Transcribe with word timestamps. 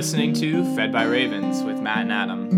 listening 0.00 0.32
to 0.32 0.64
Fed 0.74 0.90
by 0.90 1.02
Ravens 1.02 1.62
with 1.62 1.78
Matt 1.78 1.98
and 1.98 2.10
Adam. 2.10 2.48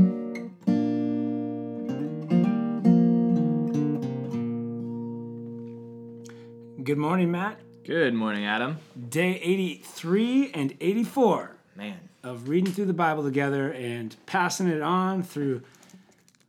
Good 6.85 6.99
morning, 6.99 7.33
Matt. 7.33 7.59
Good 7.83 8.15
morning, 8.15 8.47
Adam. 8.47 8.79
Day 9.09 9.41
83 9.43 10.53
and 10.55 10.77
84 10.81 11.57
Man, 11.75 11.99
of 12.23 12.49
reading 12.49 12.73
through 12.73 12.85
the 12.85 12.93
Bible 12.93 13.25
together 13.25 13.73
and 13.73 14.15
passing 14.27 14.69
it 14.69 14.81
on 14.81 15.25
through 15.25 15.63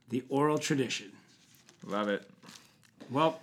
the 0.10 0.24
oral 0.30 0.60
tradition. 0.60 1.12
love 1.88 2.08
it. 2.08 2.30
Well, 3.10 3.42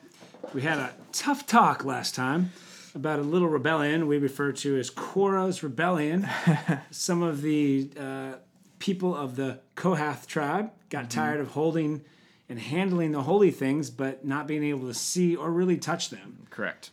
we 0.55 0.63
had 0.63 0.79
a 0.79 0.93
tough 1.11 1.49
talk 1.49 1.85
last 1.85 2.15
time 2.15 2.53
about 2.95 3.19
a 3.19 3.23
little 3.23 3.49
rebellion 3.49 4.07
we 4.07 4.19
refer 4.19 4.53
to 4.53 4.79
as 4.79 4.91
Korah's 4.91 5.63
rebellion. 5.63 6.29
Some 6.91 7.23
of 7.23 7.43
the 7.43 7.91
uh, 7.99 8.33
people 8.79 9.15
of 9.15 9.37
the 9.37 9.61
Kohath 9.75 10.27
tribe 10.27 10.71
got 10.89 11.11
tired 11.11 11.41
of 11.41 11.49
holding 11.49 12.03
and 12.49 12.59
handling 12.59 13.13
the 13.13 13.23
holy 13.23 13.53
things, 13.53 13.91
but 13.91 14.25
not 14.25 14.49
being 14.49 14.65
able 14.65 14.89
to 14.89 14.95
see 14.95 15.37
or 15.37 15.51
really 15.51 15.77
touch 15.77 16.11
them. 16.11 16.47
Correct. 16.51 16.91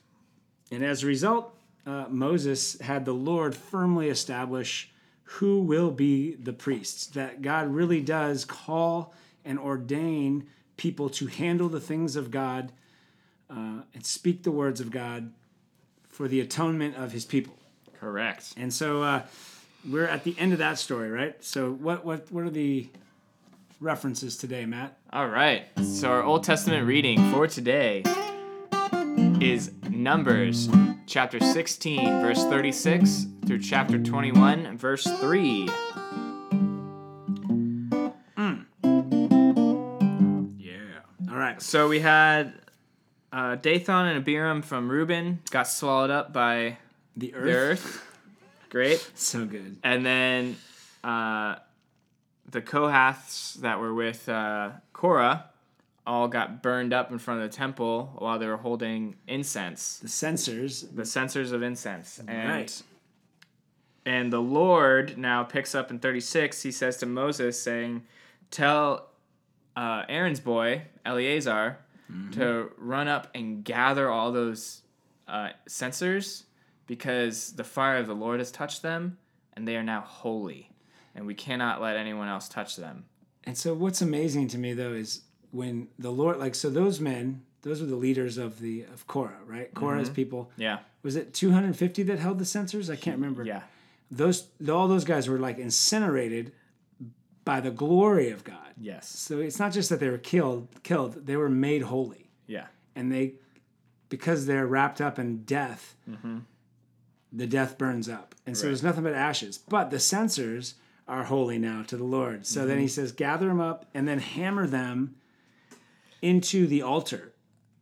And 0.71 0.83
as 0.83 1.03
a 1.03 1.07
result, 1.07 1.57
uh, 1.85 2.05
Moses 2.09 2.79
had 2.79 3.05
the 3.05 3.13
Lord 3.13 3.55
firmly 3.55 4.09
establish 4.09 4.91
who 5.23 5.61
will 5.61 5.89
be 5.89 6.35
the 6.35 6.53
priests. 6.53 7.07
That 7.07 7.41
God 7.41 7.67
really 7.69 8.02
does 8.02 8.45
call 8.45 9.13
and 9.43 9.57
ordain 9.57 10.47
people 10.75 11.09
to 11.09 11.25
handle 11.27 11.69
the 11.69 11.79
things 11.79 12.16
of 12.16 12.29
God 12.29 12.71
uh, 13.49 13.81
and 13.93 14.05
speak 14.05 14.43
the 14.43 14.52
words 14.52 14.79
of 14.79 14.91
God 14.91 15.33
for 16.17 16.27
the 16.27 16.41
atonement 16.41 16.95
of 16.95 17.12
his 17.12 17.26
people. 17.26 17.53
Correct. 17.99 18.55
And 18.58 18.73
so 18.73 19.03
uh, 19.03 19.22
we're 19.88 20.08
at 20.08 20.23
the 20.23 20.36
end 20.39 20.52
of 20.52 20.58
that 20.58 20.80
story, 20.80 21.11
right? 21.11 21.36
So 21.44 21.72
what 21.73 22.03
what 22.03 22.31
what 22.31 22.44
are 22.44 22.50
the 22.50 22.89
references 23.80 24.36
today, 24.36 24.66
Matt? 24.66 24.97
All 25.14 25.28
right. 25.28 25.67
So 25.83 26.09
our 26.09 26.23
Old 26.23 26.44
Testament 26.44 26.88
reading 26.88 27.31
for 27.31 27.45
today 27.45 28.02
is 29.39 29.72
Numbers 29.91 30.67
chapter 31.06 31.39
16, 31.39 32.22
verse 32.22 32.44
36 32.45 33.28
through 33.45 33.59
chapter 33.59 34.00
21, 34.00 34.75
verse 34.75 35.03
3. 35.03 35.69
Yeah. 40.58 41.00
All 41.30 41.38
right. 41.38 41.61
So 41.61 41.88
we 41.88 42.00
had 42.00 42.53
uh, 43.31 43.56
Dathan 43.56 44.08
and 44.08 44.17
Abiram 44.17 44.61
from 44.61 44.89
Reuben 44.89 45.39
got 45.52 45.67
swallowed 45.67 46.09
up 46.09 46.31
by 46.33 46.78
The 47.16 47.34
earth. 47.36 47.45
the 47.45 47.52
earth. 47.53 48.03
Great. 48.69 49.11
So 49.16 49.45
good. 49.45 49.78
And 49.84 50.06
then 50.06 50.58
uh, 51.03 51.56
the 52.50 52.61
Kohaths 52.61 53.56
that 53.61 53.80
were 53.80 53.94
with 53.94 54.28
uh, 54.30 54.72
Korah 54.94 55.45
all 56.06 56.28
got 56.28 56.61
burned 56.64 56.94
up 56.94 57.11
in 57.11 57.17
front 57.19 57.42
of 57.42 57.50
the 57.52 57.56
temple 57.56 58.14
while 58.17 58.39
they 58.39 58.47
were 58.47 58.58
holding 58.58 59.16
incense, 59.28 60.00
The 60.00 60.08
censers. 60.08 60.84
the 60.94 61.06
censers 61.06 61.52
of 61.52 61.62
incense. 61.64 62.19
And, 62.28 62.50
Right. 62.50 62.84
and 64.06 64.31
the 64.31 64.39
Lord 64.41 65.17
now 65.17 65.44
picks 65.44 65.75
up 65.75 65.91
in 65.91 66.00
36, 66.00 66.62
he 66.64 66.72
says 66.72 66.97
to 66.97 67.06
Moses, 67.06 67.62
saying, 67.62 68.03
Tell 68.52 69.09
uh, 69.75 70.03
Aaron's 70.08 70.39
boy, 70.39 70.84
Eleazar, 71.06 71.78
to 72.31 72.72
run 72.77 73.08
up 73.08 73.30
and 73.36 73.63
gather 73.63 74.09
all 74.09 74.31
those 74.31 74.81
uh, 75.27 75.50
censers 75.67 76.44
because 76.86 77.53
the 77.53 77.63
fire 77.63 77.97
of 77.97 78.08
the 78.08 78.16
Lord 78.16 78.39
has 78.39 78.52
touched 78.52 78.81
them 78.81 79.17
and 79.55 79.67
they 79.67 79.75
are 79.75 79.83
now 79.83 80.02
holy. 80.02 80.72
And 81.16 81.25
we 81.25 81.33
cannot 81.33 81.81
let 81.81 81.97
anyone 81.97 82.28
else 82.28 82.47
touch 82.47 82.75
them. 82.75 83.06
And 83.44 83.57
so 83.57 83.73
what's 83.73 84.01
amazing 84.01 84.47
to 84.50 84.57
me 84.57 84.73
though 84.73 84.94
is 84.94 85.22
when 85.51 85.88
the 85.97 86.12
Lord 86.12 86.38
like 86.38 86.56
so 86.56 86.69
those 86.69 87.00
men, 87.00 87.41
those 87.62 87.81
were 87.81 87.88
the 87.88 87.95
leaders 87.95 88.38
of 88.38 88.59
the 88.59 88.84
of 88.94 89.07
Korah, 89.07 89.39
right? 89.45 89.74
Korah's 89.74 90.09
people. 90.09 90.51
Yeah. 90.57 90.79
Was 91.03 91.16
it 91.16 91.34
250 91.34 92.03
that 92.03 92.19
held 92.19 92.39
the 92.39 92.45
censers? 92.45 92.89
I 92.89 92.95
can't 92.95 93.18
remember. 93.18 93.44
Yeah. 93.44 93.63
Those 94.12 94.47
all 94.69 94.88
those 94.88 95.06
guys 95.06 95.28
were 95.28 95.39
like 95.39 95.57
incinerated 95.57 96.51
by 97.47 97.62
the 97.62 97.72
glory 97.72 98.30
of 98.30 98.44
God. 98.44 98.74
Yes. 98.78 99.08
So 99.08 99.40
it's 99.40 99.58
not 99.58 99.72
just 99.72 99.90
that 99.90 100.02
they 100.02 100.09
were 100.09 100.18
killed, 100.18 100.68
killed, 100.84 101.25
they 101.25 101.38
were 101.38 101.50
made 101.50 101.81
holy. 101.84 102.30
Yeah. 102.46 102.68
And 102.94 103.09
they 103.09 103.35
because 104.09 104.46
they're 104.46 104.68
wrapped 104.68 105.00
up 105.00 105.18
in 105.18 105.44
death, 105.44 105.96
mm-hmm. 106.09 106.40
the 107.31 107.47
death 107.47 107.78
burns 107.78 108.09
up. 108.09 108.36
And 108.46 108.56
so 108.57 108.63
Right. 108.63 108.69
there's 108.69 108.84
nothing 108.84 109.03
but 109.03 109.13
ashes. 109.13 109.57
But 109.57 109.91
the 109.91 110.00
censers 110.00 110.75
are 111.07 111.24
holy 111.24 111.57
now 111.57 111.84
to 111.84 111.96
the 111.96 112.03
Lord. 112.03 112.46
So 112.46 112.66
then 112.66 112.80
he 112.80 112.86
mm-hmm. 112.86 112.90
says, 112.90 113.12
gather 113.13 113.47
them 113.47 113.62
up 113.62 113.86
and 113.94 114.06
then 114.07 114.19
hammer 114.19 114.68
them 114.68 115.16
into 116.22 116.68
the 116.68 116.81
altar. 116.81 117.34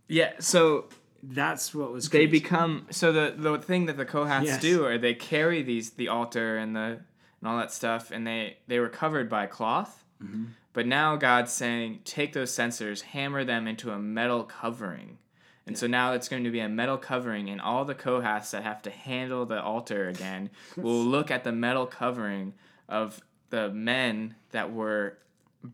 Yeah. 0.08 0.34
So 0.40 0.90
That's 1.24 1.74
what 1.74 1.92
was 1.92 2.10
they 2.10 2.28
crazy. 2.28 2.32
become 2.40 2.86
so 2.92 3.12
the 3.12 3.34
the 3.36 3.58
thing 3.58 3.88
that 3.88 3.98
the 3.98 4.06
Kohaths 4.06 4.46
Yes. 4.46 4.62
do 4.62 4.86
are 4.86 5.00
they 5.00 5.16
carry 5.16 5.64
these 5.64 5.92
the 5.92 6.08
altar 6.08 6.56
and 6.58 6.76
the 6.76 7.00
and 7.46 7.54
all 7.54 7.60
that 7.60 7.72
stuff 7.72 8.10
and 8.10 8.26
they 8.26 8.58
they 8.68 8.80
were 8.80 8.90
covered 8.90 9.30
by 9.30 9.46
cloth. 9.46 10.04
Mm-hmm. 10.22 10.46
But 10.74 10.88
now 10.88 11.16
God's 11.16 11.52
saying 11.52 12.00
take 12.04 12.34
those 12.34 12.52
censers, 12.52 13.04
hammer 13.04 13.44
them 13.44 13.68
into 13.68 13.92
a 13.92 14.00
metal 14.00 14.44
covering. 14.44 15.20
And 15.68 15.78
so 15.78 15.88
now 15.88 16.14
it's 16.14 16.28
going 16.28 16.44
to 16.44 16.52
be 16.52 16.60
a 16.60 16.70
metal 16.70 16.98
covering, 16.98 17.50
and 17.50 17.60
all 17.60 17.86
the 17.86 17.96
Kohaths 17.96 18.52
that 18.52 18.64
have 18.64 18.84
to 18.84 18.92
handle 18.92 19.46
the 19.46 19.62
altar 19.62 20.10
again 20.10 20.50
will 20.76 21.04
look 21.04 21.32
at 21.32 21.44
the 21.44 21.52
metal 21.52 21.86
covering 21.88 22.54
of 22.90 23.22
the 23.50 23.70
men 23.70 24.36
that 24.52 24.72
were 24.72 25.18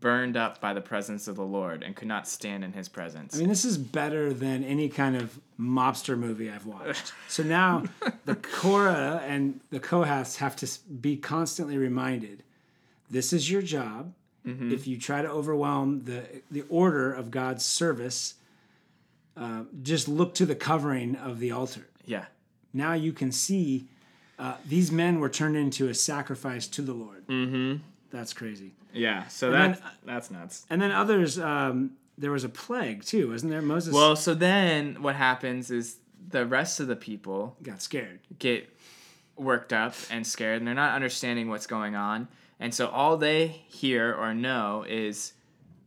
burned 0.00 0.36
up 0.36 0.60
by 0.60 0.72
the 0.72 0.80
presence 0.80 1.28
of 1.28 1.36
the 1.36 1.44
Lord 1.44 1.82
and 1.82 1.94
could 1.94 2.08
not 2.08 2.26
stand 2.28 2.64
in 2.64 2.72
his 2.72 2.88
presence. 2.88 3.34
I 3.34 3.38
mean, 3.38 3.48
this 3.48 3.64
is 3.64 3.78
better 3.78 4.32
than 4.32 4.64
any 4.64 4.88
kind 4.88 5.16
of 5.16 5.38
mobster 5.58 6.18
movie 6.18 6.50
I've 6.50 6.66
watched. 6.66 7.12
So 7.28 7.42
now 7.42 7.84
the 8.24 8.34
Korah 8.34 9.22
and 9.26 9.60
the 9.70 9.80
Kohaths 9.80 10.36
have 10.36 10.56
to 10.56 10.68
be 11.00 11.16
constantly 11.16 11.76
reminded 11.78 12.42
this 13.10 13.32
is 13.32 13.50
your 13.50 13.62
job. 13.62 14.12
Mm-hmm. 14.46 14.72
If 14.72 14.86
you 14.86 14.98
try 14.98 15.22
to 15.22 15.28
overwhelm 15.30 16.04
the, 16.04 16.24
the 16.50 16.64
order 16.68 17.12
of 17.12 17.30
God's 17.30 17.64
service, 17.64 18.34
uh, 19.36 19.62
just 19.82 20.08
look 20.08 20.34
to 20.34 20.46
the 20.46 20.54
covering 20.56 21.16
of 21.16 21.38
the 21.38 21.52
altar. 21.52 21.88
yeah. 22.04 22.26
Now 22.74 22.94
you 22.94 23.12
can 23.12 23.32
see 23.32 23.86
uh, 24.38 24.54
these 24.66 24.90
men 24.90 25.20
were 25.20 25.28
turned 25.28 25.56
into 25.56 25.88
a 25.88 25.94
sacrifice 25.94 26.66
to 26.68 26.82
the 26.82 26.94
Lord. 26.94 27.26
Mm-hmm. 27.28 27.82
That's 28.12 28.32
crazy. 28.32 28.72
Yeah, 28.92 29.26
so 29.28 29.50
then- 29.50 29.72
that's 29.72 29.80
that's 30.04 30.30
nuts. 30.30 30.66
And 30.70 30.80
then 30.82 30.90
others, 30.92 31.38
um, 31.38 31.92
there 32.18 32.30
was 32.30 32.44
a 32.44 32.48
plague 32.48 33.02
too, 33.04 33.30
wasn't 33.30 33.50
there? 33.52 33.62
Moses 33.62 33.94
Well, 33.94 34.16
so 34.16 34.34
then 34.34 35.02
what 35.02 35.16
happens 35.16 35.70
is 35.70 35.96
the 36.28 36.44
rest 36.46 36.78
of 36.78 36.86
the 36.88 36.96
people 36.96 37.56
got 37.62 37.80
scared. 37.82 38.20
get 38.38 38.68
worked 39.36 39.72
up 39.72 39.94
and 40.10 40.26
scared, 40.26 40.58
and 40.58 40.66
they're 40.66 40.74
not 40.74 40.94
understanding 40.94 41.48
what's 41.48 41.66
going 41.66 41.94
on, 41.96 42.28
and 42.60 42.74
so 42.74 42.88
all 42.88 43.16
they 43.16 43.46
hear 43.48 44.12
or 44.14 44.34
know 44.34 44.84
is 44.86 45.32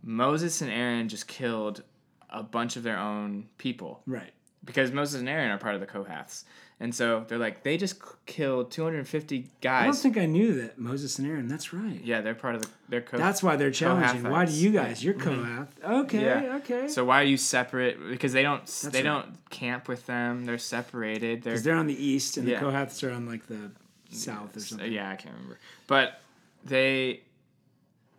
Moses 0.04 0.62
and 0.62 0.72
Aaron 0.72 1.08
just 1.10 1.28
killed 1.28 1.84
a 2.30 2.42
bunch 2.44 2.76
of 2.76 2.84
their 2.84 2.98
own 2.98 3.48
people 3.60 4.02
Right. 4.08 4.34
because 4.64 4.92
Moses 4.92 5.20
and 5.20 5.30
Aaron 5.30 5.52
are 5.52 5.58
part 5.60 5.76
of 5.76 5.82
the 5.82 5.88
Kohaths, 5.88 6.44
and 6.80 6.94
so 6.94 7.24
they're 7.28 7.38
like 7.38 7.64
they 7.64 7.78
just 7.78 7.96
killed 8.26 8.70
250 8.72 9.48
guys. 9.62 9.84
I 9.84 9.86
don't 9.86 9.96
think 9.96 10.18
I 10.18 10.26
knew 10.26 10.54
that 10.62 10.78
Moses 10.78 11.18
and 11.20 11.28
Aaron. 11.28 11.48
That's 11.48 11.72
right. 11.74 12.02
yeah, 12.04 12.22
they're 12.22 12.36
part 12.36 12.56
of 12.56 12.62
the 12.64 12.70
they're 12.90 13.02
Kohaths. 13.02 13.18
That's 13.18 13.44
why 13.44 13.56
they're 13.56 13.72
challenging. 13.72 14.30
Why 14.30 14.46
do 14.46 14.52
you 14.52 14.72
guys? 14.72 15.04
You're 15.04 15.14
Kohath. 15.14 15.70
Okay, 15.84 16.24
Yeah. 16.26 16.58
okay. 16.58 16.88
So 16.88 17.06
why 17.06 17.22
are 17.22 17.26
you 17.26 17.38
separate? 17.38 17.98
Because 18.10 18.34
they 18.34 18.44
don't 18.44 18.66
they 18.92 19.00
right. 19.00 19.04
don't 19.04 19.50
camp 19.50 19.88
with 19.88 20.06
them. 20.06 20.46
They're 20.46 20.58
separated. 20.58 21.44
They're 21.44 21.54
Because 21.54 21.64
they're 21.64 21.76
on 21.76 21.88
the 21.88 22.06
east 22.06 22.38
and 22.38 22.48
Yeah. 22.48 22.60
the 22.60 22.66
Kohaths 22.66 23.04
are 23.08 23.12
on 23.12 23.26
like 23.26 23.48
the 23.48 23.72
south 24.10 24.56
or 24.56 24.60
something. 24.60 24.92
yeah, 24.92 25.10
I 25.10 25.16
can't 25.16 25.34
remember. 25.36 25.60
But 25.88 26.22
they 26.64 27.22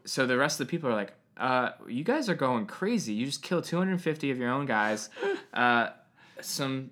so 0.04 0.26
the 0.26 0.36
rest 0.38 0.60
of 0.60 0.66
the 0.66 0.70
people 0.70 0.88
are 0.88 0.94
like, 0.94 1.12
uh, 1.36 1.70
you 1.88 2.04
guys 2.04 2.28
are 2.31 2.34
going 2.34 2.64
crazy. 2.66 3.12
You 3.12 3.26
just 3.26 3.42
killed 3.42 3.64
250 3.64 4.31
of 4.31 4.38
your 4.38 4.50
own 4.50 4.64
guys. 4.66 5.10
Uh, 5.52 5.90
some 6.42 6.90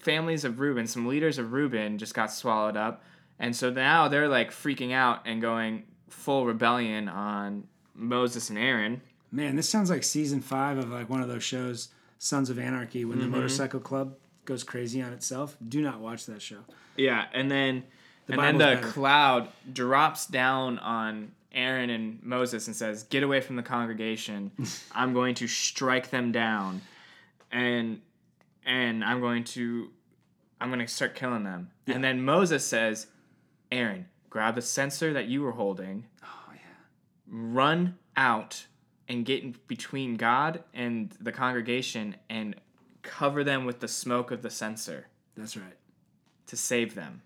families 0.00 0.44
of 0.44 0.60
Reuben, 0.60 0.86
some 0.86 1.06
leaders 1.06 1.38
of 1.38 1.52
Reuben 1.52 1.98
just 1.98 2.14
got 2.14 2.32
swallowed 2.32 2.76
up. 2.76 3.02
And 3.38 3.54
so 3.56 3.70
now 3.70 4.08
they're 4.08 4.28
like 4.28 4.50
freaking 4.50 4.92
out 4.92 5.22
and 5.26 5.40
going 5.40 5.84
full 6.08 6.44
rebellion 6.46 7.08
on 7.08 7.64
Moses 7.94 8.50
and 8.50 8.58
Aaron. 8.58 9.00
Man, 9.32 9.56
this 9.56 9.68
sounds 9.68 9.90
like 9.90 10.02
season 10.04 10.40
five 10.40 10.76
of 10.78 10.90
like 10.90 11.08
one 11.08 11.22
of 11.22 11.28
those 11.28 11.44
shows, 11.44 11.88
Sons 12.18 12.50
of 12.50 12.58
Anarchy, 12.58 13.04
when 13.04 13.18
Mm-hmm. 13.18 13.30
the 13.30 13.36
motorcycle 13.36 13.80
club 13.80 14.14
goes 14.44 14.64
crazy 14.64 15.00
on 15.00 15.12
itself. 15.12 15.56
Do 15.66 15.80
not 15.80 16.00
watch 16.00 16.26
that 16.26 16.42
show. 16.42 16.58
Yeah, 16.96 17.26
and 17.32 17.50
then 17.50 17.84
and 18.28 18.38
then 18.40 18.58
the 18.58 18.64
better. 18.76 18.88
cloud 18.88 19.48
drops 19.72 20.26
down 20.26 20.78
on 20.80 21.32
Aaron 21.52 21.90
and 21.90 22.22
Moses 22.22 22.66
and 22.66 22.76
says, 22.76 23.04
"Get 23.04 23.22
away 23.22 23.40
from 23.40 23.56
the 23.56 23.62
congregation. 23.62 24.50
I'm 24.92 25.14
going 25.14 25.34
to 25.36 25.46
strike 25.48 26.10
them 26.10 26.30
down, 26.32 26.80
and 27.52 28.00
and 28.64 29.04
I'm 29.04 29.20
going 29.20 29.44
to 29.44 29.90
I'm 30.60 30.68
going 30.68 30.80
to 30.80 30.86
start 30.86 31.14
killing 31.14 31.44
them." 31.44 31.70
And 31.86 32.02
then 32.04 32.22
Moses 32.22 32.64
says, 32.64 33.06
"Aaron, 33.72 34.06
grab 34.28 34.54
the 34.54 34.62
censer 34.62 35.12
that 35.12 35.26
you 35.26 35.42
were 35.42 35.52
holding, 35.52 36.06
Oh 36.22 36.52
yeah. 36.54 36.60
run 37.26 37.98
out 38.16 38.66
and 39.08 39.24
get 39.24 39.42
in 39.42 39.56
between 39.66 40.16
God 40.16 40.62
and 40.72 41.10
the 41.20 41.32
congregation 41.32 42.14
and 42.28 42.54
cover 43.02 43.42
them 43.42 43.64
with 43.64 43.80
the 43.80 43.88
smoke 43.88 44.30
of 44.30 44.42
the 44.42 44.50
censer 44.50 45.06
That's 45.36 45.56
right. 45.56 45.76
to 46.46 46.56
save 46.56 46.94
them 46.94 47.22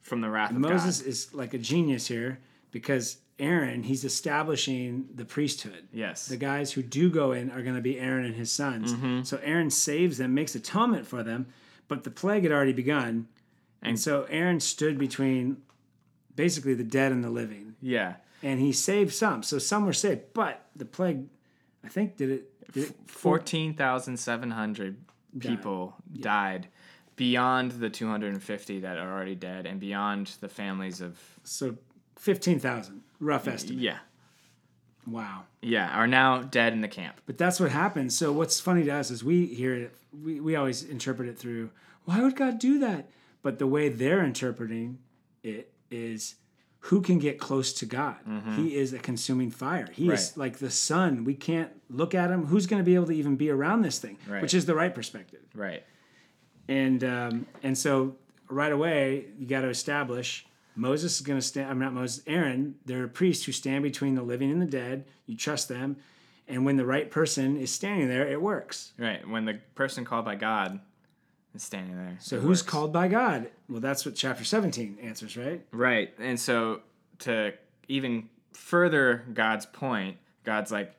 from 0.00 0.20
the 0.20 0.30
wrath 0.30 0.50
of 0.50 0.56
Moses 0.58 0.70
God. 0.70 0.84
Moses 0.86 1.00
is 1.02 1.34
like 1.34 1.52
a 1.52 1.58
genius 1.58 2.06
here 2.06 2.38
because 2.70 3.18
Aaron, 3.40 3.82
he's 3.82 4.04
establishing 4.04 5.06
the 5.14 5.24
priesthood. 5.24 5.88
Yes. 5.92 6.26
The 6.26 6.36
guys 6.36 6.72
who 6.72 6.82
do 6.82 7.10
go 7.10 7.32
in 7.32 7.50
are 7.50 7.62
going 7.62 7.74
to 7.74 7.80
be 7.80 7.98
Aaron 7.98 8.24
and 8.24 8.34
his 8.34 8.52
sons. 8.52 8.92
Mm-hmm. 8.92 9.22
So 9.22 9.40
Aaron 9.42 9.70
saves 9.70 10.18
them, 10.18 10.34
makes 10.34 10.54
atonement 10.54 11.06
for 11.06 11.22
them, 11.22 11.46
but 11.88 12.04
the 12.04 12.10
plague 12.10 12.42
had 12.44 12.52
already 12.52 12.72
begun. 12.72 13.26
And 13.82 13.98
so 13.98 14.26
Aaron 14.28 14.60
stood 14.60 14.98
between 14.98 15.62
basically 16.36 16.74
the 16.74 16.84
dead 16.84 17.12
and 17.12 17.24
the 17.24 17.30
living. 17.30 17.74
yeah. 17.80 18.14
And 18.42 18.58
he 18.58 18.72
saved 18.72 19.12
some. 19.12 19.42
So 19.42 19.58
some 19.58 19.84
were 19.84 19.92
saved, 19.92 20.32
but 20.32 20.64
the 20.74 20.86
plague, 20.86 21.26
I 21.84 21.88
think, 21.88 22.16
did 22.16 22.30
it. 22.30 22.72
Did 22.72 22.84
it 22.84 22.96
14,700 23.06 24.96
people 25.38 25.94
died 26.20 26.68
beyond 27.16 27.72
the 27.72 27.90
250 27.90 28.80
that 28.80 28.96
are 28.96 29.12
already 29.12 29.34
dead 29.34 29.66
and 29.66 29.78
beyond 29.78 30.28
the 30.40 30.48
families 30.48 31.02
of 31.02 31.18
so 31.44 31.76
15,000, 32.20 33.02
rough 33.18 33.48
estimate. 33.48 33.80
yeah 33.82 33.98
Wow. 35.06 35.44
yeah 35.62 35.96
are 35.98 36.06
now 36.06 36.42
dead 36.42 36.72
in 36.74 36.82
the 36.82 36.88
camp 36.88 37.20
But 37.26 37.38
that's 37.38 37.58
what 37.58 37.70
happens. 37.70 38.16
So 38.16 38.32
what's 38.32 38.60
funny 38.60 38.84
to 38.84 38.90
us 38.90 39.10
is 39.10 39.24
we 39.24 39.46
hear 39.46 39.74
it, 39.74 39.96
we, 40.22 40.38
we 40.40 40.54
always 40.56 40.82
interpret 40.84 41.28
it 41.28 41.38
through, 41.38 41.70
why 42.04 42.20
would 42.20 42.36
God 42.36 42.58
do 42.58 42.78
that? 42.80 43.08
But 43.42 43.58
the 43.58 43.66
way 43.66 43.88
they're 43.88 44.22
interpreting 44.22 44.98
it 45.42 45.72
is 45.90 46.34
who 46.84 47.00
can 47.00 47.18
get 47.18 47.38
close 47.38 47.72
to 47.74 47.86
God? 47.86 48.16
He 48.56 48.76
is 48.76 48.92
a 48.92 48.98
consuming 48.98 49.50
fire. 49.50 49.88
He 49.92 50.10
is 50.10 50.30
Mm-hmm. 50.30 50.40
Like 50.40 50.58
the 50.58 50.70
sun. 50.70 51.24
We 51.24 51.34
can't 51.34 51.70
look 51.88 52.14
at 52.14 52.30
him. 52.30 52.46
Who's 52.46 52.66
going 52.66 52.80
to 52.80 52.84
be 52.84 52.94
able 52.94 53.06
to 53.06 53.12
even 53.12 53.36
be 53.36 53.50
around 53.50 53.82
this 53.82 53.98
thing? 53.98 54.18
Right. 54.28 54.42
Which 54.42 54.54
is 54.54 54.66
the 54.66 54.74
right 54.74 54.94
perspective. 54.94 55.40
right 55.54 55.82
And 56.68 57.02
um, 57.04 57.46
and 57.62 57.76
so 57.76 58.16
right 58.48 58.72
away 58.72 59.26
you 59.38 59.46
got 59.46 59.62
to 59.62 59.68
establish 59.68 60.46
Moses 60.76 61.16
is 61.16 61.20
going 61.26 61.38
to 61.38 61.44
stand. 61.46 61.70
I'm 61.70 61.78
not 61.78 61.92
Moses. 61.92 62.22
Aaron. 62.26 62.76
They're 62.86 63.08
priests 63.08 63.44
who 63.44 63.52
stand 63.52 63.82
between 63.82 64.14
the 64.14 64.22
living 64.22 64.50
and 64.50 64.60
the 64.62 64.66
dead. 64.66 65.04
You 65.26 65.36
trust 65.36 65.68
them, 65.68 65.96
and 66.48 66.64
when 66.64 66.76
the 66.76 66.86
right 66.86 67.10
person 67.10 67.56
is 67.56 67.70
standing 67.72 68.08
there, 68.08 68.26
it 68.26 68.40
works. 68.40 68.92
right 68.98 69.26
when 69.28 69.44
the 69.44 69.54
person 69.74 70.04
called 70.04 70.24
by 70.24 70.36
God 70.36 70.80
is 71.54 71.62
standing 71.62 71.96
there 71.96 72.16
So 72.20 72.38
who's 72.38 72.60
works. 72.60 72.70
called 72.70 72.92
by 72.92 73.08
God? 73.08 73.50
Well, 73.68 73.80
that's 73.80 74.06
what 74.06 74.14
chapter 74.14 74.44
17 74.44 74.98
answers, 75.02 75.36
right? 75.36 75.64
right 75.72 76.12
and 76.18 76.38
so 76.38 76.80
to 77.20 77.52
even 77.88 78.28
further 78.52 79.24
God's 79.34 79.66
point 79.66 80.16
God's 80.44 80.70
like 80.70 80.94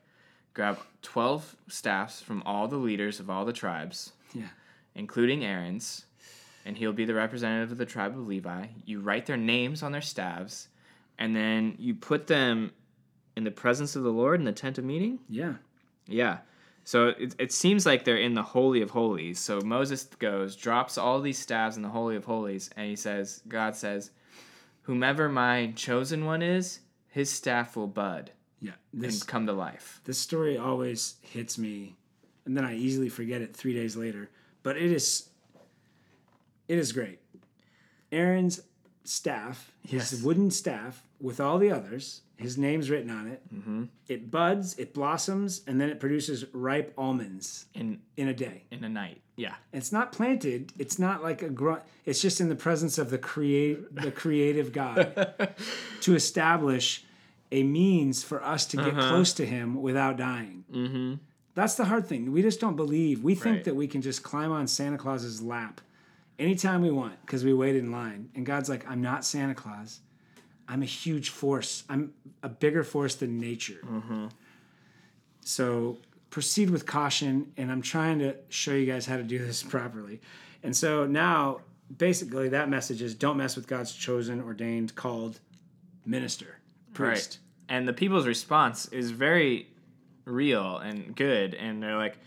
grab 0.54 0.78
12 1.02 1.56
staffs 1.68 2.20
from 2.20 2.42
all 2.44 2.68
the 2.68 2.76
leaders 2.76 3.18
of 3.20 3.28
all 3.30 3.44
the 3.46 3.52
tribes 3.52 4.12
Yeah. 4.34 4.48
including 4.94 5.44
Aaron's, 5.44 6.04
and 6.64 6.76
he'll 6.76 6.92
be 6.92 7.04
the 7.04 7.14
representative 7.14 7.72
of 7.72 7.78
the 7.78 7.86
tribe 7.86 8.12
of 8.16 8.26
Levi. 8.26 8.66
You 8.84 9.00
write 9.00 9.26
their 9.26 9.36
names 9.36 9.82
on 9.82 9.92
their 9.92 10.00
staves, 10.00 10.68
and 11.18 11.34
then 11.34 11.74
you 11.78 11.94
put 11.94 12.26
them 12.26 12.72
in 13.36 13.44
the 13.44 13.50
presence 13.50 13.96
of 13.96 14.02
the 14.02 14.10
Lord 14.12 14.40
in 14.40 14.44
the 14.44 14.52
tent 14.52 14.78
of 14.78 14.84
meeting. 14.84 15.18
Yeah. 15.28 15.54
Yeah. 16.06 16.38
So 16.84 17.08
it, 17.08 17.34
it 17.38 17.52
seems 17.52 17.86
like 17.86 18.04
they're 18.04 18.16
in 18.16 18.34
the 18.34 18.42
Holy 18.42 18.82
of 18.82 18.90
Holies. 18.90 19.38
So 19.38 19.60
Moses 19.60 20.04
goes, 20.04 20.56
drops 20.56 20.98
all 20.98 21.20
these 21.20 21.38
staves 21.38 21.76
in 21.76 21.82
the 21.82 21.88
Holy 21.88 22.16
of 22.16 22.24
Holies, 22.24 22.70
and 22.76 22.88
he 22.88 22.96
says, 22.96 23.40
God 23.48 23.76
says, 23.76 24.10
Whomever 24.82 25.28
my 25.28 25.72
chosen 25.76 26.24
one 26.24 26.42
is, 26.42 26.80
his 27.08 27.30
staff 27.30 27.76
will 27.76 27.86
bud 27.86 28.32
Yeah. 28.60 28.72
This 28.92 29.20
and 29.20 29.28
come 29.28 29.46
to 29.46 29.52
life. 29.52 30.00
this 30.04 30.18
story 30.18 30.58
always 30.58 31.14
hits 31.20 31.56
me, 31.56 31.94
and 32.44 32.56
then 32.56 32.64
I 32.64 32.74
easily 32.74 33.08
forget 33.08 33.42
it 33.42 33.54
three 33.54 33.74
days 33.74 33.96
later. 33.96 34.28
But 34.64 34.76
it 34.76 34.90
is, 34.90 35.28
it 36.72 36.78
is 36.78 36.92
great. 36.92 37.18
Aaron's 38.10 38.60
staff, 39.04 39.72
his 39.82 40.12
Yes. 40.12 40.22
wooden 40.22 40.50
staff, 40.50 41.02
with 41.20 41.40
all 41.40 41.58
the 41.58 41.70
others, 41.70 42.22
his 42.36 42.58
name's 42.58 42.90
written 42.90 43.10
on 43.10 43.26
it. 43.28 43.42
Mm-hmm. 43.54 43.84
It 44.08 44.30
buds, 44.30 44.78
it 44.78 44.92
blossoms, 44.92 45.62
and 45.66 45.80
then 45.80 45.88
it 45.90 46.00
produces 46.00 46.44
ripe 46.52 46.92
almonds 46.98 47.66
In 47.74 48.00
in 48.16 48.28
a 48.28 48.34
day. 48.34 48.64
in 48.70 48.82
a 48.84 48.88
night. 48.88 49.20
Yeah. 49.36 49.54
It's 49.72 49.92
not 49.92 50.12
planted. 50.12 50.72
It's 50.78 50.98
not 50.98 51.22
like 51.22 51.42
a 51.42 51.48
grunt. 51.48 51.82
It's 52.04 52.20
just 52.20 52.40
in 52.40 52.48
the 52.48 52.56
presence 52.56 52.98
of 52.98 53.10
the 53.10 53.18
create 53.18 53.94
the 53.94 54.10
creative 54.10 54.72
God 54.72 55.34
to 56.02 56.14
establish 56.14 57.04
a 57.50 57.62
means 57.62 58.22
for 58.24 58.42
us 58.42 58.66
to 58.66 58.76
get 58.76 58.94
close 58.94 59.32
to 59.34 59.46
Him 59.46 59.80
without 59.80 60.16
dying. 60.16 60.64
Mm-hmm. 60.72 61.14
That's 61.54 61.74
the 61.74 61.84
hard 61.84 62.06
thing. 62.06 62.32
We 62.32 62.40
just 62.42 62.60
don't 62.60 62.76
believe. 62.76 63.22
We 63.22 63.34
think 63.34 63.56
Right. 63.56 63.64
that 63.64 63.76
we 63.76 63.86
can 63.86 64.00
just 64.02 64.22
climb 64.22 64.50
on 64.52 64.66
Santa 64.66 64.96
Claus's 64.98 65.42
lap 65.42 65.80
anytime 66.38 66.82
we 66.82 66.90
want 66.90 67.20
because 67.24 67.44
we 67.44 67.52
waited 67.52 67.84
in 67.84 67.92
line. 67.92 68.30
And 68.34 68.44
God's 68.44 68.68
like, 68.68 68.88
I'm 68.88 69.02
not 69.02 69.24
Santa 69.24 69.54
Claus. 69.54 70.00
I'm 70.68 70.82
a 70.82 70.86
huge 70.86 71.30
force. 71.30 71.84
I'm 71.88 72.14
a 72.42 72.48
bigger 72.48 72.84
force 72.84 73.14
than 73.16 73.38
nature. 73.38 73.80
Mm-hmm. 73.84 74.26
So 75.44 75.98
proceed 76.30 76.70
with 76.70 76.86
caution. 76.86 77.52
And 77.56 77.70
I'm 77.70 77.82
trying 77.82 78.18
to 78.20 78.36
show 78.48 78.72
you 78.72 78.86
guys 78.86 79.06
how 79.06 79.16
to 79.16 79.22
do 79.22 79.38
this 79.38 79.62
properly. 79.62 80.20
And 80.62 80.76
so 80.76 81.06
now, 81.06 81.60
basically, 81.96 82.48
that 82.50 82.68
message 82.68 83.02
is 83.02 83.14
don't 83.14 83.36
mess 83.36 83.56
with 83.56 83.66
God's 83.66 83.92
chosen, 83.92 84.40
ordained, 84.40 84.94
called 84.94 85.40
minister, 86.06 86.58
priest. 86.94 87.38
Right. 87.68 87.76
And 87.76 87.88
the 87.88 87.92
people's 87.92 88.26
response 88.26 88.86
is 88.86 89.10
very 89.10 89.68
real 90.24 90.78
and 90.78 91.14
good. 91.16 91.54
And 91.54 91.82
they're 91.82 91.96
like, 91.96 92.18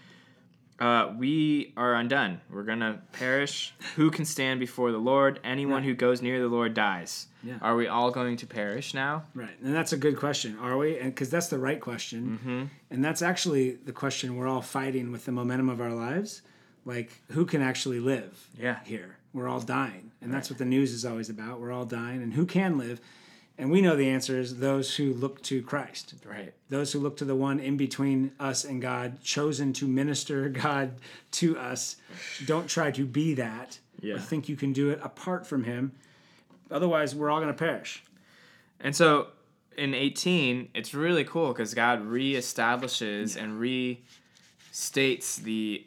uh, 0.80 1.14
we 1.18 1.74
are 1.78 1.94
undone. 1.96 2.42
We're 2.50 2.64
going 2.64 2.80
to 2.82 3.00
perish. 3.14 3.74
Who 3.96 4.12
can 4.12 4.26
stand 4.26 4.60
before 4.60 4.92
the 4.92 4.98
Lord? 4.98 5.40
Anyone 5.44 5.84
who 5.84 5.94
goes 5.94 6.22
near 6.22 6.40
the 6.42 6.48
Lord 6.48 6.74
dies. 6.74 7.28
Yeah. 7.44 7.58
Are 7.62 7.76
we 7.76 7.88
all 7.88 8.12
going 8.12 8.38
to 8.38 8.48
perish 8.48 8.94
now? 8.94 9.24
Right, 9.34 9.58
and 9.64 9.74
that's 9.74 9.94
a 9.94 9.98
good 9.98 10.18
question. 10.18 10.58
Are 10.60 10.78
we? 10.78 10.98
And 11.00 11.14
because 11.14 11.30
that's 11.30 11.48
the 11.48 11.60
right 11.60 11.80
question, 11.80 12.40
Mm-hmm. 12.44 12.64
and 12.92 13.06
that's 13.06 13.22
actually 13.22 13.76
the 13.76 13.94
question 13.94 14.36
we're 14.36 14.48
all 14.48 14.62
fighting 14.62 15.12
with 15.12 15.26
the 15.26 15.32
momentum 15.32 15.70
of 15.70 15.80
our 15.80 15.94
lives. 15.94 16.42
Like, 16.86 17.22
who 17.32 17.46
can 17.46 17.62
actually 17.62 18.00
live? 18.00 18.48
Yeah. 18.60 18.80
Here, 18.84 19.18
we're 19.34 19.48
all 19.48 19.60
dying, 19.62 20.12
and 20.22 20.34
that's 20.34 20.50
what 20.50 20.60
the 20.60 20.66
news 20.66 20.92
is 20.92 21.06
always 21.06 21.30
about. 21.30 21.60
We're 21.60 21.72
all 21.72 21.86
dying, 21.86 22.22
and 22.22 22.34
who 22.34 22.46
can 22.46 22.78
live? 22.78 23.00
And 23.58 23.72
we 23.72 23.82
know 23.82 23.96
the 23.96 24.10
answer 24.10 24.38
is 24.38 24.58
those 24.60 24.96
who 24.96 25.14
look 25.14 25.42
to 25.44 25.62
Christ, 25.62 26.16
Right. 26.26 26.54
those 26.70 26.92
who 26.92 27.00
look 27.00 27.16
to 27.18 27.26
the 27.26 27.36
one 27.36 27.60
in 27.60 27.78
between 27.78 28.32
us 28.40 28.66
and 28.66 28.82
God, 28.82 29.22
chosen 29.24 29.72
to 29.74 29.88
minister 29.88 30.50
God 30.68 30.96
to 31.32 31.58
us. 31.58 31.96
Don't 32.46 32.68
try 32.70 32.92
to 32.92 33.06
be 33.06 33.34
that 33.36 33.80
Yeah. 34.02 34.16
or 34.16 34.20
think 34.20 34.50
you 34.50 34.58
can 34.58 34.74
do 34.74 34.90
it 34.90 35.00
apart 35.02 35.48
from 35.48 35.64
Him. 35.64 35.94
Otherwise, 36.70 37.16
we're 37.16 37.30
all 37.30 37.40
going 37.40 37.54
to 37.54 37.58
perish. 37.58 38.04
And 38.82 38.94
so 38.96 39.28
in 39.78 39.94
18, 39.94 40.70
it's 40.74 40.94
really 40.94 41.24
cool 41.24 41.50
because 41.54 41.74
God 41.74 42.02
reestablishes 42.06 43.38
and 43.42 43.62
restates 44.74 45.38
the 45.42 45.86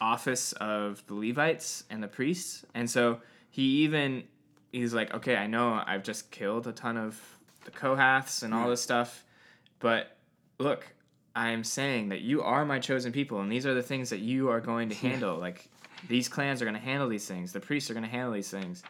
office 0.00 0.52
of 0.52 1.02
the 1.08 1.14
Levites 1.14 1.82
and 1.90 2.00
the 2.02 2.08
priests. 2.08 2.64
And 2.74 2.88
so 2.88 3.20
he 3.50 3.62
even, 3.84 4.22
he's 4.72 4.94
like, 4.94 5.14
okay, 5.14 5.36
I 5.36 5.46
know 5.46 5.82
I've 5.86 6.02
just 6.02 6.30
killed 6.30 6.66
a 6.66 6.72
ton 6.72 6.96
of 6.96 7.20
the 7.64 7.70
Kohaths 7.70 8.42
and 8.42 8.54
all 8.54 8.68
this 8.68 8.80
stuff, 8.80 9.24
but 9.78 10.16
look, 10.58 10.86
I 11.34 11.50
am 11.50 11.64
saying 11.64 12.08
that 12.08 12.20
you 12.20 12.42
are 12.42 12.64
my 12.64 12.78
chosen 12.78 13.12
people, 13.12 13.40
and 13.40 13.50
these 13.50 13.66
are 13.66 13.74
the 13.74 13.82
things 13.82 14.10
that 14.10 14.20
you 14.20 14.48
are 14.50 14.60
going 14.60 14.88
to 14.88 14.94
handle. 15.06 15.38
Like, 15.38 15.68
these 16.08 16.28
clans 16.28 16.62
are 16.62 16.64
going 16.64 16.74
to 16.74 16.80
handle 16.80 17.08
these 17.08 17.26
things, 17.26 17.52
the 17.52 17.60
priests 17.60 17.90
are 17.90 17.94
going 17.94 18.04
to 18.04 18.10
handle 18.10 18.32
these 18.32 18.50
things. 18.50 18.82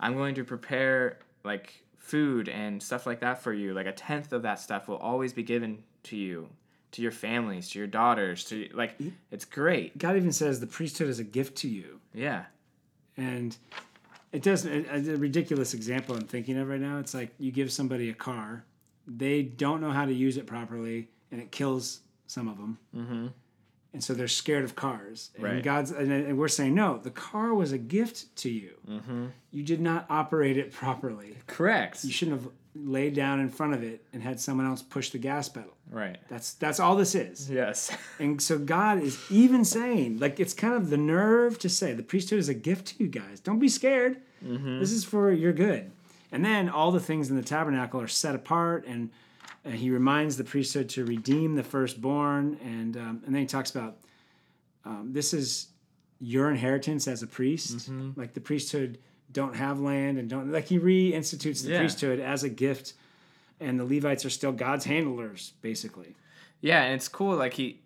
I'm 0.00 0.14
going 0.14 0.34
to 0.36 0.44
prepare 0.44 1.18
like 1.44 1.84
food 1.98 2.48
and 2.48 2.82
stuff 2.82 3.06
like 3.06 3.20
that 3.20 3.42
for 3.42 3.52
you. 3.52 3.74
Like 3.74 3.86
a 3.86 3.92
tenth 3.92 4.32
of 4.32 4.42
that 4.42 4.60
stuff 4.60 4.88
will 4.88 4.96
always 4.96 5.32
be 5.32 5.42
given 5.42 5.82
to 6.04 6.16
you, 6.16 6.48
to 6.92 7.02
your 7.02 7.12
families, 7.12 7.70
to 7.70 7.78
your 7.78 7.88
daughters, 7.88 8.44
to 8.46 8.68
like 8.74 8.96
it's 9.30 9.44
great. 9.44 9.96
God 9.98 10.16
even 10.16 10.32
says 10.32 10.60
the 10.60 10.66
priesthood 10.66 11.08
is 11.08 11.18
a 11.18 11.24
gift 11.24 11.56
to 11.58 11.68
you. 11.68 12.00
Yeah. 12.12 12.44
And 13.16 13.56
it 14.34 14.42
doesn't, 14.42 14.86
a, 14.86 15.14
a 15.14 15.16
ridiculous 15.16 15.74
example 15.74 16.16
I'm 16.16 16.26
thinking 16.26 16.58
of 16.58 16.68
right 16.68 16.80
now. 16.80 16.98
It's 16.98 17.14
like 17.14 17.32
you 17.38 17.52
give 17.52 17.72
somebody 17.72 18.10
a 18.10 18.14
car, 18.14 18.64
they 19.06 19.42
don't 19.42 19.80
know 19.80 19.92
how 19.92 20.04
to 20.04 20.12
use 20.12 20.36
it 20.36 20.46
properly, 20.46 21.08
and 21.30 21.40
it 21.40 21.52
kills 21.52 22.00
some 22.26 22.48
of 22.48 22.56
them. 22.56 22.78
Mm-hmm. 22.94 23.26
And 23.92 24.02
so 24.02 24.12
they're 24.12 24.26
scared 24.26 24.64
of 24.64 24.74
cars. 24.74 25.30
And 25.36 25.44
Right. 25.44 25.62
God's, 25.62 25.92
and, 25.92 26.10
and 26.10 26.36
we're 26.36 26.48
saying, 26.48 26.74
no, 26.74 26.98
the 26.98 27.12
car 27.12 27.54
was 27.54 27.70
a 27.70 27.78
gift 27.78 28.34
to 28.38 28.50
you. 28.50 28.72
Mm-hmm. 28.90 29.26
You 29.52 29.62
did 29.62 29.80
not 29.80 30.06
operate 30.10 30.58
it 30.58 30.72
properly. 30.72 31.38
Correct. 31.46 32.02
You 32.02 32.10
shouldn't 32.10 32.42
have 32.42 32.52
laid 32.74 33.14
down 33.14 33.40
in 33.40 33.48
front 33.48 33.72
of 33.72 33.82
it 33.82 34.04
and 34.12 34.22
had 34.22 34.40
someone 34.40 34.66
else 34.66 34.82
push 34.82 35.10
the 35.10 35.18
gas 35.18 35.48
pedal. 35.48 35.74
Right. 35.90 36.18
That's 36.28 36.54
that's 36.54 36.80
all 36.80 36.96
this 36.96 37.14
is. 37.14 37.48
Yes. 37.48 37.90
And 38.18 38.40
so 38.42 38.58
God 38.58 39.00
is 39.02 39.18
even 39.30 39.64
saying, 39.64 40.18
like, 40.18 40.40
it's 40.40 40.54
kind 40.54 40.74
of 40.74 40.90
the 40.90 40.96
nerve 40.96 41.58
to 41.60 41.68
say 41.68 41.92
the 41.92 42.02
priesthood 42.02 42.38
is 42.38 42.48
a 42.48 42.54
gift 42.54 42.86
to 42.88 43.04
you 43.04 43.08
guys. 43.08 43.40
Don't 43.40 43.58
be 43.60 43.68
scared. 43.68 44.20
This 44.80 44.92
is 44.92 45.04
for 45.04 45.32
your 45.32 45.52
good. 45.52 45.90
And 46.30 46.44
then 46.44 46.68
all 46.68 46.90
the 46.90 47.00
things 47.00 47.30
in 47.30 47.36
the 47.36 47.42
tabernacle 47.42 48.00
are 48.00 48.08
set 48.08 48.34
apart, 48.34 48.84
and, 48.86 49.10
and 49.64 49.74
he 49.74 49.88
reminds 49.90 50.36
the 50.36 50.44
priesthood 50.44 50.88
to 50.90 51.04
redeem 51.04 51.54
the 51.54 51.62
firstborn, 51.62 52.58
and 52.62 52.96
um, 52.96 53.22
and 53.24 53.34
then 53.34 53.42
he 53.42 53.46
talks 53.46 53.70
about 53.70 53.98
um, 54.84 55.10
this 55.12 55.32
is 55.32 55.68
your 56.20 56.50
inheritance 56.50 57.06
as 57.06 57.22
a 57.22 57.26
priest. 57.26 57.76
Mm-hmm. 57.76 58.20
Like 58.20 58.34
the 58.34 58.40
priesthood 58.40 58.98
don't 59.32 59.56
have 59.56 59.80
land 59.80 60.18
and 60.18 60.28
don't 60.30 60.50
like 60.52 60.66
he 60.66 60.78
reinstitutes 60.78 61.64
the 61.64 61.70
Yeah. 61.72 61.78
priesthood 61.80 62.20
as 62.20 62.42
a 62.44 62.48
gift, 62.48 62.94
and 63.60 63.78
the 63.80 63.84
Levites 63.84 64.24
are 64.24 64.30
still 64.30 64.52
God's 64.52 64.84
handlers, 64.84 65.52
basically. 65.62 66.14
Yeah, 66.60 66.82
and 66.84 66.94
it's 66.94 67.08
cool. 67.08 67.36
Like 67.36 67.54
he 67.54 67.80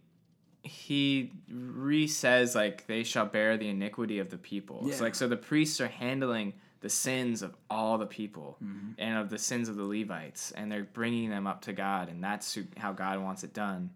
he 0.62 1.32
re 1.50 2.06
says 2.06 2.54
like 2.54 2.86
they 2.86 3.02
shall 3.04 3.26
bear 3.26 3.56
the 3.56 3.68
iniquity 3.68 4.18
of 4.18 4.30
the 4.30 4.36
people. 4.36 4.80
Yeah. 4.82 4.92
It's 4.92 5.00
like 5.00 5.14
so 5.14 5.28
the 5.28 5.36
priests 5.36 5.80
are 5.80 5.88
handling 5.88 6.52
the 6.80 6.88
sins 6.88 7.42
of 7.42 7.56
all 7.70 7.98
the 7.98 8.06
people 8.06 8.56
Mm-hmm. 8.62 8.92
and 8.98 9.18
of 9.18 9.30
the 9.30 9.38
sins 9.38 9.68
of 9.68 9.76
the 9.76 9.82
Levites, 9.84 10.52
and 10.52 10.70
they're 10.70 10.84
bringing 10.84 11.30
them 11.30 11.46
up 11.46 11.62
to 11.62 11.72
God, 11.72 12.08
and 12.08 12.22
that's 12.22 12.54
who, 12.54 12.64
how 12.76 12.92
God 12.92 13.20
wants 13.22 13.42
it 13.42 13.52
done. 13.52 13.90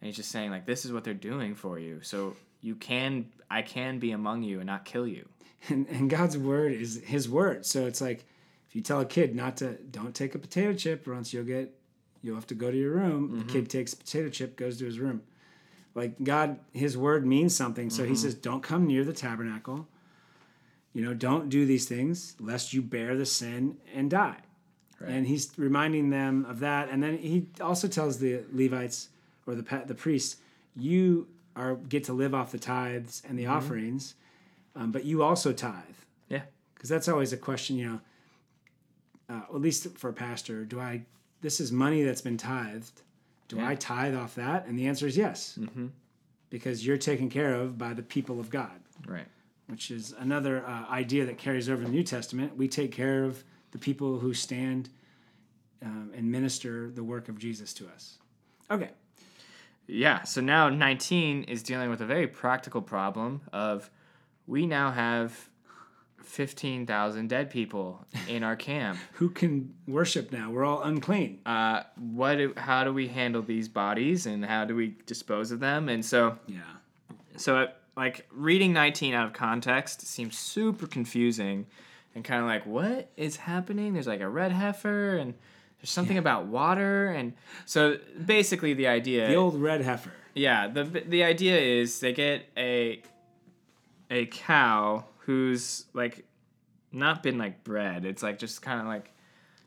And 0.00 0.06
he's 0.06 0.16
just 0.16 0.30
saying 0.30 0.50
like 0.50 0.66
this 0.66 0.84
is 0.84 0.92
what 0.92 1.04
they're 1.04 1.14
doing 1.14 1.54
for 1.54 1.78
you, 1.78 2.00
so 2.02 2.36
you 2.60 2.74
can 2.74 3.26
I 3.50 3.62
can 3.62 3.98
be 3.98 4.12
among 4.12 4.42
you 4.42 4.58
and 4.58 4.66
not 4.66 4.84
kill 4.84 5.06
you. 5.06 5.28
And, 5.68 5.86
and 5.88 6.08
God's 6.10 6.38
word 6.38 6.72
is 6.72 7.02
His 7.04 7.28
word. 7.28 7.66
So 7.66 7.86
it's 7.86 8.00
like 8.00 8.24
if 8.68 8.76
you 8.76 8.82
tell 8.82 9.00
a 9.00 9.06
kid 9.06 9.34
not 9.34 9.56
to 9.58 9.74
don't 9.74 10.14
take 10.14 10.34
a 10.34 10.38
potato 10.38 10.72
chip, 10.74 11.06
or 11.06 11.14
else 11.14 11.32
you'll 11.32 11.44
get 11.44 11.74
you'll 12.22 12.34
have 12.34 12.46
to 12.48 12.54
go 12.54 12.70
to 12.70 12.76
your 12.76 12.92
room. 12.92 13.38
The 13.38 13.44
kid 13.44 13.64
mm-hmm. 13.64 13.78
takes 13.78 13.92
a 13.92 13.96
potato 13.96 14.28
chip, 14.28 14.56
goes 14.56 14.78
to 14.78 14.84
his 14.84 14.98
room. 14.98 15.22
Like 15.94 16.22
God, 16.22 16.58
His 16.72 16.96
word 16.96 17.26
means 17.26 17.54
something. 17.54 17.90
So 17.90 18.04
He 18.04 18.10
mm-hmm. 18.10 18.16
says, 18.16 18.34
don't 18.34 18.62
come 18.62 18.86
near 18.86 19.04
the 19.04 19.12
tabernacle. 19.12 19.88
You 20.92 21.02
know, 21.04 21.14
don't 21.14 21.48
do 21.48 21.66
these 21.66 21.86
things 21.86 22.36
lest 22.40 22.72
you 22.72 22.82
bear 22.82 23.16
the 23.16 23.26
sin 23.26 23.76
and 23.94 24.10
die. 24.10 24.38
And 25.04 25.26
He's 25.26 25.50
reminding 25.56 26.10
them 26.10 26.44
of 26.48 26.60
that. 26.60 26.90
And 26.90 27.02
then 27.02 27.18
He 27.18 27.46
also 27.60 27.88
tells 27.88 28.18
the 28.18 28.42
Levites 28.52 29.08
or 29.46 29.54
the 29.54 29.82
the 29.86 29.94
priests, 29.94 30.36
you 30.76 31.26
are 31.56 31.76
get 31.76 32.04
to 32.04 32.12
live 32.12 32.34
off 32.34 32.52
the 32.52 32.58
tithes 32.58 33.22
and 33.28 33.38
the 33.38 33.44
mm-hmm. 33.44 33.52
offerings, 33.52 34.14
um, 34.76 34.92
but 34.92 35.04
you 35.04 35.22
also 35.22 35.52
tithe. 35.52 35.74
Yeah. 36.28 36.42
because 36.74 36.88
that's 36.88 37.08
always 37.08 37.32
a 37.32 37.36
question 37.36 37.76
you 37.76 37.86
know 37.88 38.00
uh, 39.28 39.42
at 39.54 39.60
least 39.60 39.98
for 39.98 40.10
a 40.10 40.12
pastor 40.12 40.64
do 40.64 40.78
i 40.80 41.02
this 41.40 41.58
is 41.60 41.72
money 41.72 42.02
that's 42.02 42.20
been 42.20 42.36
tithed. 42.36 43.00
Do 43.48 43.58
i 43.60 43.74
tithe 43.74 44.14
off 44.14 44.34
that? 44.36 44.66
And 44.66 44.78
the 44.78 44.86
answer 44.86 45.06
is 45.06 45.16
yes. 45.16 45.58
Mm-hmm. 45.58 45.86
because 46.50 46.86
you're 46.86 46.98
taken 46.98 47.28
care 47.30 47.54
of 47.54 47.76
by 47.78 47.94
the 47.94 48.02
people 48.02 48.38
of 48.38 48.50
god. 48.50 48.78
Right. 49.06 49.26
which 49.68 49.90
is 49.90 50.14
another 50.18 50.64
uh, 50.66 50.84
idea 50.90 51.24
that 51.26 51.38
carries 51.38 51.68
over 51.70 51.82
the 51.82 51.88
new 51.88 52.02
testament. 52.02 52.56
We 52.56 52.68
take 52.68 52.92
care 52.92 53.24
of 53.24 53.42
the 53.72 53.78
people 53.78 54.18
who 54.18 54.34
stand 54.34 54.90
um, 55.82 56.12
and 56.14 56.30
minister 56.30 56.90
the 56.90 57.02
work 57.02 57.28
of 57.28 57.38
jesus 57.38 57.72
to 57.74 57.88
us. 57.88 58.18
Okay. 58.70 58.90
Yeah, 59.86 60.22
so 60.22 60.40
now 60.40 60.68
19 60.68 61.44
is 61.44 61.62
dealing 61.64 61.90
with 61.90 62.00
a 62.00 62.06
very 62.06 62.28
practical 62.28 62.82
problem 62.82 63.40
of 63.52 63.90
we 64.50 64.66
now 64.66 64.90
have 64.90 65.48
15,000 66.24 67.28
dead 67.28 67.50
people 67.50 68.04
in 68.28 68.42
our 68.42 68.56
camp. 68.56 68.98
who 69.12 69.30
can 69.30 69.74
worship 69.86 70.32
now 70.32 70.50
we're 70.50 70.64
all 70.64 70.82
unclean 70.82 71.38
Uh, 71.46 71.82
what 71.96 72.36
do, 72.36 72.52
how 72.56 72.84
do 72.84 72.92
we 72.92 73.08
handle 73.08 73.42
these 73.42 73.68
bodies 73.68 74.26
and 74.26 74.44
how 74.44 74.64
do 74.64 74.74
we 74.74 74.96
dispose 75.06 75.50
of 75.50 75.60
them? 75.60 75.88
And 75.88 76.04
so 76.04 76.36
yeah 76.46 76.60
so 77.36 77.56
uh, 77.56 77.66
like 77.96 78.26
reading 78.32 78.72
19 78.72 79.14
out 79.14 79.26
of 79.26 79.32
context 79.32 80.02
seems 80.06 80.36
super 80.36 80.86
confusing 80.86 81.66
and 82.14 82.24
kind 82.24 82.40
of 82.42 82.46
like 82.46 82.66
what 82.66 83.10
is 83.16 83.36
happening? 83.36 83.94
There's 83.94 84.06
like 84.06 84.20
a 84.20 84.28
red 84.28 84.52
heifer 84.52 85.16
and 85.16 85.34
there's 85.78 85.90
something 85.90 86.18
about 86.18 86.46
water 86.46 87.08
and 87.08 87.32
so 87.66 87.98
basically 88.26 88.74
the 88.74 88.88
idea 88.88 89.28
the 89.28 89.36
old 89.36 89.60
red 89.60 89.80
heifer 89.80 90.12
Yeah, 90.34 90.68
the 90.68 90.84
the 90.84 91.24
idea 91.24 91.58
is 91.58 92.00
they 92.00 92.12
get 92.12 92.46
a 92.56 93.02
a 94.10 94.26
cow 94.26 95.04
who's 95.18 95.86
like 95.92 96.24
not 96.92 97.22
been 97.22 97.38
like 97.38 97.62
bred. 97.64 98.04
It's 98.04 98.22
like 98.22 98.38
just 98.38 98.62
kind 98.62 98.80
of 98.80 98.86
like 98.86 99.12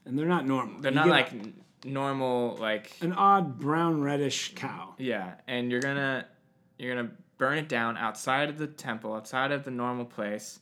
and 0.06 0.18
they're 0.20 0.26
not 0.26 0.46
normal 0.46 0.82
they're 0.82 0.92
You 0.92 0.96
not 0.96 1.08
like 1.08 1.32
a- 1.32 1.88
normal 1.88 2.56
like 2.60 2.92
an 3.02 3.14
odd 3.14 3.60
brown 3.60 4.02
reddish 4.02 4.54
cow 4.56 4.94
yeah, 4.98 5.36
and 5.48 5.72
you're 5.72 5.82
gonna 5.82 6.26
you're 6.78 6.96
gonna 6.96 7.12
burn 7.38 7.58
it 7.58 7.68
down 7.70 7.98
outside 7.98 8.50
of 8.50 8.58
the 8.58 8.68
temple, 8.68 9.14
outside 9.14 9.52
of 9.52 9.64
the 9.64 9.72
normal 9.72 10.06
place. 10.06 10.60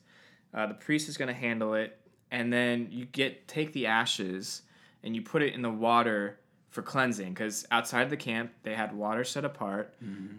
Uh, 0.54 0.66
the 0.66 0.74
priest 0.74 1.08
is 1.08 1.16
gonna 1.16 1.32
handle 1.32 1.74
it, 1.74 1.98
and 2.30 2.52
then 2.52 2.88
you 2.90 3.04
get 3.06 3.46
take 3.48 3.72
the 3.72 3.86
ashes 3.86 4.62
and 5.04 5.14
you 5.16 5.22
put 5.22 5.42
it 5.42 5.54
in 5.54 5.62
the 5.62 5.70
water 5.70 6.38
for 6.70 6.82
cleansing. 6.82 7.30
Because 7.34 7.66
outside 7.70 8.08
the 8.10 8.16
camp, 8.16 8.52
they 8.62 8.74
had 8.74 8.94
water 8.94 9.24
set 9.24 9.44
apart 9.44 9.94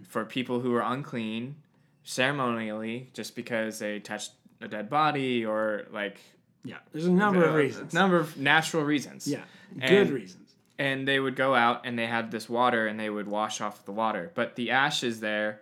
for 0.08 0.24
people 0.26 0.60
who 0.62 0.72
were 0.72 0.82
unclean, 0.82 1.56
ceremonially, 2.04 3.10
just 3.14 3.36
because 3.36 3.80
they 3.80 4.00
touched 4.00 4.32
a 4.62 4.68
dead 4.68 4.90
body 4.90 5.46
or 5.46 5.88
like 5.92 6.20
yeah 6.64 6.78
there's 6.94 7.06
a 7.06 7.12
number 7.12 7.44
of 7.44 7.54
a 7.54 7.58
reasons 7.58 7.94
number 7.94 8.18
of 8.18 8.38
natural 8.38 8.84
reasons. 8.84 9.28
Yeah, 9.28 9.42
And- 9.82 9.90
good 10.08 10.10
reasons. 10.14 10.54
and 10.80 11.06
they 11.08 11.20
would 11.20 11.36
go 11.36 11.54
out 11.54 11.82
and 11.86 12.00
they 12.00 12.08
had 12.08 12.32
this 12.32 12.48
water 12.50 12.88
and 12.88 12.98
they 13.00 13.10
would 13.10 13.28
wash 13.28 13.60
off 13.62 13.84
the 13.86 13.92
water 13.92 14.32
but 14.36 14.56
the 14.56 14.72
ashes 14.72 15.20
there 15.20 15.60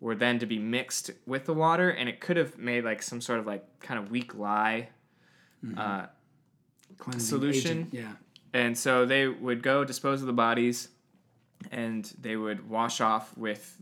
were 0.00 0.14
then 0.14 0.38
to 0.38 0.46
be 0.46 0.58
mixed 0.58 1.10
with 1.26 1.44
the 1.44 1.52
water 1.52 1.90
and 1.90 2.08
it 2.08 2.20
could 2.20 2.38
have 2.38 2.56
made 2.56 2.82
like 2.84 3.02
some 3.02 3.20
sort 3.20 3.38
of 3.38 3.46
like 3.46 3.64
kind 3.80 3.98
of 4.00 4.10
weak 4.10 4.34
lye 4.34 4.88
uh, 5.76 6.06
Cleansing 6.98 7.20
Solution? 7.20 7.70
agent, 7.78 7.88
Yeah, 7.92 8.12
and 8.54 8.76
so 8.78 9.04
they 9.04 9.28
would 9.28 9.62
go 9.62 9.84
dispose 9.84 10.22
of 10.22 10.26
the 10.26 10.32
bodies 10.32 10.88
and 11.70 12.10
they 12.18 12.36
would 12.36 12.68
wash 12.70 13.02
off 13.02 13.36
with 13.36 13.76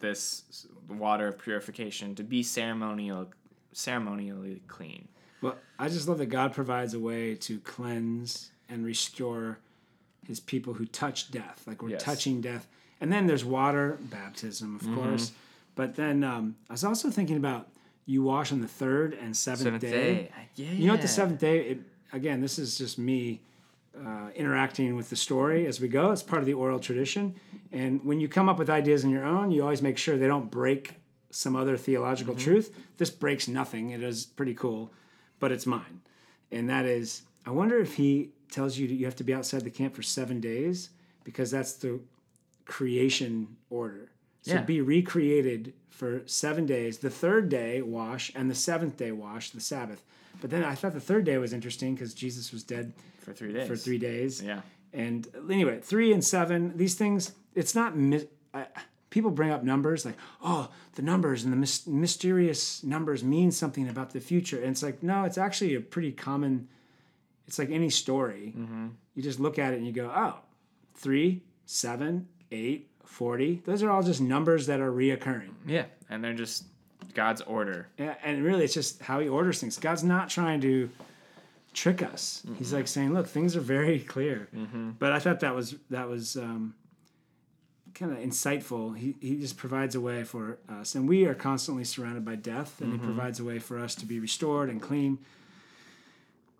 this 0.00 0.66
water 0.88 1.28
of 1.28 1.38
purification 1.38 2.14
to 2.14 2.22
be 2.24 2.42
ceremonial 2.42 3.28
ceremonially 3.72 4.60
clean 4.68 5.08
well, 5.40 5.56
I 5.78 5.88
just 5.88 6.08
love 6.08 6.18
that 6.18 6.26
God 6.26 6.52
provides 6.52 6.94
a 6.94 6.98
way 6.98 7.34
to 7.36 7.60
cleanse 7.60 8.50
and 8.68 8.84
restore 8.84 9.58
His 10.26 10.40
people 10.40 10.74
who 10.74 10.84
touch 10.84 11.30
death, 11.30 11.62
like 11.66 11.80
we're 11.82 11.90
Yes. 11.90 12.02
touching 12.02 12.40
death. 12.40 12.66
And 13.00 13.12
then 13.12 13.26
there's 13.26 13.44
water 13.44 13.98
baptism, 14.00 14.74
of 14.74 14.82
course. 14.94 15.32
But 15.76 15.94
then 15.94 16.24
um, 16.24 16.56
I 16.68 16.72
was 16.72 16.82
also 16.84 17.08
thinking 17.10 17.36
about 17.36 17.68
you 18.04 18.22
wash 18.22 18.50
on 18.50 18.60
the 18.60 18.66
third 18.68 19.14
and 19.14 19.36
seventh, 19.36 19.62
seventh 19.62 19.82
day. 19.82 19.90
day 19.90 20.30
yeah 20.56 20.72
You 20.72 20.86
know 20.88 20.94
what 20.94 21.02
the 21.02 21.08
seventh 21.08 21.38
day? 21.38 21.60
It, 21.60 21.78
again, 22.12 22.40
this 22.40 22.58
is 22.58 22.76
just 22.76 22.98
me 22.98 23.40
uh, 24.06 24.30
interacting 24.34 24.96
with 24.96 25.10
the 25.10 25.16
story 25.16 25.66
as 25.66 25.80
we 25.80 25.88
go. 25.88 26.10
It's 26.10 26.22
part 26.22 26.40
of 26.40 26.46
the 26.46 26.54
oral 26.54 26.78
tradition. 26.78 27.34
And 27.72 28.04
when 28.04 28.20
you 28.20 28.28
come 28.28 28.48
up 28.48 28.58
with 28.58 28.70
ideas 28.70 29.04
on 29.04 29.10
your 29.10 29.24
own, 29.24 29.50
you 29.50 29.62
always 29.62 29.82
make 29.82 29.98
sure 29.98 30.16
they 30.16 30.26
don't 30.26 30.50
break 30.50 30.94
some 31.30 31.54
other 31.56 31.76
theological 31.76 32.34
truth. 32.34 32.74
This 32.96 33.10
breaks 33.10 33.48
nothing. 33.48 33.90
It 33.90 34.02
is 34.02 34.24
pretty 34.24 34.54
cool, 34.54 34.92
but 35.38 35.52
it's 35.52 35.66
mine. 35.66 36.00
And 36.50 36.68
that 36.70 36.86
is, 36.86 37.22
I 37.44 37.50
wonder 37.50 37.78
if 37.78 37.94
he 37.96 38.30
tells 38.50 38.78
you 38.78 38.88
that 38.88 38.94
you 38.94 39.04
have 39.04 39.16
to 39.16 39.24
be 39.24 39.34
outside 39.34 39.62
the 39.62 39.70
camp 39.70 39.94
for 39.94 40.02
seven 40.02 40.40
days 40.40 40.90
because 41.24 41.50
that's 41.50 41.74
the 41.74 42.00
creation 42.64 43.56
order. 43.70 44.10
So 44.42 44.54
Yeah. 44.54 44.62
be 44.62 44.80
recreated 44.80 45.74
for 45.90 46.22
seven 46.26 46.64
days. 46.64 46.98
The 46.98 47.10
third 47.10 47.48
day, 47.48 47.82
wash, 47.82 48.32
and 48.34 48.50
the 48.50 48.54
seventh 48.54 48.96
day, 48.96 49.12
wash, 49.12 49.50
the 49.50 49.60
Sabbath. 49.60 50.02
But 50.40 50.50
then 50.50 50.62
I 50.64 50.74
thought 50.74 50.94
the 50.94 51.00
third 51.00 51.24
day 51.24 51.36
was 51.38 51.52
interesting 51.52 51.94
because 51.94 52.14
Jesus 52.14 52.52
was 52.52 52.62
dead 52.62 52.92
for 53.28 53.34
three 53.34 53.52
days 53.52 53.68
for 53.68 53.76
three 53.76 53.98
days. 53.98 54.42
yeah 54.42 54.60
And 54.92 55.26
anyway, 55.50 55.80
three 55.82 56.12
and 56.12 56.24
seven, 56.24 56.76
these 56.76 56.94
things, 56.94 57.32
it's 57.54 57.74
not. 57.74 57.96
mi- 57.96 58.28
I, 58.54 58.66
people 59.10 59.30
bring 59.30 59.50
up 59.50 59.62
numbers 59.62 60.04
like, 60.04 60.16
oh, 60.42 60.68
the 60.94 61.02
numbers 61.02 61.44
and 61.44 61.52
the 61.52 61.56
mys- 61.56 61.86
mysterious 61.86 62.82
numbers 62.84 63.22
mean 63.24 63.50
something 63.50 63.88
about 63.88 64.10
the 64.12 64.20
future. 64.20 64.58
And 64.58 64.70
it's 64.70 64.82
like, 64.82 65.02
no, 65.02 65.24
it's 65.24 65.38
actually 65.38 65.74
a 65.74 65.80
pretty 65.80 66.12
common, 66.12 66.68
it's 67.46 67.58
like 67.58 67.70
any 67.70 67.88
story. 67.90 68.52
Mm-hmm. 68.56 68.88
You 69.14 69.22
just 69.22 69.40
look 69.40 69.58
at 69.58 69.72
it 69.72 69.76
and 69.78 69.86
you 69.86 69.92
go, 69.92 70.10
oh, 70.14 70.36
three, 70.94 71.42
seven, 71.66 72.28
eight, 72.52 72.90
40. 73.04 73.62
Those 73.64 73.82
are 73.82 73.90
all 73.90 74.02
just 74.02 74.20
numbers 74.20 74.66
that 74.66 74.80
are 74.80 74.92
reoccurring. 74.92 75.52
yeah 75.66 75.84
and 76.10 76.22
they're 76.24 76.34
just 76.34 76.64
god's 77.14 77.40
order 77.42 77.88
Yeah, 77.98 78.14
and 78.22 78.42
really, 78.44 78.64
it's 78.64 78.74
just 78.74 79.00
how 79.02 79.20
he 79.20 79.28
orders 79.28 79.60
things. 79.60 79.78
God's 79.78 80.04
not 80.04 80.28
trying 80.30 80.60
to 80.62 80.88
trick 81.72 82.02
us. 82.02 82.42
He's 82.56 82.72
like 82.72 82.84
mm-hmm. 82.84 82.86
saying, 82.86 83.14
"Look, 83.14 83.26
things 83.26 83.56
are 83.56 83.60
very 83.60 84.00
clear." 84.00 84.48
Mm-hmm. 84.54 84.90
But 84.98 85.12
I 85.12 85.18
thought 85.18 85.40
that 85.40 85.54
was 85.54 85.76
that 85.90 86.08
was 86.08 86.36
um, 86.36 86.74
kind 87.94 88.12
of 88.12 88.18
insightful. 88.18 88.96
He 88.96 89.16
he 89.20 89.36
just 89.36 89.56
provides 89.56 89.94
a 89.94 90.00
way 90.00 90.24
for 90.24 90.58
us, 90.68 90.94
and 90.94 91.08
we 91.08 91.24
are 91.26 91.34
constantly 91.34 91.84
surrounded 91.84 92.24
by 92.24 92.36
death, 92.36 92.80
and 92.80 92.92
he 92.92 92.98
mm-hmm. 92.98 93.06
provides 93.06 93.40
a 93.40 93.44
way 93.44 93.58
for 93.58 93.78
us 93.78 93.94
to 93.96 94.06
be 94.06 94.20
restored 94.20 94.68
and 94.70 94.80
clean. 94.80 95.18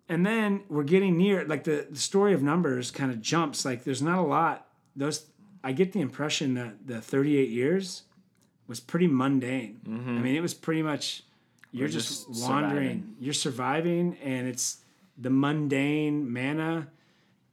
And 0.07 0.25
then 0.25 0.63
we're 0.69 0.83
getting 0.83 1.17
near, 1.17 1.45
like 1.45 1.65
the, 1.65 1.85
the 1.87 1.99
story 1.99 2.33
of 2.33 2.41
Numbers 2.41 2.89
kind 2.89 3.11
of 3.11 3.21
jumps. 3.21 3.63
Like 3.63 3.83
there's 3.83 4.01
not 4.01 4.17
a 4.17 4.23
lot. 4.23 4.67
Those 4.95 5.25
I 5.63 5.71
get 5.71 5.93
the 5.93 6.01
impression 6.01 6.55
that 6.55 6.87
the 6.87 6.99
38 7.01 7.49
years 7.49 8.03
was 8.67 8.79
pretty 8.79 9.07
mundane. 9.07 9.81
I 9.85 10.21
mean, 10.21 10.35
it 10.35 10.41
was 10.41 10.53
pretty 10.53 10.81
much 10.81 11.23
you're 11.71 11.87
just, 11.87 12.27
just 12.27 12.43
wandering, 12.43 12.71
surviving. 12.71 13.15
you're 13.19 13.33
surviving, 13.33 14.17
and 14.23 14.47
it's 14.47 14.77
the 15.19 15.29
mundane 15.29 16.31
manna, 16.31 16.87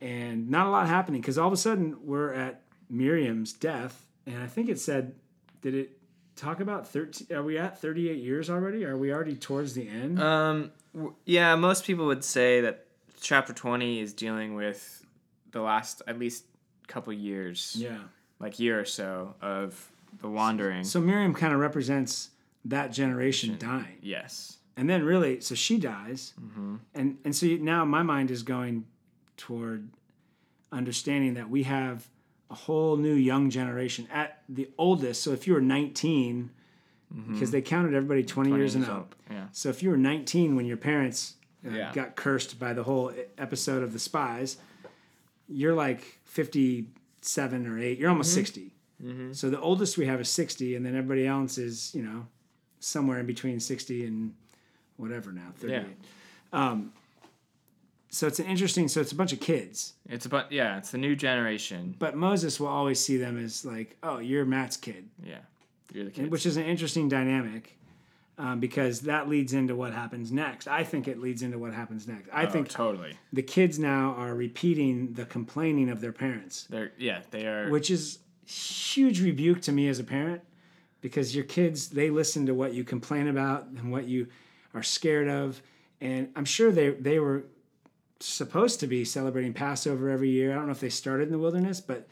and 0.00 0.48
not 0.48 0.66
a 0.66 0.70
lot 0.70 0.86
happening 0.86 1.20
because 1.20 1.38
all 1.38 1.46
of 1.46 1.52
a 1.52 1.56
sudden 1.56 1.96
we're 2.04 2.32
at 2.32 2.62
Miriam's 2.88 3.52
death, 3.52 4.06
and 4.26 4.42
I 4.42 4.46
think 4.46 4.68
it 4.68 4.78
said, 4.78 5.14
did 5.62 5.74
it 5.74 5.98
talk 6.36 6.60
about 6.60 6.86
thirteen? 6.88 7.36
Are 7.36 7.42
we 7.42 7.58
at 7.58 7.80
thirty 7.80 8.08
eight 8.08 8.22
years 8.22 8.48
already? 8.48 8.84
Are 8.84 8.96
we 8.96 9.12
already 9.12 9.34
towards 9.34 9.74
the 9.74 9.88
end? 9.88 10.20
Um, 10.20 10.70
yeah, 11.24 11.54
most 11.56 11.84
people 11.84 12.06
would 12.06 12.24
say 12.24 12.60
that 12.62 12.86
chapter 13.20 13.52
20 13.52 14.00
is 14.00 14.12
dealing 14.12 14.54
with 14.54 15.04
the 15.52 15.60
last 15.60 16.02
at 16.06 16.18
least 16.18 16.44
couple 16.86 17.12
years, 17.12 17.74
yeah. 17.76 17.98
like 18.38 18.58
year 18.58 18.78
or 18.78 18.84
so 18.84 19.34
of 19.42 19.90
the 20.20 20.28
wandering. 20.28 20.84
So 20.84 21.00
Miriam 21.00 21.34
kind 21.34 21.52
of 21.52 21.58
represents 21.60 22.30
that 22.66 22.92
generation 22.92 23.56
dying. 23.58 23.98
yes. 24.02 24.55
And 24.76 24.88
then 24.88 25.04
really 25.04 25.40
so 25.40 25.54
she 25.54 25.78
dies. 25.78 26.34
Mm-hmm. 26.40 26.76
And 26.94 27.18
and 27.24 27.34
so 27.34 27.46
now 27.46 27.84
my 27.84 28.02
mind 28.02 28.30
is 28.30 28.42
going 28.42 28.86
toward 29.36 29.88
understanding 30.72 31.34
that 31.34 31.48
we 31.48 31.62
have 31.64 32.08
a 32.50 32.54
whole 32.54 32.96
new 32.96 33.14
young 33.14 33.50
generation 33.50 34.06
at 34.12 34.42
the 34.48 34.68
oldest. 34.78 35.22
So 35.22 35.32
if 35.32 35.46
you 35.46 35.54
were 35.54 35.60
19 35.60 36.50
mm-hmm. 37.14 37.32
because 37.32 37.50
they 37.50 37.62
counted 37.62 37.94
everybody 37.94 38.22
20, 38.22 38.50
years 38.50 38.74
and 38.74 38.84
years 38.84 38.96
up. 38.96 39.14
yeah. 39.30 39.46
so 39.52 39.68
if 39.68 39.82
you 39.82 39.90
were 39.90 39.96
19 39.96 40.56
when 40.56 40.66
your 40.66 40.76
parents 40.76 41.34
uh, 41.66 41.70
Yeah. 41.70 41.92
got 41.92 42.16
cursed 42.16 42.58
by 42.58 42.72
the 42.72 42.84
whole 42.84 43.12
episode 43.38 43.82
of 43.82 43.92
the 43.92 43.98
spies 43.98 44.58
you're 45.48 45.74
like 45.74 46.20
57 46.24 47.66
or 47.66 47.78
8 47.78 47.98
you're 47.98 48.10
almost 48.10 48.30
mm-hmm. 48.30 48.36
60 48.36 48.72
so 49.32 49.50
the 49.50 49.60
oldest 49.60 49.98
we 49.98 50.06
have 50.06 50.20
is 50.20 50.28
60 50.28 50.74
and 50.74 50.84
then 50.86 50.96
everybody 50.96 51.26
else 51.26 51.58
is 51.58 51.94
you 51.94 52.02
know 52.02 52.26
somewhere 52.80 53.18
in 53.18 53.26
between 53.26 53.60
60 53.60 54.06
and 54.06 54.34
whatever 54.96 55.32
now 55.32 55.52
38 55.58 55.84
um, 56.52 56.92
so 58.08 58.26
it's 58.26 58.38
an 58.38 58.46
interesting 58.46 58.88
so 58.88 59.00
it's 59.00 59.12
a 59.12 59.16
bunch 59.16 59.32
of 59.32 59.40
kids 59.40 59.94
It's 60.08 60.26
about 60.26 60.50
yeah, 60.52 60.78
it's 60.78 60.90
the 60.90 60.98
new 60.98 61.16
generation. 61.16 61.94
but 61.98 62.16
moses 62.16 62.58
will 62.60 62.68
always 62.68 63.00
see 63.04 63.16
them 63.16 63.42
as 63.42 63.64
like 63.64 63.96
oh 64.02 64.18
you're 64.18 64.44
matt's 64.44 64.76
kid 64.76 65.08
Yeah. 65.22 65.38
You're 65.92 66.04
the 66.06 66.10
kid. 66.10 66.30
which 66.30 66.46
is 66.46 66.56
an 66.56 66.64
interesting 66.64 67.08
dynamic 67.08 67.72
um, 68.38 68.60
because 68.60 69.00
that 69.02 69.28
leads 69.30 69.54
into 69.54 69.74
what 69.74 69.92
happens 69.92 70.30
next 70.30 70.68
i 70.68 70.84
think 70.84 71.08
it 71.08 71.18
leads 71.20 71.42
into 71.42 71.58
what 71.58 71.72
happens 71.72 72.06
next 72.06 72.28
i 72.32 72.44
Oh, 72.46 72.50
think 72.50 72.68
totally. 72.68 73.14
the 73.32 73.42
kids 73.42 73.78
now 73.78 74.14
are 74.18 74.34
repeating 74.34 75.12
the 75.14 75.24
complaining 75.26 75.88
of 75.90 76.00
their 76.00 76.12
parents 76.12 76.66
They're 76.70 76.92
yeah, 76.98 77.20
they 77.30 77.46
are 77.46 77.70
which 77.70 77.90
is 77.90 78.18
huge 78.46 79.20
rebuke 79.22 79.60
to 79.62 79.72
me 79.72 79.88
as 79.88 79.98
a 79.98 80.04
parent 80.04 80.42
because 81.00 81.34
your 81.34 81.44
kids 81.44 81.88
they 81.90 82.10
listen 82.10 82.46
to 82.46 82.54
what 82.54 82.72
you 82.74 82.84
complain 82.84 83.26
about 83.28 83.66
and 83.66 83.90
what 83.90 84.06
you 84.06 84.28
are 84.76 84.82
scared 84.82 85.28
of. 85.28 85.60
And 86.00 86.28
i'm 86.36 86.44
sure 86.44 86.70
they 86.70 86.90
they 86.90 87.18
were 87.18 87.44
supposed 88.20 88.80
to 88.80 88.86
be 88.86 89.04
celebrating 89.04 89.52
passover 89.52 90.08
every 90.10 90.30
year. 90.30 90.52
I 90.52 90.54
don't 90.56 90.66
know 90.66 90.72
if 90.72 90.80
they 90.80 90.88
started 90.88 91.24
in 91.24 91.32
the 91.32 91.38
wilderness 91.38 91.80
but 91.80 92.06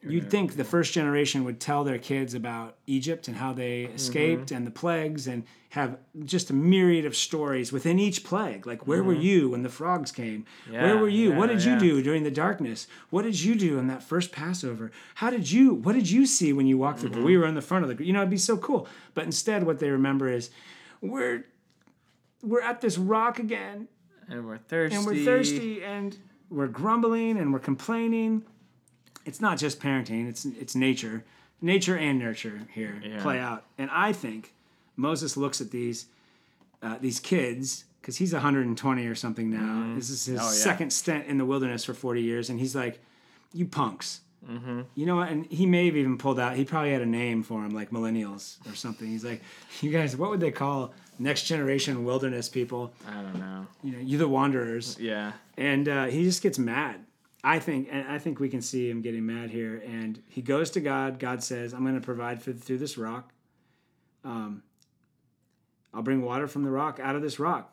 you'd 0.00 0.30
think 0.30 0.54
the 0.54 0.64
first 0.64 0.92
generation 0.92 1.42
would 1.44 1.58
tell 1.58 1.82
their 1.82 1.98
kids 1.98 2.32
about 2.32 2.76
egypt 2.86 3.26
and 3.26 3.36
how 3.36 3.52
they 3.52 3.82
escaped 3.86 4.52
and 4.52 4.64
the 4.64 4.70
plagues 4.70 5.26
and 5.26 5.42
have 5.70 5.98
just 6.24 6.48
a 6.50 6.54
myriad 6.54 7.04
of 7.04 7.14
stories 7.14 7.72
within 7.72 7.98
each 7.98 8.24
plague. 8.24 8.66
Like 8.66 8.86
where 8.86 9.02
were 9.02 9.12
you 9.12 9.50
when 9.50 9.62
the 9.62 9.68
frogs 9.68 10.10
came? 10.12 10.46
Where 10.70 10.96
were 10.96 11.10
you? 11.10 11.32
what 11.32 11.50
yeah, 11.50 11.56
did 11.56 11.64
you 11.64 11.78
do 11.78 12.02
during 12.02 12.22
the 12.22 12.30
darkness? 12.30 12.86
What 13.10 13.22
did 13.22 13.38
you 13.38 13.54
do 13.54 13.78
in 13.78 13.86
that 13.88 14.02
first 14.02 14.32
passover? 14.32 14.90
How 15.16 15.28
did 15.30 15.50
you 15.50 15.74
what 15.74 15.94
did 15.94 16.08
you 16.08 16.24
see 16.26 16.52
when 16.54 16.66
you 16.66 16.78
walked 16.78 17.00
through 17.00 17.10
Mm-hmm. 17.10 17.24
we 17.24 17.36
were 17.36 17.46
in 17.46 17.54
the 17.54 17.60
front 17.70 17.82
of 17.84 17.88
the 17.88 17.94
group. 17.94 18.06
you 18.06 18.12
know 18.14 18.20
it'd 18.20 18.30
be 18.30 18.38
so 18.38 18.56
cool. 18.56 18.88
But 19.14 19.24
instead 19.24 19.64
what 19.66 19.78
they 19.78 19.90
remember 19.90 20.28
is 20.28 20.50
we're 21.02 21.44
we're 22.42 22.62
at 22.62 22.80
this 22.80 22.98
rock 22.98 23.38
again. 23.38 23.88
And 24.28 24.46
we're 24.46 24.58
thirsty. 24.58 24.96
and 24.96 25.06
we're 25.06 25.24
thirsty 25.24 25.82
and 25.82 26.16
we're 26.50 26.66
grumbling 26.66 27.38
and 27.38 27.52
we're 27.52 27.58
complaining. 27.58 28.42
It's 29.24 29.40
not 29.40 29.58
just 29.58 29.80
parenting 29.80 30.28
it's 30.28 30.44
it's 30.44 30.74
nature. 30.74 31.24
Nature 31.60 31.96
and 31.96 32.18
nurture 32.18 32.62
here 32.72 33.00
Yeah. 33.04 33.20
play 33.22 33.38
out. 33.38 33.64
And 33.78 33.90
i 33.90 34.12
think 34.12 34.54
moses 34.96 35.36
looks 35.36 35.60
at 35.60 35.70
these 35.70 36.06
uh, 36.82 36.96
these 37.00 37.18
kids 37.20 37.84
because 38.00 38.16
he's 38.18 38.32
120 38.32 39.06
or 39.06 39.14
something 39.14 39.50
now. 39.50 39.94
This 39.96 40.10
is 40.10 40.24
his 40.26 40.38
Oh, 40.40 40.44
yeah. 40.44 40.50
second 40.50 40.92
stint 40.92 41.26
in 41.26 41.36
the 41.38 41.44
wilderness 41.44 41.84
for 41.84 41.94
40 41.94 42.22
years 42.22 42.48
and 42.50 42.58
he's 42.60 42.74
like 42.76 43.00
you 43.52 43.64
punks 43.66 44.20
Mm-hmm. 44.48 44.82
you 44.94 45.06
know 45.06 45.16
what? 45.16 45.28
And 45.30 45.46
he 45.46 45.66
may 45.66 45.86
have 45.86 45.96
even 45.96 46.16
pulled 46.18 46.38
out. 46.38 46.56
He 46.56 46.64
probably 46.64 46.92
had 46.92 47.02
a 47.02 47.06
name 47.06 47.42
for 47.42 47.62
them, 47.62 47.70
like 47.74 47.90
millennials 47.90 48.56
or 48.70 48.74
something. 48.74 49.08
He's 49.08 49.24
like, 49.24 49.42
"You 49.80 49.90
guys, 49.90 50.16
what 50.16 50.30
would 50.30 50.40
they 50.40 50.50
call 50.52 50.94
next 51.18 51.42
generation 51.44 52.04
wilderness 52.04 52.48
people? 52.48 52.92
I 53.08 53.20
don't 53.22 53.38
know. 53.38 53.66
You 53.82 53.92
know, 53.92 53.98
you 53.98 54.16
the 54.18 54.28
wanderers." 54.28 54.96
Yeah. 55.00 55.32
and 55.56 55.88
uh, 55.88 56.04
he 56.06 56.22
just 56.24 56.42
gets 56.42 56.58
mad. 56.58 57.04
I 57.44 57.58
think, 57.58 57.88
and 57.90 58.06
I 58.08 58.18
think 58.18 58.40
we 58.40 58.48
can 58.48 58.60
see 58.62 58.88
him 58.90 59.00
getting 59.00 59.24
mad 59.26 59.50
here. 59.50 59.82
And 59.86 60.22
he 60.28 60.40
goes 60.42 60.70
to 60.70 60.80
God. 60.80 61.18
God 61.18 61.42
says, 61.42 61.72
"I'm 61.74 61.82
going 61.82 61.94
to 61.94 62.00
provide 62.04 62.42
for 62.42 62.52
through 62.52 62.78
this 62.78 62.96
rock. 62.96 63.32
Um, 64.24 64.62
I'll 65.92 66.02
bring 66.02 66.22
water 66.22 66.46
from 66.46 66.62
the 66.64 66.70
rock 66.70 67.00
out 67.02 67.16
of 67.16 67.22
this 67.22 67.38
rock." 67.38 67.72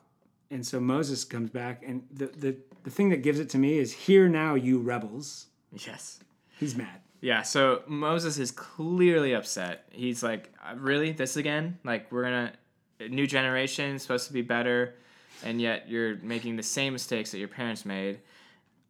And 0.51 0.65
so 0.65 0.79
Moses 0.79 1.23
comes 1.23 1.49
back, 1.51 1.83
and 1.85 2.07
the 2.11 2.27
the 2.27 2.55
the 2.83 2.89
thing 2.91 3.09
that 3.09 3.23
gives 3.23 3.39
it 3.39 3.49
to 3.51 3.57
me 3.57 3.77
is, 3.77 3.93
"Hear 3.93 4.27
now, 4.27 4.55
you 4.55 4.79
rebels." 4.79 5.47
Yes. 5.71 6.19
He's 6.59 6.75
mad. 6.75 7.01
Yeah, 7.21 7.41
so 7.41 7.81
Moses 7.87 8.37
is 8.37 8.51
clearly 8.51 9.33
upset. 9.33 9.85
He's 9.91 10.21
like, 10.21 10.53
"Uh, 10.63 10.75
"Really, 10.75 11.11
this 11.11 11.37
again? 11.37 11.79
Like 11.83 12.11
we're 12.11 12.23
gonna 12.23 12.53
a 12.99 13.07
new 13.09 13.27
generation 13.27 13.97
supposed 13.99 14.27
to 14.27 14.33
be 14.33 14.41
better, 14.41 14.95
and 15.43 15.59
yet 15.59 15.89
you're 15.89 16.17
making 16.17 16.55
the 16.55 16.63
same 16.63 16.93
mistakes 16.93 17.31
that 17.31 17.39
your 17.39 17.47
parents 17.47 17.85
made." 17.85 18.19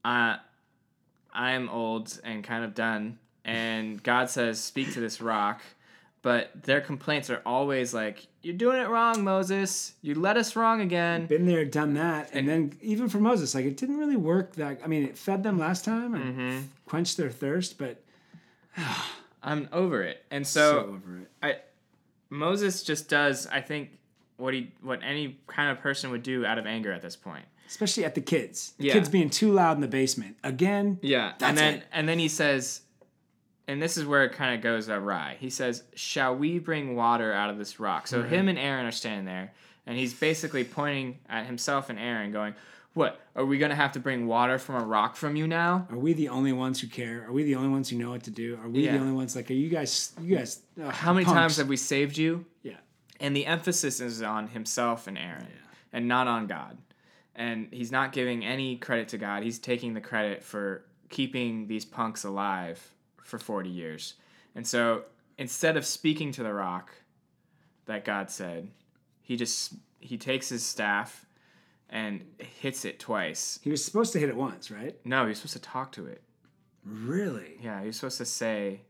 Uh, 0.03 0.37
I'm 1.33 1.69
old 1.69 2.19
and 2.23 2.43
kind 2.43 2.63
of 2.63 2.75
done, 2.75 3.19
and 3.43 4.01
God 4.03 4.29
says, 4.29 4.61
"Speak 4.61 4.93
to 4.93 4.99
this 4.99 5.21
rock." 5.21 5.61
But 6.25 6.63
their 6.63 6.81
complaints 6.81 7.29
are 7.29 7.43
always 7.45 7.93
like, 7.93 8.25
"You're 8.41 8.55
doing 8.55 8.81
it 8.81 8.89
wrong, 8.89 9.23
Moses. 9.23 9.93
You 10.01 10.15
led 10.15 10.37
us 10.37 10.55
wrong 10.55 10.81
again." 10.81 11.27
Been 11.27 11.45
there, 11.45 11.63
done 11.65 11.93
that, 11.93 12.31
and 12.33 12.49
then 12.49 12.75
even 12.81 13.09
for 13.09 13.19
Moses, 13.19 13.53
like 13.53 13.65
it 13.65 13.77
didn't 13.77 13.99
really 13.99 14.15
work. 14.15 14.55
That 14.55 14.79
I 14.83 14.87
mean, 14.87 15.03
it 15.03 15.19
fed 15.19 15.43
them 15.43 15.59
last 15.59 15.85
time 15.85 16.15
and 16.15 16.25
mm-hmm. 16.25 16.59
quenched 16.87 17.17
their 17.17 17.29
thirst, 17.29 17.77
but 17.77 18.01
I'm 19.43 19.69
over 19.71 20.01
it, 20.01 20.25
and 20.31 20.47
so 20.47 20.71
so 20.71 20.79
over 20.79 21.19
it. 21.19 21.31
I 21.43 21.57
Moses 22.31 22.81
just 22.81 23.07
does 23.07 23.45
I 23.45 23.61
think 23.61 23.91
what 24.37 24.55
he 24.55 24.71
what 24.81 25.01
any 25.03 25.37
kind 25.45 25.69
of 25.69 25.79
person 25.79 26.09
would 26.09 26.23
do 26.23 26.43
out 26.43 26.57
of 26.57 26.65
anger 26.65 26.91
at 26.91 27.03
this 27.03 27.15
point. 27.15 27.45
especially 27.67 28.03
at 28.03 28.15
the 28.15 28.21
kids. 28.21 28.73
The 28.79 28.85
Yeah. 28.85 28.93
kids 28.93 29.09
being 29.09 29.29
too 29.29 29.51
loud 29.51 29.77
in 29.77 29.81
the 29.81 29.87
basement 29.87 30.37
again. 30.43 30.97
Yeah. 31.03 31.33
That's 31.37 31.49
and 31.49 31.57
then 31.59 31.73
it. 31.75 31.83
and 31.91 32.09
then 32.09 32.17
he 32.17 32.29
says 32.29 32.81
and 33.67 33.81
this 33.81 33.97
is 33.97 34.05
where 34.05 34.23
it 34.25 34.33
kind 34.33 34.55
of 34.55 34.61
goes 34.61 34.89
awry. 34.89 35.37
He 35.39 35.49
says, 35.49 35.83
"Shall 35.95 36.35
we 36.35 36.59
bring 36.59 36.95
water 36.95 37.33
out 37.33 37.49
of 37.49 37.57
this 37.57 37.79
rock?" 37.79 38.07
So 38.07 38.23
him 38.23 38.47
and 38.47 38.57
Aaron 38.59 38.85
are 38.85 38.91
standing 38.91 39.25
there 39.25 39.51
and 39.85 39.97
he's 39.97 40.13
basically 40.13 40.63
pointing 40.63 41.19
at 41.29 41.45
himself 41.45 41.89
and 41.89 41.99
Aaron 41.99 42.31
going, 42.31 42.55
"What? 42.93 43.19
Are 43.35 43.45
we 43.45 43.57
going 43.57 43.69
to 43.71 43.75
have 43.75 43.91
to 43.93 43.99
bring 43.99 44.25
water 44.27 44.57
from 44.57 44.75
a 44.81 44.85
rock 44.85 45.15
from 45.15 45.35
you 45.35 45.47
now?" 45.47 45.87
Are 45.91 45.97
we 45.97 46.13
the 46.13 46.29
only 46.29 46.53
ones 46.53 46.79
who 46.81 46.87
care? 46.87 47.25
Are 47.27 47.31
we 47.31 47.43
the 47.43 47.55
only 47.55 47.69
ones 47.69 47.89
who 47.89 47.97
know 47.97 48.11
what 48.11 48.23
to 48.23 48.31
do? 48.31 48.57
Are 48.61 48.69
we 48.69 48.85
Yeah. 48.85 48.93
the 48.93 48.99
only 48.99 49.13
ones 49.13 49.35
like? 49.35 49.49
Are 49.49 49.53
you 49.53 49.69
guys? 49.69 50.13
You 50.21 50.37
guys? 50.37 50.61
How 50.89 51.13
many 51.13 51.25
punks. 51.25 51.37
times 51.37 51.57
have 51.57 51.67
we 51.67 51.77
saved 51.77 52.17
you? 52.17 52.45
Yeah. 52.63 52.77
And 53.19 53.35
the 53.35 53.45
emphasis 53.45 53.99
is 54.01 54.21
on 54.21 54.47
himself 54.49 55.07
and 55.07 55.17
Aaron 55.17 55.47
and 55.93 56.07
not 56.07 56.27
on 56.27 56.47
God. 56.47 56.77
And 57.37 57.67
he's 57.71 57.91
not 57.91 58.11
giving 58.13 58.45
any 58.45 58.77
credit 58.77 59.09
to 59.09 59.17
God. 59.17 59.43
He's 59.43 59.59
taking 59.59 59.93
the 59.93 60.01
credit 60.01 60.41
for 60.43 60.85
keeping 61.09 61.67
these 61.67 61.83
punks 61.85 62.23
alive 62.23 62.91
for 63.25 63.37
40 63.39 63.69
years. 63.69 64.13
And 64.55 64.65
so 64.65 65.03
instead 65.37 65.75
of 65.75 65.85
speaking 65.85 66.31
to 66.33 66.43
the 66.43 66.53
rock 66.53 66.91
that 67.85 68.05
God 68.05 68.29
said, 68.31 68.69
he 69.21 69.35
just 69.35 69.73
he 69.99 70.17
takes 70.17 70.47
his 70.49 70.63
staff 70.63 71.25
and 71.89 72.23
hits 72.37 72.85
it 72.85 72.99
twice. 72.99 73.59
He 73.63 73.71
was 73.71 73.83
supposed 73.83 74.13
to 74.13 74.19
hit 74.19 74.29
it 74.29 74.35
once, 74.35 74.69
right? 74.71 74.95
No, 75.03 75.27
he's 75.27 75.37
supposed 75.39 75.53
to 75.53 75.59
talk 75.61 75.91
to 75.93 76.05
it. 76.05 76.21
Really? 76.85 77.57
Yeah, 77.61 77.83
he's 77.83 77.95
supposed 77.95 78.19
to 78.19 78.25
say, 78.25 78.81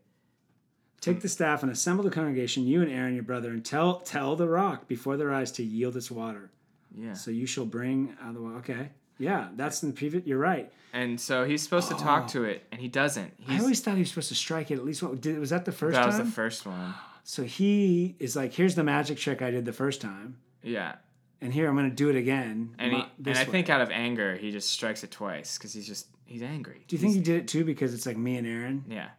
Take 1.01 1.21
the 1.21 1.29
staff 1.29 1.61
and 1.61 1.71
assemble 1.71 2.03
the 2.03 2.09
congregation, 2.09 2.65
you 2.65 2.81
and 2.81 2.91
Aaron 2.91 3.13
your 3.13 3.23
brother, 3.23 3.51
and 3.51 3.63
tell 3.63 3.99
tell 3.99 4.35
the 4.35 4.47
rock 4.49 4.87
before 4.87 5.17
their 5.17 5.33
eyes 5.33 5.51
to 5.53 5.63
yield 5.63 5.95
its 5.95 6.11
water. 6.11 6.51
yeah. 6.93 7.13
So 7.13 7.31
you 7.31 7.45
shall 7.45 7.65
bring 7.65 8.15
out 8.21 8.29
of 8.29 8.35
the 8.35 8.41
water. 8.41 8.57
Okay. 8.57 8.89
Yeah, 9.17 9.47
that's 9.55 9.81
in 9.83 9.89
the 9.89 9.95
previous. 9.95 10.25
You're 10.25 10.39
right. 10.39 10.71
And 10.93 11.19
so 11.19 11.43
he's 11.45 11.61
supposed 11.61 11.89
to 11.89 11.95
talk 11.95 12.27
to 12.29 12.43
it, 12.45 12.63
and 12.71 12.79
he 12.81 12.87
doesn't. 12.87 13.33
I 13.49 13.59
always 13.59 13.81
thought 13.81 13.95
he 13.95 13.99
was 14.01 14.09
supposed 14.09 14.29
to 14.29 14.35
strike 14.35 14.71
it 14.71 14.75
at 14.75 14.85
least. 14.85 15.03
What 15.03 15.19
did 15.21 15.37
was 15.39 15.49
that 15.49 15.65
the 15.65 15.71
first 15.71 15.95
that 15.95 16.01
time? 16.01 16.07
was 16.07 16.17
the 16.17 16.25
first 16.33 16.65
one. 16.65 16.93
so 17.23 17.43
he 17.43 18.15
is 18.19 18.35
like, 18.35 18.53
here's 18.53 18.75
the 18.75 18.83
magic 18.83 19.17
trick 19.17 19.41
I 19.41 19.51
did 19.51 19.65
the 19.65 19.73
first 19.73 19.99
time, 20.01 20.37
Yeah. 20.63 20.95
and 21.41 21.53
here 21.53 21.67
I'm 21.67 21.75
going 21.75 21.89
to 21.89 21.95
do 21.95 22.09
it 22.09 22.15
again. 22.15 22.75
And 22.79 22.93
he, 22.93 23.03
and 23.25 23.37
I 23.37 23.43
way. 23.43 23.45
think 23.51 23.69
out 23.69 23.81
of 23.81 23.89
anger, 23.91 24.35
he 24.37 24.51
just 24.51 24.69
strikes 24.69 25.03
it 25.03 25.11
twice 25.11 25.57
because 25.57 25.73
he's 25.73 25.87
just 25.87 26.07
he's 26.25 26.41
angry. 26.41 26.83
Do 26.87 26.95
you 26.95 27.01
think 27.01 27.13
he 27.13 27.19
did 27.21 27.35
it 27.41 27.47
too 27.49 27.65
because 27.65 27.93
it's 27.93 28.05
like 28.05 28.17
me 28.17 28.37
and 28.37 28.47
Aaron 28.47 28.85
Yeah. 28.87 29.09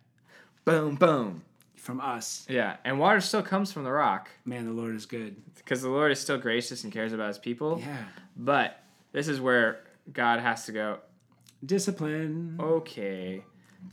Boom, 0.65 0.95
boom. 0.97 1.43
from 1.77 2.01
us? 2.01 2.47
Yeah, 2.49 2.77
and 2.85 2.99
water 2.99 3.21
still 3.21 3.43
comes 3.43 3.71
from 3.73 3.85
the 3.85 3.93
rock 3.93 4.29
Man, 4.47 4.65
the 4.65 4.73
Lord 4.73 4.95
is 4.95 5.05
good. 5.07 5.37
because 5.57 5.83
the 5.83 5.91
Lord 5.91 6.11
is 6.11 6.19
still 6.21 6.39
gracious 6.39 6.85
and 6.85 6.93
cares 6.93 7.13
about 7.13 7.29
His 7.29 7.39
people. 7.39 7.79
Yeah. 7.81 7.99
But 8.37 8.81
this 9.13 9.29
is 9.29 9.41
where 9.41 9.81
God 10.13 10.41
has 10.41 10.67
to 10.67 10.73
go, 10.73 10.99
Discipline. 11.65 12.57
okay, 12.61 13.43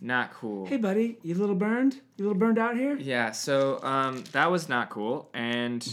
not 0.01 0.33
cool. 0.33 0.65
Hey, 0.67 0.77
buddy, 0.77 1.17
you 1.23 1.35
a 1.35 1.37
little 1.39 1.55
burned? 1.55 1.95
You 2.17 2.25
a 2.25 2.27
little 2.27 2.39
burned 2.39 2.59
out 2.59 2.75
here? 2.75 2.95
Yeah, 2.97 3.31
so 3.31 3.81
um, 3.83 4.23
that 4.33 4.51
was 4.51 4.67
not 4.69 4.89
cool, 4.89 5.29
and 5.33 5.85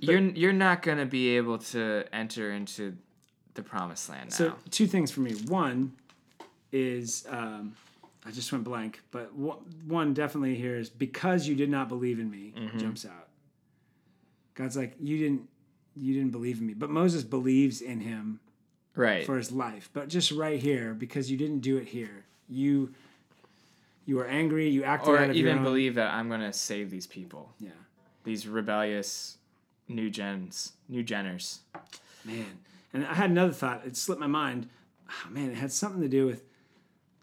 you're 0.00 0.18
you're 0.20 0.52
not 0.52 0.82
gonna 0.82 1.06
be 1.06 1.36
able 1.36 1.58
to 1.58 2.04
enter 2.12 2.52
into 2.52 2.96
the 3.54 3.62
promised 3.62 4.08
land 4.08 4.30
now. 4.30 4.36
So 4.36 4.54
two 4.70 4.86
things 4.86 5.10
for 5.10 5.20
me. 5.20 5.34
One 5.46 5.92
is 6.72 7.24
um, 7.28 7.74
I 8.26 8.30
just 8.30 8.50
went 8.50 8.64
blank, 8.64 9.00
but 9.10 9.34
one, 9.34 9.58
one 9.86 10.14
definitely 10.14 10.54
here 10.56 10.76
is 10.76 10.88
because 10.90 11.46
you 11.46 11.54
did 11.54 11.70
not 11.70 11.88
believe 11.88 12.18
in 12.18 12.30
me 12.30 12.52
Mm-hmm. 12.56 12.78
jumps 12.78 13.04
out. 13.04 13.28
God's 14.54 14.76
like 14.76 14.94
you 15.00 15.18
didn't 15.18 15.48
you 15.96 16.14
didn't 16.14 16.30
believe 16.32 16.60
in 16.60 16.66
me, 16.66 16.74
but 16.74 16.90
Moses 16.90 17.22
believes 17.24 17.80
in 17.80 18.00
him 18.00 18.40
right. 18.94 19.26
for 19.26 19.36
his 19.36 19.52
life. 19.52 19.90
But 19.92 20.08
just 20.08 20.30
right 20.30 20.60
here, 20.60 20.94
because 20.94 21.30
you 21.30 21.36
didn't 21.36 21.60
do 21.60 21.76
it 21.76 21.88
here, 21.88 22.24
you 22.48 22.94
you 24.06 24.16
were 24.16 24.26
angry. 24.26 24.68
You 24.68 24.84
acted 24.84 25.10
or 25.10 25.18
out 25.18 25.30
of 25.30 25.36
even 25.36 25.62
believe 25.62 25.94
that 25.94 26.12
I'm 26.12 26.28
gonna 26.28 26.52
save 26.52 26.90
these 26.90 27.06
people, 27.06 27.52
Yeah, 27.58 27.70
these 28.24 28.46
rebellious 28.46 29.38
new 29.88 30.10
gens, 30.10 30.72
new 30.88 31.02
geners. 31.02 31.58
man. 32.24 32.58
And 32.92 33.04
I 33.06 33.14
had 33.14 33.30
another 33.30 33.52
thought. 33.52 33.84
It 33.84 33.96
slipped 33.96 34.20
my 34.20 34.28
mind. 34.28 34.68
Oh, 35.10 35.30
man, 35.30 35.50
it 35.50 35.56
had 35.56 35.72
something 35.72 36.00
to 36.00 36.08
do 36.08 36.26
with 36.26 36.44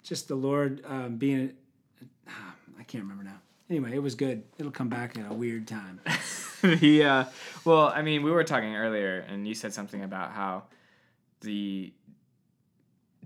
just 0.03 0.27
the 0.27 0.35
Lord 0.35 0.83
um, 0.85 1.15
being. 1.15 1.53
ah, 2.27 2.55
I 2.77 2.83
can't 2.83 3.03
remember 3.03 3.23
now. 3.23 3.39
Anyway, 3.69 3.95
it 3.95 4.03
was 4.03 4.15
good. 4.15 4.43
It'll 4.57 4.71
come 4.71 4.89
back 4.89 5.17
at 5.17 5.31
a 5.31 5.33
weird 5.33 5.65
time. 5.67 6.01
the 6.61 7.03
uh, 7.05 7.25
well, 7.63 7.87
I 7.87 8.01
mean, 8.01 8.21
we 8.21 8.31
were 8.31 8.43
talking 8.43 8.75
earlier, 8.75 9.25
and 9.29 9.47
you 9.47 9.55
said 9.55 9.73
something 9.73 10.03
about 10.03 10.31
how 10.31 10.63
the 11.41 11.93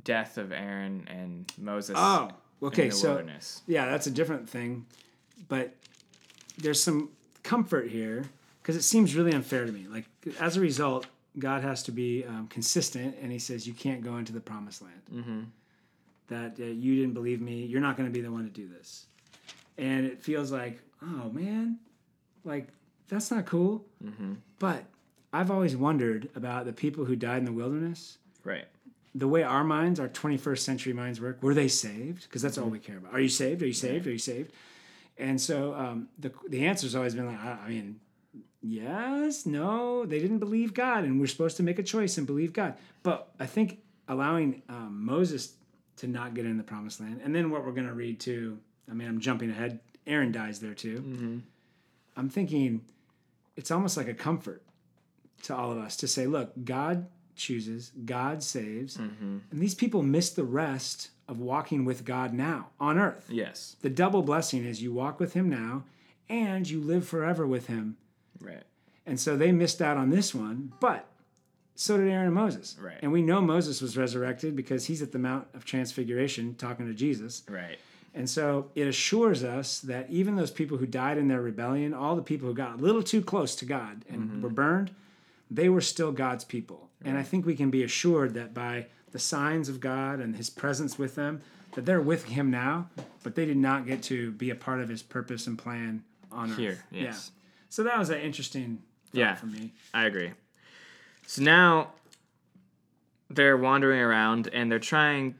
death 0.03 0.37
of 0.37 0.51
Aaron 0.51 1.07
and 1.09 1.51
Moses. 1.57 1.95
Oh, 1.97 2.31
okay. 2.63 2.89
So 2.89 3.09
wilderness. 3.09 3.61
yeah, 3.67 3.85
that's 3.89 4.07
a 4.07 4.11
different 4.11 4.49
thing, 4.49 4.85
but 5.47 5.73
there's 6.57 6.81
some 6.81 7.09
comfort 7.43 7.89
here 7.89 8.25
because 8.61 8.75
it 8.75 8.83
seems 8.83 9.15
really 9.15 9.33
unfair 9.33 9.65
to 9.65 9.71
me. 9.71 9.87
Like 9.89 10.05
as 10.39 10.57
a 10.57 10.61
result, 10.61 11.07
God 11.37 11.63
has 11.63 11.83
to 11.83 11.91
be 11.91 12.23
um, 12.25 12.47
consistent, 12.47 13.15
and 13.21 13.31
He 13.31 13.39
says 13.39 13.67
you 13.67 13.73
can't 13.73 14.01
go 14.01 14.17
into 14.17 14.33
the 14.33 14.39
promised 14.39 14.81
land. 14.81 15.01
Mm-hmm. 15.13 15.41
That 16.27 16.59
uh, 16.59 16.63
you 16.63 16.95
didn't 16.95 17.13
believe 17.13 17.41
me. 17.41 17.65
You're 17.65 17.81
not 17.81 17.97
going 17.97 18.09
to 18.09 18.13
be 18.13 18.21
the 18.21 18.31
one 18.31 18.43
to 18.45 18.49
do 18.49 18.67
this, 18.67 19.05
and 19.77 20.05
it 20.05 20.21
feels 20.23 20.51
like, 20.51 20.79
oh 21.03 21.29
man, 21.29 21.77
like 22.43 22.67
that's 23.07 23.29
not 23.29 23.45
cool. 23.45 23.85
Mm-hmm. 24.03 24.33
But 24.57 24.85
I've 25.35 25.51
always 25.51 25.75
wondered 25.75 26.29
about 26.35 26.65
the 26.65 26.73
people 26.73 27.05
who 27.05 27.15
died 27.15 27.39
in 27.39 27.45
the 27.45 27.51
wilderness 27.51 28.17
Right. 28.43 28.65
the 29.13 29.27
way 29.27 29.43
our 29.43 29.63
minds, 29.63 29.99
our 29.99 30.07
21st 30.07 30.59
century 30.59 30.93
minds 30.93 31.19
work, 31.19 31.41
were 31.43 31.53
they 31.53 31.67
saved? 31.67 32.23
Because 32.23 32.41
that's 32.41 32.57
all 32.57 32.69
we 32.69 32.79
care 32.79 32.97
about. 32.97 33.13
Are 33.13 33.19
you 33.19 33.29
saved? 33.29 33.61
Are 33.63 33.67
you 33.67 33.73
saved? 33.73 34.07
Are 34.07 34.11
you 34.11 34.17
saved? 34.33 34.51
And 35.17 35.39
so 35.39 35.73
um, 35.73 35.97
the 36.19 36.31
the 36.49 36.65
answer's 36.65 36.95
always 36.95 37.15
been 37.15 37.25
like, 37.25 37.39
I, 37.39 37.57
I 37.65 37.69
mean, 37.69 37.99
yes, 38.61 39.45
no, 39.45 40.05
they 40.05 40.19
didn't 40.19 40.39
believe 40.39 40.73
God, 40.73 41.03
and 41.05 41.19
we're 41.19 41.27
supposed 41.27 41.57
to 41.57 41.63
make 41.63 41.79
a 41.79 41.83
choice 41.83 42.17
and 42.17 42.27
believe 42.27 42.51
God. 42.53 42.75
But 43.03 43.29
I 43.39 43.45
think 43.45 43.79
allowing 44.07 44.61
um, 44.69 45.05
Moses 45.05 45.53
to 45.97 46.07
not 46.07 46.33
get 46.33 46.45
in 46.45 46.57
the 46.57 46.63
promised 46.63 46.99
land, 46.99 47.21
and 47.23 47.33
then 47.33 47.49
what 47.51 47.65
we're 47.65 47.71
going 47.71 47.87
to 47.87 47.93
read 47.93 48.19
too. 48.19 48.57
I 48.89 48.93
mean, 48.93 49.07
I'm 49.07 49.19
jumping 49.19 49.49
ahead. 49.49 49.79
Aaron 50.05 50.31
dies 50.31 50.59
there 50.59 50.73
too. 50.75 50.97
Mm-hmm. 50.99 51.37
I'm 52.17 52.29
thinking 52.29 52.81
it's 53.55 53.71
almost 53.71 53.97
like 53.97 54.07
a 54.07 54.13
comfort 54.13 54.61
to 55.45 55.55
all 55.55 55.71
of 55.71 55.77
us 55.77 55.95
to 55.97 56.07
say, 56.07 56.27
look, 56.27 56.51
God 56.63 57.07
chooses, 57.35 57.91
God 58.05 58.41
saves, 58.43 58.97
Mm-hmm. 58.97 59.37
and 59.51 59.59
these 59.61 59.75
people 59.75 60.01
miss 60.03 60.29
the 60.29 60.43
rest 60.43 61.09
of 61.27 61.39
walking 61.39 61.83
with 61.85 62.05
God 62.05 62.33
now 62.33 62.67
on 62.79 62.97
earth. 62.97 63.27
Yes. 63.29 63.75
The 63.81 63.89
double 63.89 64.21
blessing 64.21 64.63
is 64.63 64.81
you 64.81 64.93
walk 64.93 65.19
with 65.19 65.33
Him 65.33 65.49
now 65.49 65.83
and 66.29 66.69
you 66.69 66.79
live 66.79 67.07
forever 67.07 67.45
with 67.47 67.67
Him. 67.67 67.97
Right. 68.39 68.63
And 69.05 69.19
so 69.19 69.35
they 69.35 69.51
missed 69.51 69.81
out 69.81 69.97
on 69.97 70.09
this 70.11 70.33
one, 70.35 70.71
but 70.79 71.07
so 71.75 71.97
did 71.97 72.07
Aaron 72.07 72.27
and 72.27 72.35
Moses. 72.35 72.77
Right. 72.79 72.97
And 73.01 73.11
we 73.11 73.21
know 73.21 73.41
Moses 73.41 73.81
was 73.81 73.97
resurrected 73.97 74.55
because 74.55 74.85
he's 74.85 75.01
at 75.01 75.11
the 75.11 75.19
Mount 75.19 75.47
of 75.53 75.65
Transfiguration 75.65 76.55
talking 76.55 76.87
to 76.87 76.93
Jesus. 76.93 77.43
Right. 77.49 77.77
And 78.13 78.29
so 78.29 78.69
it 78.75 78.87
assures 78.87 79.43
us 79.43 79.79
that 79.81 80.09
even 80.09 80.37
those 80.37 80.51
people 80.51 80.77
who 80.77 80.85
died 80.87 81.17
in 81.17 81.27
their 81.27 81.41
rebellion, 81.41 81.93
all 81.93 82.15
the 82.15 82.21
people 82.21 82.47
who 82.47 82.53
got 82.55 82.75
a 82.79 82.81
little 82.81 83.03
too 83.03 83.21
close 83.21 83.55
to 83.57 83.65
God 83.65 84.05
and 84.09 84.41
were 84.41 84.49
burned, 84.49 84.91
they 85.49 85.69
were 85.69 85.81
still 85.81 86.11
God's 86.11 86.43
people. 86.43 86.89
And 87.03 87.17
I 87.17 87.23
think 87.23 87.45
we 87.45 87.55
can 87.55 87.69
be 87.69 87.83
assured 87.83 88.33
that 88.33 88.53
by 88.53 88.87
the 89.11 89.19
signs 89.19 89.69
of 89.69 89.79
God 89.79 90.19
and 90.19 90.35
his 90.35 90.49
presence 90.49 90.97
with 90.97 91.15
them, 91.15 91.41
that 91.75 91.85
they're 91.85 92.01
with 92.01 92.25
him 92.25 92.49
now, 92.49 92.89
but 93.21 93.35
they 93.35 93.45
did 93.45 93.57
not 93.57 93.85
get 93.85 94.01
to 94.03 94.31
be 94.31 94.49
a 94.49 94.55
part 94.55 94.81
of 94.81 94.89
his 94.89 95.03
purpose 95.03 95.45
and 95.45 95.57
plan 95.57 96.03
on 96.31 96.51
earth. 96.51 96.57
Here. 96.57 96.83
Yes. 96.91 97.31
Yeah. 97.33 97.41
So 97.69 97.83
that 97.83 97.99
was 97.99 98.09
an 98.09 98.19
interesting 98.21 98.81
Yeah. 99.11 99.35
for 99.35 99.45
me. 99.45 99.73
I 99.93 100.05
agree. 100.05 100.31
So 101.27 101.43
now 101.43 101.91
they're 103.29 103.57
wandering 103.57 103.99
around 103.99 104.47
and 104.53 104.71
they're 104.71 104.79
trying 104.79 105.35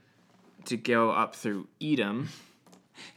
to 0.66 0.76
go 0.76 1.10
up 1.10 1.34
through 1.34 1.68
Edom. 1.80 2.28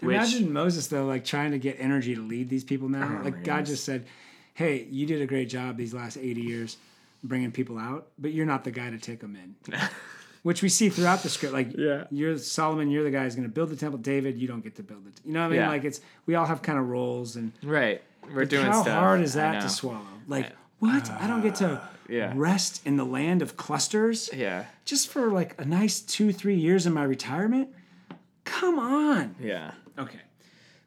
Which, 0.02 0.16
Imagine 0.16 0.52
Moses 0.54 0.88
though, 0.88 1.06
like 1.06 1.26
trying 1.26 1.52
to 1.52 1.58
get 1.60 1.78
energy 1.80 2.16
to 2.16 2.22
lead 2.22 2.50
these 2.50 2.64
people 2.64 2.90
now. 2.90 3.20
Oh, 3.20 3.24
like 3.24 3.44
God 3.44 3.60
goodness. 3.60 3.70
just 3.70 3.86
said, 3.86 4.06
"Hey, 4.60 4.88
you 4.92 5.06
did 5.06 5.22
a 5.22 5.26
great 5.26 5.50
job 5.50 5.78
these 5.78 5.94
last 5.94 6.18
eighty 6.18 6.42
years 6.42 6.78
bringing 7.24 7.52
people 7.52 7.78
out, 7.78 8.08
but 8.18 8.32
you're 8.32 8.46
not 8.46 8.64
the 8.64 8.72
guy 8.72 8.90
to 8.90 8.98
take 8.98 9.20
them 9.22 9.36
in." 9.36 9.56
Which 10.44 10.62
we 10.62 10.70
see 10.70 10.88
throughout 10.90 11.22
the 11.22 11.30
script. 11.30 11.54
Like, 11.54 11.76
Yeah. 11.78 12.06
you're 12.12 12.38
Solomon. 12.38 12.90
You're 12.90 13.04
the 13.04 13.12
guy 13.12 13.24
who's 13.26 13.36
going 13.36 13.48
to 13.48 13.54
build 13.54 13.70
the 13.70 13.76
temple. 13.76 14.00
David, 14.00 14.38
you 14.38 14.48
don't 14.48 14.64
get 14.64 14.76
to 14.78 14.84
build 14.84 15.06
it. 15.08 15.14
You 15.26 15.34
know 15.34 15.42
what 15.42 15.46
I 15.48 15.50
mean? 15.50 15.60
Yeah. 15.60 15.68
Like, 15.70 15.84
it's 15.84 16.00
we 16.26 16.36
all 16.36 16.46
have 16.46 16.62
kind 16.62 16.80
of 16.80 16.88
roles, 16.88 17.36
and 17.36 17.52
right. 17.64 18.02
We're 18.34 18.46
doing 18.46 18.66
how 18.68 18.84
stuff. 18.84 19.00
hard 19.00 19.22
is 19.22 19.34
that 19.34 19.62
to 19.62 19.70
swallow? 19.70 20.06
Like, 20.28 20.52
what? 20.80 21.10
I 21.12 21.28
don't 21.28 21.42
get 21.42 21.56
to 21.56 21.82
ah, 21.84 21.90
yeah. 22.08 22.32
rest 22.36 22.86
in 22.86 22.96
the 22.96 23.06
land 23.06 23.42
of 23.42 23.58
clusters 23.58 24.30
Yeah. 24.34 24.66
just 24.86 25.08
for 25.10 25.30
like 25.32 25.60
a 25.60 25.66
nice 25.66 26.00
two, 26.00 26.32
three 26.32 26.56
years 26.56 26.86
in 26.86 26.94
my 26.94 27.04
retirement. 27.04 27.70
Come 28.46 28.78
on. 28.80 29.36
Yeah. 29.42 29.72
Okay. 29.98 30.22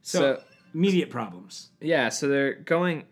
So, 0.03 0.19
So 0.19 0.43
immediate 0.75 1.11
problems. 1.11 1.69
yeah, 1.81 2.09
so 2.09 2.29
they're 2.29 2.55
going 2.55 3.05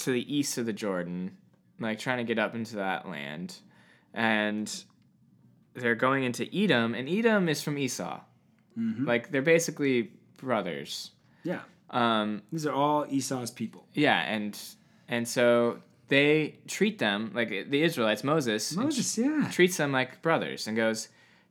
to 0.00 0.12
the 0.12 0.36
east 0.36 0.58
of 0.58 0.66
the 0.66 0.72
Jordan, 0.72 1.36
like 1.80 1.98
trying 1.98 2.18
to 2.18 2.24
get 2.24 2.38
up 2.38 2.54
into 2.54 2.76
that 2.76 3.08
land, 3.08 3.56
and 4.14 4.84
they're 5.74 5.94
going 5.94 6.24
into 6.24 6.46
Edom, 6.56 6.94
and 6.94 7.08
Edom 7.08 7.48
is 7.48 7.62
from 7.62 7.78
Esau. 7.78 8.20
Like 9.04 9.30
they're 9.30 9.42
basically 9.42 10.12
brothers. 10.38 11.10
Yeah. 11.42 11.60
Um, 11.90 12.42
These 12.52 12.66
are 12.66 12.72
all 12.72 13.06
Esau's 13.08 13.50
people. 13.50 13.86
Yeah, 13.94 14.20
and 14.20 14.58
and 15.08 15.26
so 15.26 15.78
they 16.08 16.58
treat 16.66 16.98
them 16.98 17.32
like 17.34 17.48
the 17.48 17.82
Israelites. 17.82 18.24
Moses, 18.24 18.74
Moses, 18.76 19.18
yeah. 19.18 19.48
treats 19.50 19.76
them 19.76 19.92
like 19.92 20.22
brothers 20.22 20.66
and 20.66 20.76
goes, 20.76 21.08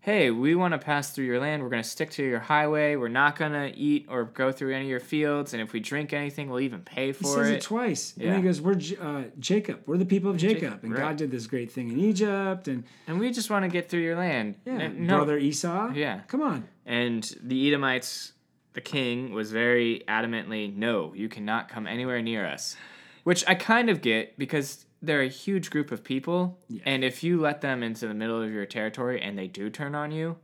"Hey, 0.08 0.32
we 0.32 0.56
want 0.56 0.72
to 0.72 0.78
pass 0.78 1.12
through 1.12 1.26
your 1.26 1.38
land. 1.42 1.62
We're 1.62 1.68
going 1.68 1.84
to 1.84 1.90
stick 1.90 2.12
to 2.12 2.24
your 2.24 2.40
highway. 2.40 2.96
We're 2.96 3.10
not 3.10 3.36
going 3.36 3.52
to 3.52 3.78
eat 3.78 4.06
or 4.08 4.24
go 4.24 4.54
through 4.54 4.74
any 4.74 4.86
of 4.86 4.90
your 4.90 5.02
fields. 5.02 5.52
And 5.52 5.62
if 5.62 5.74
we 5.74 5.82
drink 5.82 6.14
anything, 6.14 6.50
we'll 6.50 6.62
even 6.62 6.80
pay 6.80 7.12
for 7.12 7.24
He 7.28 7.34
says 7.34 7.50
it, 7.50 7.56
it." 7.56 7.62
twice. 7.64 8.14
And 8.14 8.24
Yeah. 8.24 8.30
then 8.32 8.40
he 8.40 8.48
goes, 8.48 8.62
We're 8.62 8.80
uh, 9.02 9.24
Jacob. 9.38 9.82
We're 9.86 9.98
the 9.98 10.06
people 10.06 10.32
of 10.32 10.38
Jacob. 10.38 10.62
Jacob, 10.62 10.84
and 10.86 10.94
right. 10.94 11.02
God 11.02 11.18
did 11.18 11.30
this 11.30 11.46
great 11.46 11.70
thing 11.70 11.92
in 11.92 12.00
Egypt. 12.00 12.70
And 12.70 12.86
and 13.06 13.20
we 13.20 13.32
just 13.32 13.50
want 13.50 13.64
to 13.66 13.70
get 13.70 13.90
through 13.90 14.00
your 14.00 14.16
land. 14.16 14.56
yeah, 14.66 14.80
And 14.80 15.08
no- 15.08 15.18
brother 15.18 15.38
Esau. 15.38 15.92
Yeah. 15.94 16.22
Come 16.30 16.42
on. 16.42 16.70
And 16.86 17.30
the 17.44 17.68
Edomites, 17.68 18.32
the 18.74 18.82
king, 18.82 19.34
was 19.34 19.52
very 19.52 20.04
adamantly, 20.08 20.74
no, 20.74 21.14
you 21.16 21.28
cannot 21.28 21.68
come 21.68 21.86
anywhere 21.86 22.22
near 22.22 22.46
us. 22.46 22.78
Which 23.26 23.44
I 23.46 23.56
kind 23.56 23.90
of 23.90 24.00
get 24.02 24.40
because 24.40 24.86
they're 25.02 25.22
a 25.22 25.28
huge 25.30 25.70
group 25.70 25.92
of 25.92 26.04
people. 26.04 26.60
Yeah. 26.70 26.82
And 26.86 27.04
if 27.04 27.24
you 27.24 27.40
let 27.40 27.62
them 27.62 27.84
into 27.84 28.08
the 28.08 28.14
middle 28.14 28.42
of 28.42 28.52
your 28.52 28.66
territory 28.66 29.22
and 29.22 29.38
they 29.38 29.48
do 29.48 29.70
turn 29.70 29.96
on 29.96 30.12
you, 30.12 30.38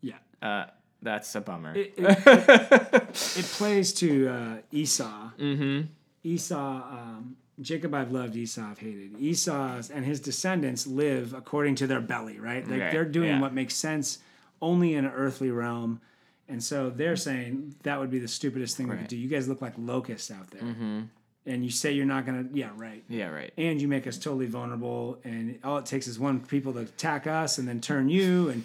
Yeah. 0.00 0.14
uh, 0.42 0.66
that's 1.02 1.34
a 1.34 1.40
bummer. 1.40 1.74
It, 1.74 1.94
it, 1.96 2.18
it 2.26 3.44
plays 3.56 3.92
to 3.94 4.28
uh, 4.28 4.56
Esau. 4.72 5.30
mm-hmm. 5.38 5.86
Esau, 6.22 6.58
um, 6.58 7.36
Jacob 7.60 7.94
I've 7.94 8.12
loved, 8.12 8.36
Esau 8.36 8.62
I've 8.70 8.78
hated. 8.78 9.18
Esau's 9.18 9.90
and 9.90 10.04
his 10.04 10.20
descendants 10.20 10.86
live 10.86 11.32
according 11.34 11.76
to 11.76 11.86
their 11.86 12.00
belly, 12.00 12.38
right? 12.38 12.66
Like 12.68 12.80
Right, 12.80 12.92
they're 12.92 13.04
doing 13.04 13.30
yeah. 13.30 13.40
what 13.40 13.54
makes 13.54 13.74
sense 13.74 14.18
only 14.60 14.94
in 14.94 15.04
an 15.06 15.12
earthly 15.12 15.50
realm. 15.50 16.00
And 16.48 16.62
so 16.62 16.90
they're 16.90 17.16
saying 17.16 17.76
that 17.84 17.98
would 18.00 18.10
be 18.10 18.18
the 18.18 18.28
stupidest 18.28 18.76
thing 18.76 18.88
we 18.88 18.96
could 18.96 19.08
do. 19.08 19.16
You 19.16 19.28
guys 19.28 19.48
look 19.48 19.62
like 19.62 19.74
locusts 19.78 20.30
out 20.30 20.50
there. 20.50 20.62
Mm-hmm. 20.62 21.00
And 21.46 21.64
you 21.64 21.70
say 21.70 21.92
you're 21.92 22.04
not 22.06 22.26
going 22.26 22.48
to, 22.50 22.56
yeah, 22.56 22.70
right. 22.76 23.02
Yeah, 23.08 23.28
right. 23.28 23.52
And 23.56 23.80
you 23.80 23.88
make 23.88 24.06
us 24.06 24.18
totally 24.18 24.46
vulnerable. 24.46 25.18
And 25.24 25.58
all 25.64 25.78
it 25.78 25.86
takes 25.86 26.06
is 26.06 26.18
one 26.18 26.40
people 26.40 26.72
to 26.74 26.80
attack 26.80 27.26
us 27.26 27.56
and 27.58 27.66
then 27.66 27.80
turn 27.80 28.08
you 28.10 28.50
and 28.50 28.64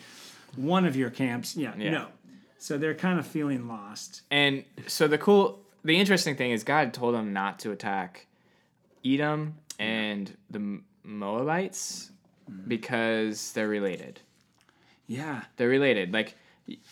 one 0.58 0.86
of 0.86 0.96
your 0.96 1.10
camps. 1.10 1.56
Yeah, 1.56 1.74
Yeah. 1.78 1.92
no. 1.92 2.08
So 2.58 2.78
they're 2.78 2.94
kind 2.96 3.18
of 3.20 3.26
feeling 3.26 3.68
lost. 3.68 4.22
And 4.32 4.64
so 4.88 5.08
the 5.08 5.18
cool, 5.18 5.60
the 5.84 5.98
interesting 6.00 6.36
thing 6.36 6.52
is 6.52 6.64
God 6.64 6.94
told 6.94 7.16
them 7.16 7.32
not 7.32 7.60
to 7.60 7.72
attack 7.72 8.28
Edom 9.06 9.56
and 9.80 10.36
the 10.50 10.80
Moabites. 11.04 12.12
Mm-hmm. 12.50 12.70
because 12.70 13.54
they're 13.54 13.68
related. 13.68 14.20
Yeah. 15.08 15.46
They're 15.58 15.68
related. 15.68 16.14
Like, 16.14 16.36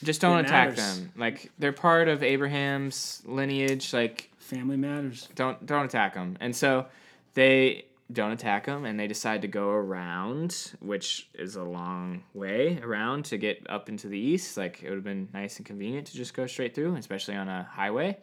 just 0.04 0.22
don't 0.22 0.40
It 0.40 0.46
attack 0.46 0.70
matters. 0.70 1.00
them. 1.00 1.12
Like, 1.16 1.52
they're 1.58 1.72
part 1.74 2.08
of 2.08 2.22
Abraham's 2.24 3.22
lineage. 3.26 3.94
Like, 3.94 4.30
Family 4.38 4.78
matters. 4.78 5.28
don't 5.36 5.66
don't 5.66 5.86
attack 5.86 6.14
them. 6.14 6.38
And 6.40 6.56
so 6.56 6.86
they 7.34 7.86
don't 8.12 8.32
attack 8.34 8.66
them, 8.68 8.86
and 8.86 9.00
they 9.00 9.08
decide 9.08 9.42
to 9.42 9.48
go 9.48 9.70
around, 9.70 10.74
which 10.82 11.30
is 11.34 11.56
a 11.56 11.64
long 11.64 12.22
way 12.34 12.78
around 12.84 13.26
to 13.26 13.38
get 13.38 13.66
up 13.70 13.90
into 13.90 14.08
the 14.08 14.20
east. 14.20 14.58
Like, 14.58 14.84
it 14.84 14.90
would 14.90 14.96
have 14.98 15.04
been 15.04 15.30
nice 15.34 15.58
and 15.58 15.66
convenient 15.66 16.08
to 16.08 16.14
just 16.16 16.34
go 16.36 16.46
straight 16.46 16.76
through, 16.76 16.96
especially 16.98 17.36
on 17.36 17.48
a 17.50 17.64
highway. 17.64 18.18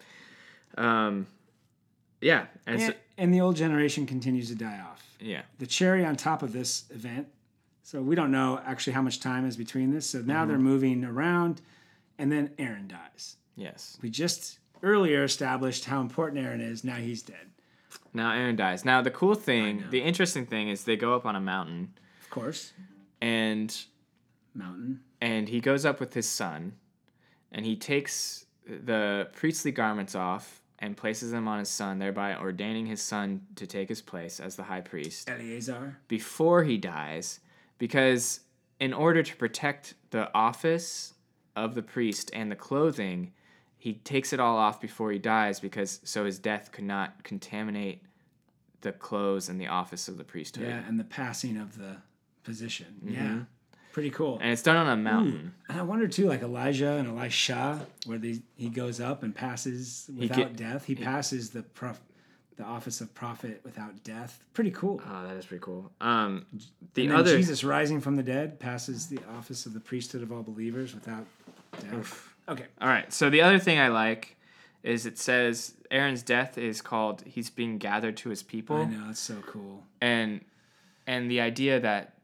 Um, 0.77 1.27
yeah, 2.21 2.47
and, 2.67 2.81
so, 2.81 2.87
And, 2.89 2.95
and 3.19 3.35
the 3.35 3.41
old 3.41 3.57
generation 3.57 4.07
continues 4.07 4.49
to 4.51 4.55
die 4.55 4.79
off. 4.89 5.03
yeah, 5.19 5.43
The 5.59 5.67
cherry 5.67 6.05
on 6.05 6.15
top 6.17 6.43
of 6.45 6.53
this 6.53 6.85
event. 6.91 7.27
So 7.91 8.01
we 8.01 8.15
don't 8.15 8.31
know 8.31 8.61
actually 8.65 8.93
how 8.93 9.03
much 9.03 9.19
time 9.19 9.45
is 9.45 9.57
between 9.57 9.93
this. 9.93 10.09
So 10.09 10.21
now 10.21 10.47
they're 10.47 10.55
mm-hmm. 10.55 10.65
moving 10.65 11.05
around, 11.05 11.61
and 12.21 12.31
then 12.31 12.53
Aaron 12.57 12.87
dies. 12.87 13.37
yes. 13.57 13.99
We 14.01 14.11
just 14.11 14.61
earlier 14.81 15.25
established 15.25 15.87
how 15.87 16.01
important 16.01 16.47
Aaron 16.47 16.61
is. 16.61 16.85
Now 16.85 16.95
he's 16.95 17.21
dead. 17.21 17.51
Now 18.15 18.31
Aaron 18.31 18.55
dies. 18.55 18.85
Now 18.85 19.03
the 19.03 19.11
cool 19.11 19.35
thing, 19.35 19.83
the 19.91 20.03
interesting 20.03 20.47
thing 20.47 20.69
is 20.69 20.85
they 20.85 20.97
go 20.97 21.17
up 21.17 21.27
on 21.27 21.35
a 21.35 21.41
mountain 21.41 21.95
Of 22.23 22.31
course, 22.31 22.73
and 23.21 23.77
mountain. 24.55 25.01
and 25.21 25.49
he 25.49 25.61
goes 25.61 25.85
up 25.85 25.99
with 25.99 26.15
his 26.15 26.29
son 26.29 26.75
and 27.51 27.67
he 27.67 27.75
takes 27.75 28.47
the 28.69 29.31
priestly 29.33 29.73
garments 29.73 30.15
off 30.15 30.63
and 30.79 30.97
places 30.97 31.33
them 31.33 31.49
on 31.49 31.59
his 31.59 31.69
son, 31.69 31.99
thereby 31.99 32.37
ordaining 32.37 32.87
his 32.87 33.03
son 33.03 33.41
to 33.57 33.67
take 33.67 33.89
his 33.89 34.01
place 34.01 34.39
as 34.39 34.55
the 34.55 34.63
high 34.63 34.81
priest 34.81 35.29
Eleazar. 35.29 35.99
before 36.07 36.63
he 36.63 36.79
dies, 36.79 37.41
because 37.81 38.41
in 38.79 38.93
order 38.93 39.25
to 39.25 39.37
protect 39.37 39.95
the 40.11 40.33
office 40.35 41.15
of 41.57 41.75
the 41.75 41.83
priest 41.83 42.31
and 42.33 42.53
the 42.53 42.57
clothing, 42.57 43.33
he 43.77 43.95
takes 43.95 44.33
it 44.33 44.39
all 44.39 44.57
off 44.57 44.81
before 44.81 45.11
he 45.11 45.19
dies 45.19 45.59
because 45.59 46.01
so 46.05 46.25
his 46.27 46.39
death 46.39 46.71
could 46.71 46.85
not 46.85 47.25
contaminate 47.25 48.03
the 48.83 48.93
clothes 48.93 49.49
and 49.49 49.61
the 49.61 49.67
office 49.67 50.07
of 50.07 50.19
the 50.19 50.25
priesthood. 50.25 50.69
Yeah, 50.69 50.87
and 50.87 51.01
the 51.01 51.05
passing 51.05 51.57
of 51.57 51.79
the 51.79 51.97
position. 52.45 53.01
Mm-hmm. 53.03 53.15
Yeah, 53.15 53.39
pretty 53.93 54.11
cool. 54.11 54.39
And 54.43 54.53
it's 54.53 54.63
done 54.63 54.77
on 54.77 54.89
a 54.89 54.97
mountain. 54.97 55.55
Hmm. 55.67 55.73
And 55.73 55.81
I 55.81 55.83
wonder 55.83 56.07
too, 56.07 56.27
like 56.29 56.43
Elijah 56.43 56.93
and 56.93 57.09
Elisha, 57.09 57.87
where 58.05 58.19
they, 58.19 58.41
he 58.57 58.69
goes 58.69 59.01
up 59.01 59.23
and 59.23 59.35
passes 59.35 60.11
without 60.15 60.37
get- 60.37 60.57
death. 60.57 60.85
He 60.85 60.95
passes 60.95 61.51
the 61.51 61.63
prof, 61.63 61.99
the 62.61 62.67
office 62.67 63.01
of 63.01 63.13
prophet 63.15 63.61
without 63.65 64.05
death. 64.05 64.45
Pretty 64.53 64.71
cool. 64.71 65.01
Oh, 65.07 65.27
that 65.27 65.37
is 65.37 65.47
pretty 65.47 65.63
cool. 65.63 65.91
Um, 66.01 66.47
the 66.95 67.07
and 67.07 67.15
other 67.15 67.37
Jesus 67.37 67.65
rising 67.65 68.01
from 68.01 68.17
the 68.17 68.23
dead 68.23 68.61
passes 68.61 69.07
the 69.07 69.19
office 69.37 69.65
of 69.65 69.73
the 69.73 69.81
priesthood 69.81 70.23
of 70.23 70.31
all 70.31 70.43
believers 70.43 70.95
without 70.95 71.25
death. 71.81 72.29
Okay. 72.49 72.67
All 72.81 72.89
right. 72.89 73.11
So 73.13 73.31
the 73.31 73.41
other 73.41 73.59
thing 73.59 73.79
I 73.79 73.89
like 73.89 74.37
is 74.83 75.07
it 75.07 75.19
says 75.19 75.75
Aaron's 75.91 76.23
death 76.23 76.59
is 76.59 76.83
called 76.83 77.23
he's 77.27 77.49
being 77.49 77.79
gathered 77.79 78.17
to 78.19 78.29
his 78.29 78.43
people. 78.43 78.77
I 78.77 78.85
know 78.85 79.07
it's 79.11 79.21
so 79.21 79.37
cool. 79.47 79.83
and 80.01 80.45
and 81.07 81.31
the 81.31 81.41
idea 81.41 81.81
that 81.81 82.15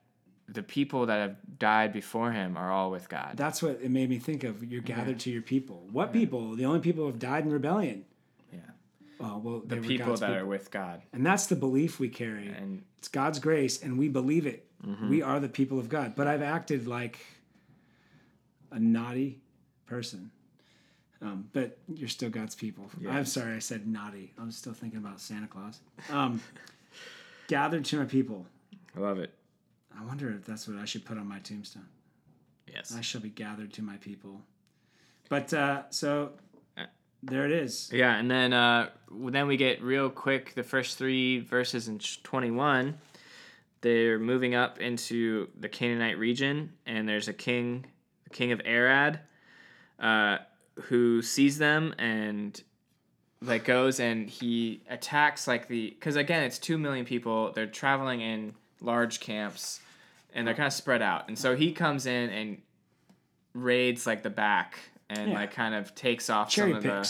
the 0.48 0.62
people 0.62 1.06
that 1.06 1.18
have 1.18 1.58
died 1.58 1.92
before 1.92 2.30
him 2.30 2.56
are 2.56 2.70
all 2.70 2.90
with 2.90 3.08
God. 3.08 3.32
That's 3.36 3.62
what 3.62 3.80
it 3.82 3.90
made 3.90 4.10
me 4.10 4.18
think 4.18 4.44
of. 4.44 4.62
You're 4.62 4.82
gathered 4.82 5.18
to 5.20 5.30
your 5.30 5.42
people. 5.42 5.82
What 5.90 6.12
people? 6.12 6.54
The 6.54 6.66
only 6.66 6.80
people 6.80 7.02
who 7.04 7.10
have 7.10 7.18
died 7.18 7.44
in 7.44 7.52
rebellion. 7.52 8.04
Oh 9.20 9.38
well, 9.38 9.60
The 9.64 9.76
people 9.78 10.14
that 10.16 10.26
people. 10.28 10.34
are 10.42 10.46
with 10.46 10.70
God. 10.70 11.02
and 11.12 11.24
that's 11.24 11.46
the 11.46 11.56
belief 11.56 11.98
we 11.98 12.08
carry. 12.08 12.48
And 12.48 12.82
It's 12.98 13.08
God's 13.08 13.38
grace, 13.38 13.82
and 13.82 13.98
we 13.98 14.08
believe 14.08 14.46
it. 14.46 14.66
Mm-hmm. 14.86 15.08
We 15.08 15.22
are 15.22 15.40
the 15.40 15.48
people 15.48 15.78
of 15.78 15.88
God. 15.88 16.14
But 16.16 16.26
I've 16.26 16.42
acted 16.42 16.86
like 16.86 17.18
a 18.70 18.78
naughty 18.78 19.40
person. 19.86 20.30
Um, 21.22 21.48
but 21.54 21.78
you're 21.88 22.10
still 22.10 22.28
God's 22.28 22.54
people. 22.54 22.90
I'm 23.08 23.24
sorry 23.24 23.54
I 23.56 23.58
said 23.58 23.86
naughty. 23.86 24.32
I'm 24.38 24.50
still 24.50 24.74
thinking 24.74 24.98
about 24.98 25.18
Santa 25.18 25.46
Claus. 25.46 25.80
Um, 26.10 26.42
gathered 27.48 27.86
to 27.86 27.98
my 27.98 28.04
people. 28.04 28.44
I 28.94 29.00
love 29.00 29.18
it. 29.18 29.32
I 29.98 30.04
wonder 30.04 30.30
if 30.30 30.44
that's 30.44 30.68
what 30.68 30.76
I 30.76 30.84
should 30.84 31.06
put 31.06 31.16
on 31.16 31.26
my 31.26 31.38
tombstone. 31.38 31.86
Yes. 32.72 32.94
I 32.96 33.00
shall 33.00 33.22
be 33.22 33.30
gathered 33.30 33.72
to 33.74 33.82
my 33.82 33.96
people. 33.96 34.42
But 35.30 35.54
uh, 35.54 35.84
so 35.90 36.32
there 37.26 37.44
it 37.44 37.52
is. 37.52 37.90
Yeah, 37.92 38.16
and 38.16 38.30
then 38.30 38.52
uh, 38.52 38.90
then 39.10 39.46
we 39.46 39.56
get 39.56 39.82
real 39.82 40.10
quick 40.10 40.54
the 40.54 40.62
first 40.62 40.96
three 40.98 41.40
verses 41.40 41.88
in 41.88 41.98
21. 41.98 42.96
They're 43.80 44.18
moving 44.18 44.54
up 44.54 44.80
into 44.80 45.48
the 45.58 45.68
Canaanite 45.68 46.18
region, 46.18 46.72
and 46.86 47.08
there's 47.08 47.28
a 47.28 47.32
king, 47.32 47.86
the 48.24 48.30
king 48.30 48.52
of 48.52 48.60
Arad, 48.64 49.20
uh, 50.00 50.38
who 50.74 51.22
sees 51.22 51.58
them 51.58 51.94
and 51.98 52.60
like 53.42 53.64
goes 53.64 54.00
and 54.00 54.30
he 54.30 54.82
attacks 54.88 55.46
like 55.46 55.68
the 55.68 55.90
because 55.90 56.16
again 56.16 56.42
it's 56.42 56.58
two 56.58 56.78
million 56.78 57.04
people. 57.04 57.52
They're 57.52 57.66
traveling 57.66 58.20
in 58.20 58.54
large 58.80 59.20
camps, 59.20 59.80
and 60.32 60.46
they're 60.46 60.54
kind 60.54 60.66
of 60.66 60.72
spread 60.72 61.02
out, 61.02 61.28
and 61.28 61.38
so 61.38 61.56
he 61.56 61.72
comes 61.72 62.06
in 62.06 62.30
and 62.30 62.58
raids 63.52 64.06
like 64.06 64.22
the 64.22 64.30
back 64.30 64.78
and 65.10 65.30
Yeah. 65.30 65.34
like 65.38 65.52
kind 65.52 65.74
of 65.74 65.94
takes 65.94 66.28
off 66.30 66.50
Cherry 66.50 66.70
some 66.70 66.76
of 66.78 66.82
the 66.82 67.08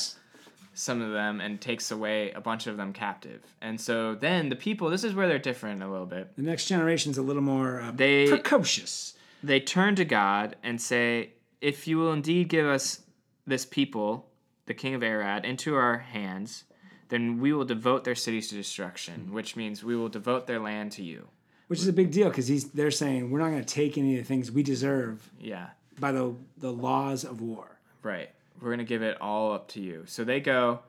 some 0.75 1.01
of 1.01 1.11
them 1.13 1.41
and 1.41 1.59
takes 1.59 1.91
away 1.91 2.31
a 2.33 2.41
bunch 2.41 2.67
of 2.67 2.77
them 2.77 2.93
captive. 2.93 3.43
And 3.63 3.81
so 3.81 4.15
then 4.15 4.51
the 4.51 4.57
people, 4.57 4.91
this 4.91 5.05
is 5.05 5.15
where 5.15 5.27
they're 5.27 5.39
different 5.39 5.83
a 5.83 5.89
little 5.89 6.05
bit. 6.05 6.37
The 6.37 6.43
next 6.43 6.67
generation's 6.67 7.17
a 7.17 7.23
little 7.23 7.41
more 7.43 7.81
uh, 7.81 7.93
They- 7.93 8.29
precocious. 8.29 9.15
They 9.43 9.59
turn 9.61 9.97
to 9.97 10.05
God 10.05 10.57
and 10.63 10.79
say, 10.81 11.31
If 11.63 11.89
you 11.89 11.97
will 11.97 12.13
indeed 12.13 12.49
give 12.51 12.67
us 12.67 13.01
this 13.47 13.65
people, 13.65 14.29
the 14.67 14.75
king 14.75 14.95
of 14.95 15.03
Arad, 15.03 15.47
into 15.47 15.75
our 15.75 15.99
hands, 15.99 16.65
then 17.09 17.41
we 17.41 17.55
will 17.55 17.65
devote 17.65 18.05
their 18.05 18.15
cities 18.15 18.49
to 18.49 18.55
destruction, 18.57 19.33
which 19.33 19.57
means 19.57 19.83
we 19.83 19.97
will 19.97 20.09
devote 20.11 20.47
their 20.47 20.59
land 20.61 20.93
to 20.93 21.03
you. 21.03 21.29
Which 21.69 21.79
is 21.81 21.89
a 21.89 21.93
big 21.93 22.11
deal 22.11 22.29
because 22.29 22.49
he's 22.49 22.69
they're 22.73 22.91
saying 22.91 23.31
we're 23.31 23.39
not 23.39 23.49
going 23.51 23.65
to 23.65 23.75
take 23.75 23.97
any 23.97 24.19
of 24.19 24.25
the 24.25 24.29
things 24.29 24.53
we 24.53 24.63
deserve 24.63 25.31
Yeah, 25.41 25.69
by 25.99 26.13
the 26.13 26.35
the 26.59 26.73
laws 26.73 27.25
of 27.25 27.41
war. 27.41 27.76
Right. 28.07 28.31
We're 28.61 28.69
going 28.71 28.79
to 28.79 28.85
give 28.85 29.03
it 29.03 29.21
all 29.21 29.53
up 29.53 29.69
to 29.69 29.81
you. 29.81 30.05
So 30.07 30.25
they 30.25 30.41
go, 30.41 30.81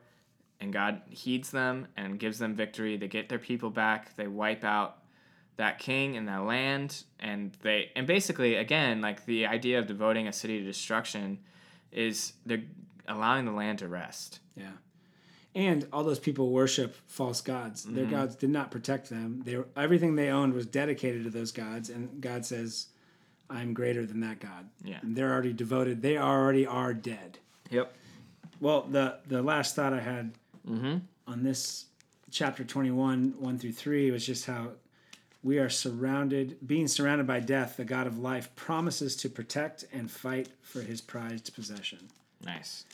and 0.60 0.72
God 0.72 1.02
heeds 1.10 1.50
them 1.50 1.86
and 1.96 2.18
gives 2.18 2.38
them 2.38 2.54
victory. 2.54 2.96
They 2.96 3.08
get 3.08 3.28
their 3.28 3.38
people 3.38 3.70
back. 3.70 4.16
They 4.16 4.26
wipe 4.26 4.64
out 4.64 4.98
that 5.56 5.78
king 5.80 6.16
and 6.16 6.28
that 6.28 6.44
land 6.44 7.02
and 7.18 7.50
they 7.62 7.90
and 7.96 8.06
basically 8.06 8.54
again 8.54 9.00
like 9.00 9.26
the 9.26 9.44
idea 9.44 9.80
of 9.80 9.88
devoting 9.88 10.28
a 10.28 10.32
city 10.32 10.60
to 10.60 10.64
destruction 10.64 11.36
is 11.90 12.34
they're 12.46 12.62
allowing 13.08 13.44
the 13.44 13.50
land 13.50 13.80
to 13.80 13.88
rest 13.88 14.38
Yeah. 14.54 14.70
And 15.56 15.84
all 15.92 16.04
those 16.04 16.20
people 16.20 16.50
worship 16.52 16.94
false 17.06 17.40
gods. 17.40 17.82
Their 17.82 18.04
Mm-hmm. 18.04 18.14
gods 18.14 18.36
did 18.36 18.50
not 18.50 18.70
protect 18.70 19.10
them. 19.10 19.42
They 19.44 19.56
were, 19.56 19.66
everything 19.76 20.14
they 20.14 20.28
owned 20.30 20.52
was 20.54 20.64
dedicated 20.66 21.24
to 21.24 21.30
those 21.30 21.50
gods, 21.50 21.90
and 21.90 22.20
God 22.20 22.46
says, 22.46 22.86
"I'm 23.50 23.74
greater 23.74 24.06
than 24.06 24.20
that 24.20 24.40
God." 24.40 24.68
Yeah. 24.84 24.98
And 25.02 25.16
they're 25.16 25.32
already 25.32 25.52
devoted. 25.52 26.02
They 26.02 26.18
already 26.18 26.66
are 26.66 26.94
dead. 26.94 27.38
yep 27.70 27.94
Well, 28.60 28.82
the 28.82 29.18
the 29.26 29.42
last 29.42 29.74
thought 29.74 29.92
I 29.92 30.00
had 30.00 30.32
mm-hmm. 30.68 30.98
on 31.26 31.42
this 31.42 31.86
chapter 32.30 32.64
21 32.64 33.34
1 33.38 33.58
through 33.58 33.72
3 33.72 34.10
was 34.10 34.26
just 34.26 34.46
how 34.46 34.68
we 35.42 35.58
are 35.58 35.68
surrounded 35.70 36.56
being 36.66 36.88
surrounded 36.88 37.26
by 37.26 37.40
death 37.40 37.76
the 37.76 37.84
god 37.84 38.06
of 38.06 38.18
life 38.18 38.54
promises 38.56 39.16
to 39.16 39.28
protect 39.28 39.84
and 39.92 40.10
fight 40.10 40.48
for 40.62 40.82
his 40.82 41.00
prized 41.00 41.54
possession 41.54 41.98
nice 42.44 42.84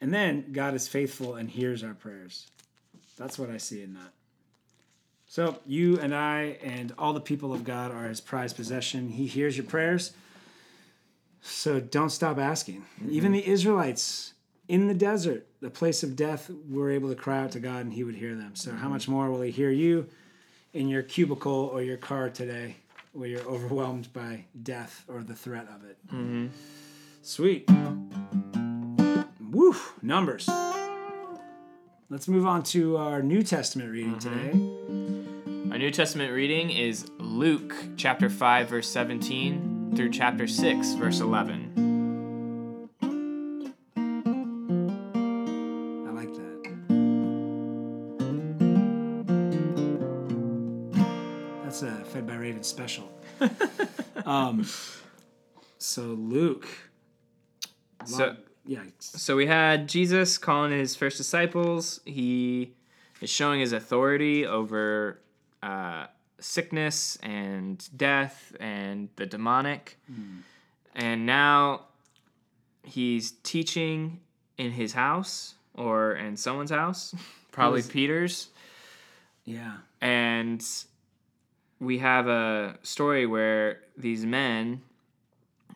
and 0.00 0.12
then 0.12 0.44
god 0.52 0.74
is 0.74 0.88
faithful 0.88 1.34
and 1.34 1.50
hears 1.50 1.84
our 1.84 1.94
prayers 1.94 2.48
that's 3.16 3.38
what 3.38 3.50
i 3.50 3.56
see 3.56 3.82
in 3.82 3.94
that 3.94 4.12
so 5.32 5.60
you 5.64 5.98
and 5.98 6.14
i 6.14 6.58
and 6.62 6.92
all 6.98 7.14
the 7.14 7.20
people 7.20 7.54
of 7.54 7.64
god 7.64 7.90
are 7.90 8.06
his 8.06 8.20
prized 8.20 8.54
possession. 8.54 9.08
He 9.08 9.26
hears 9.26 9.56
your 9.56 9.64
prayers. 9.64 10.12
So 11.40 11.80
don't 11.80 12.10
stop 12.10 12.38
asking. 12.38 12.84
Mm-hmm. 13.00 13.12
Even 13.12 13.32
the 13.32 13.48
israelites 13.48 14.34
in 14.68 14.88
the 14.88 14.94
desert 14.94 15.46
the 15.62 15.70
place 15.70 16.02
of 16.02 16.16
death 16.16 16.50
were 16.68 16.90
able 16.90 17.08
to 17.08 17.14
cry 17.14 17.38
out 17.38 17.52
to 17.52 17.60
god 17.60 17.80
and 17.80 17.94
he 17.94 18.04
would 18.04 18.16
hear 18.16 18.34
them. 18.34 18.54
So 18.54 18.72
how 18.72 18.76
mm-hmm. 18.76 18.90
much 18.90 19.08
more 19.08 19.30
will 19.30 19.40
he 19.40 19.50
hear 19.50 19.70
you 19.70 20.06
in 20.74 20.88
your 20.88 21.02
cubicle 21.02 21.70
or 21.72 21.80
your 21.80 21.96
car 21.96 22.28
today 22.28 22.76
where 23.14 23.26
you're 23.26 23.48
overwhelmed 23.48 24.12
by 24.12 24.44
death 24.62 25.02
or 25.08 25.22
the 25.22 25.34
threat 25.34 25.66
of 25.74 25.82
it? 25.88 25.96
Mm-hmm. 26.08 26.48
Sweet. 27.22 27.70
Woo, 29.50 29.76
numbers. 30.02 30.46
Let's 32.10 32.28
move 32.28 32.46
on 32.46 32.64
to 32.64 32.98
our 32.98 33.22
New 33.22 33.42
Testament 33.42 33.90
reading 33.90 34.18
today. 34.18 34.81
New 35.82 35.90
testament 35.90 36.32
reading 36.32 36.70
is 36.70 37.10
luke 37.18 37.74
chapter 37.96 38.30
5 38.30 38.68
verse 38.68 38.88
17 38.88 39.94
through 39.96 40.10
chapter 40.10 40.46
6 40.46 40.92
verse 40.92 41.18
11 41.18 41.72
I 46.06 46.10
like 46.12 46.32
that. 46.34 46.62
That's 51.64 51.82
a 51.82 52.04
Fed 52.04 52.28
by 52.28 52.36
Raven 52.36 52.62
special. 52.62 53.10
um, 54.24 54.64
so 55.78 56.02
Luke. 56.02 56.68
So 58.04 58.36
yeah, 58.64 58.84
so 59.00 59.34
we 59.34 59.48
had 59.48 59.88
Jesus 59.88 60.38
calling 60.38 60.70
his 60.70 60.94
first 60.94 61.16
disciples. 61.16 61.98
He 62.04 62.74
is 63.20 63.30
showing 63.30 63.58
his 63.58 63.72
authority 63.72 64.46
over 64.46 65.18
uh, 65.62 66.06
sickness 66.38 67.16
and 67.22 67.88
death 67.96 68.54
and 68.60 69.08
the 69.16 69.26
demonic. 69.26 69.98
And 70.94 71.24
now 71.26 71.82
he's 72.82 73.32
teaching 73.42 74.20
in 74.58 74.72
his 74.72 74.92
house 74.92 75.54
or 75.74 76.12
in 76.14 76.36
someone's 76.36 76.70
house, 76.70 77.14
probably 77.52 77.78
was- 77.78 77.88
Peter's. 77.88 78.48
yeah. 79.44 79.76
And 80.00 80.64
we 81.80 81.98
have 81.98 82.26
a 82.28 82.76
story 82.82 83.24
where 83.26 83.80
these 83.96 84.24
men 84.26 84.82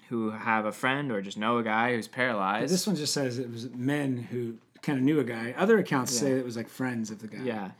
who 0.09 0.31
have 0.31 0.64
a 0.66 0.72
friend 0.72 1.11
or 1.11 1.20
just 1.22 1.37
know 1.38 1.59
a 1.59 1.62
guy 1.62 1.94
who's 1.94 2.07
paralyzed. 2.09 2.72
This 2.72 2.87
one 2.87 2.94
just 2.96 3.12
says 3.12 3.38
it 3.38 3.51
was 3.51 3.70
men 3.70 4.16
who 4.18 4.57
kind 4.83 4.99
of 4.99 5.05
knew 5.05 5.18
a 5.20 5.25
guy. 5.25 5.55
Other 5.57 5.79
accounts 5.79 6.16
say 6.16 6.33
it 6.33 6.44
was 6.44 6.57
like 6.57 6.68
friends 6.68 7.11
of 7.11 7.20
the 7.20 7.27
guy. 7.29 7.42
Yeah, 7.42 7.70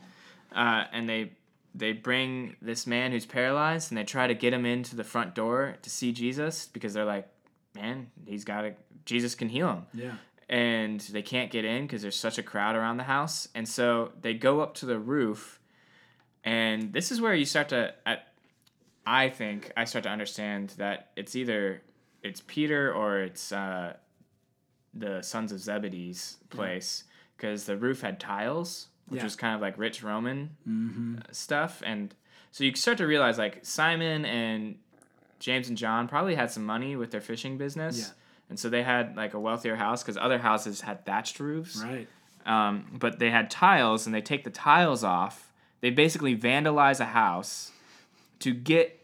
uh, 0.53 0.85
and 0.91 1.07
they 1.07 1.31
they 1.77 1.91
bring 1.93 2.55
this 2.61 2.87
man 2.87 3.11
who's 3.11 3.25
paralyzed 3.25 3.91
and 3.91 3.97
they 3.97 4.03
try 4.03 4.25
to 4.27 4.33
get 4.33 4.51
him 4.53 4.65
into 4.65 4.95
the 4.95 5.03
front 5.03 5.35
door 5.35 5.75
to 5.81 5.89
see 5.89 6.11
Jesus 6.11 6.65
because 6.65 6.93
they're 6.93 7.05
like, 7.05 7.27
man, 7.75 8.07
he's 8.25 8.43
got 8.45 8.65
a 8.65 8.73
Jesus 9.05 9.35
can 9.35 9.47
heal 9.49 9.69
him, 9.69 9.85
Yeah. 9.93 10.15
and 10.49 10.99
they 10.99 11.21
can't 11.21 11.49
get 11.51 11.63
in 11.63 11.83
because 11.83 12.01
there's 12.01 12.19
such 12.19 12.37
a 12.37 12.43
crowd 12.43 12.75
around 12.75 12.97
the 12.97 13.03
house, 13.03 13.47
and 13.55 13.67
so 13.69 14.11
they 14.21 14.33
go 14.33 14.59
up 14.59 14.73
to 14.75 14.85
the 14.85 14.99
roof, 14.99 15.59
and 16.43 16.91
this 16.91 17.11
is 17.11 17.21
where 17.21 17.33
you 17.33 17.45
start 17.45 17.69
to. 17.69 17.93
I, 18.05 18.17
I 19.05 19.29
think 19.29 19.71
I 19.77 19.85
start 19.85 20.03
to 20.03 20.09
understand 20.09 20.71
that 20.77 21.11
it's 21.15 21.35
either 21.37 21.81
it's 22.23 22.41
Peter 22.47 22.91
or 22.93 23.21
it's 23.21 23.51
uh, 23.53 23.93
the 24.93 25.21
sons 25.21 25.51
of 25.53 25.59
Zebedee's 25.59 26.37
place 26.49 27.03
because 27.37 27.65
the 27.65 27.77
roof 27.77 28.01
had 28.01 28.19
tiles, 28.19 28.87
which 29.07 29.19
Yeah. 29.19 29.23
was 29.23 29.35
kind 29.35 29.55
of 29.55 29.61
like 29.61 29.77
rich 29.77 30.03
Roman 30.03 30.51
Mm-hmm. 30.67 31.17
uh, 31.19 31.21
stuff, 31.31 31.81
and 31.85 32.13
so 32.51 32.63
you 32.63 32.73
start 32.75 32.97
to 32.99 33.07
realize 33.07 33.37
like 33.37 33.59
Simon 33.65 34.25
and 34.25 34.77
James 35.39 35.69
and 35.69 35.77
John 35.77 36.07
probably 36.07 36.35
had 36.35 36.49
some 36.51 36.65
money 36.65 36.95
with 36.95 37.11
their 37.11 37.21
fishing 37.21 37.57
business, 37.57 37.99
Yeah. 37.99 38.13
and 38.49 38.59
so 38.59 38.69
they 38.69 38.83
had 38.83 39.15
like 39.15 39.33
a 39.33 39.39
wealthier 39.39 39.75
house 39.75 40.01
because 40.03 40.17
other 40.17 40.39
houses 40.39 40.81
had 40.81 41.05
thatched 41.05 41.39
roofs, 41.39 41.81
Right. 41.83 42.07
um, 42.45 42.87
but 42.93 43.19
they 43.19 43.29
had 43.29 43.49
tiles, 43.51 44.05
and 44.05 44.15
they 44.15 44.21
take 44.21 44.43
the 44.43 44.49
tiles 44.49 45.03
off. 45.03 45.51
They 45.81 45.91
basically 45.91 46.35
vandalize 46.35 46.99
a 46.99 47.05
house 47.05 47.71
to 48.39 48.53
get 48.53 48.99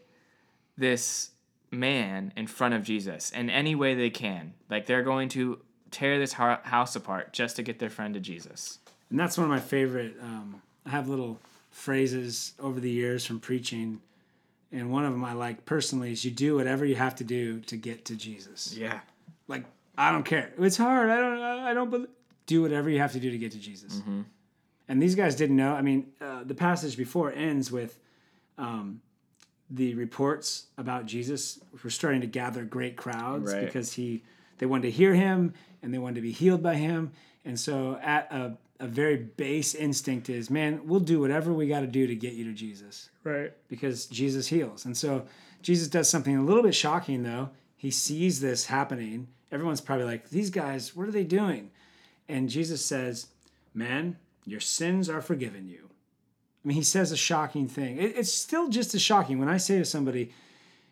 this 0.76 1.30
man 1.70 2.32
in 2.36 2.46
front 2.46 2.74
of 2.74 2.82
Jesus 2.82 3.30
in 3.30 3.48
any 3.50 3.74
way 3.74 3.94
they 3.94 4.10
can. 4.10 4.54
Like 4.68 4.86
they're 4.86 5.02
going 5.02 5.28
to 5.30 5.60
tear 5.90 6.18
this 6.18 6.32
house 6.32 6.96
apart 6.96 7.32
just 7.32 7.56
to 7.56 7.62
get 7.62 7.78
their 7.78 7.90
friend 7.90 8.14
to 8.14 8.20
Jesus. 8.20 8.80
And 9.10 9.18
that's 9.18 9.36
one 9.38 9.44
of 9.44 9.50
my 9.50 9.60
favorite. 9.60 10.16
Um, 10.20 10.60
I 10.86 10.90
have 10.90 11.08
little 11.08 11.38
phrases 11.70 12.52
over 12.58 12.80
the 12.80 12.90
years 12.90 13.24
from 13.26 13.40
preaching, 13.40 14.00
and 14.72 14.90
one 14.90 15.04
of 15.04 15.12
them 15.12 15.24
I 15.24 15.32
like 15.34 15.64
personally 15.64 16.12
is 16.12 16.24
you 16.24 16.30
do 16.30 16.56
whatever 16.56 16.84
you 16.84 16.96
have 16.96 17.14
to 17.16 17.24
do 17.24 17.60
to 17.60 17.76
get 17.76 18.04
to 18.06 18.16
Jesus. 18.16 18.74
Yeah. 18.76 19.00
Like 19.48 19.64
I 19.96 20.10
don't 20.12 20.24
care. 20.24 20.52
It's 20.58 20.76
hard. 20.76 21.10
I 21.10 21.16
don't. 21.20 21.38
I 21.40 21.74
don't. 21.74 21.90
Believe. 21.90 22.08
Do 22.46 22.62
whatever 22.62 22.90
you 22.90 22.98
have 22.98 23.12
to 23.12 23.20
do 23.20 23.30
to 23.30 23.38
get 23.38 23.52
to 23.52 23.58
Jesus. 23.58 24.02
And 24.86 25.02
these 25.02 25.14
guys 25.14 25.34
didn't 25.34 25.56
know. 25.56 25.74
I 25.74 25.80
mean, 25.80 26.08
uh, 26.20 26.44
the 26.44 26.54
passage 26.54 26.94
before 26.98 27.32
ends 27.32 27.72
with 27.72 27.98
um, 28.58 29.00
the 29.70 29.94
reports 29.94 30.66
about 30.76 31.06
Jesus 31.06 31.58
were 31.82 31.88
starting 31.88 32.20
to 32.20 32.26
gather 32.26 32.64
great 32.64 32.96
crowds 32.96 33.52
Right. 33.54 33.64
because 33.64 33.94
he 33.94 34.22
they 34.58 34.66
wanted 34.66 34.82
to 34.82 34.90
hear 34.90 35.14
him 35.14 35.54
and 35.82 35.92
they 35.94 35.98
wanted 35.98 36.16
to 36.16 36.20
be 36.20 36.32
healed 36.32 36.62
by 36.62 36.74
him. 36.74 37.12
And 37.44 37.58
so, 37.58 37.98
at 38.02 38.32
a, 38.32 38.56
a 38.80 38.86
very 38.86 39.16
base 39.16 39.74
instinct 39.74 40.28
is, 40.28 40.50
man, 40.50 40.80
we'll 40.86 41.00
do 41.00 41.20
whatever 41.20 41.52
we 41.52 41.66
got 41.68 41.80
to 41.80 41.86
do 41.86 42.06
to 42.06 42.14
get 42.14 42.32
you 42.34 42.44
to 42.44 42.52
Jesus 42.52 43.10
Right. 43.22 43.52
because 43.68 44.06
Jesus 44.06 44.46
heals. 44.48 44.84
And 44.84 44.96
so 44.96 45.26
Jesus 45.62 45.88
does 45.88 46.08
something 46.10 46.36
a 46.36 46.42
little 46.42 46.62
bit 46.62 46.74
shocking 46.74 47.22
though. 47.22 47.50
He 47.76 47.90
sees 47.90 48.40
this 48.40 48.66
happening. 48.66 49.28
Everyone's 49.52 49.80
probably 49.80 50.06
like, 50.06 50.30
these 50.30 50.50
guys, 50.50 50.96
what 50.96 51.06
are 51.08 51.12
they 51.12 51.24
doing? 51.24 51.70
And 52.28 52.48
Jesus 52.48 52.84
says, 52.84 53.28
man, 53.72 54.16
your 54.44 54.60
sins 54.60 55.08
are 55.08 55.22
forgiven 55.22 55.68
you. 55.68 55.88
I 56.64 56.68
mean, 56.68 56.76
he 56.76 56.82
says 56.82 57.12
a 57.12 57.16
shocking 57.16 57.68
thing. 57.68 57.98
It, 57.98 58.16
it's 58.16 58.32
still 58.32 58.68
just 58.68 58.94
as 58.94 59.02
shocking 59.02 59.38
when 59.38 59.48
I 59.48 59.58
say 59.58 59.78
to 59.78 59.84
somebody, 59.84 60.32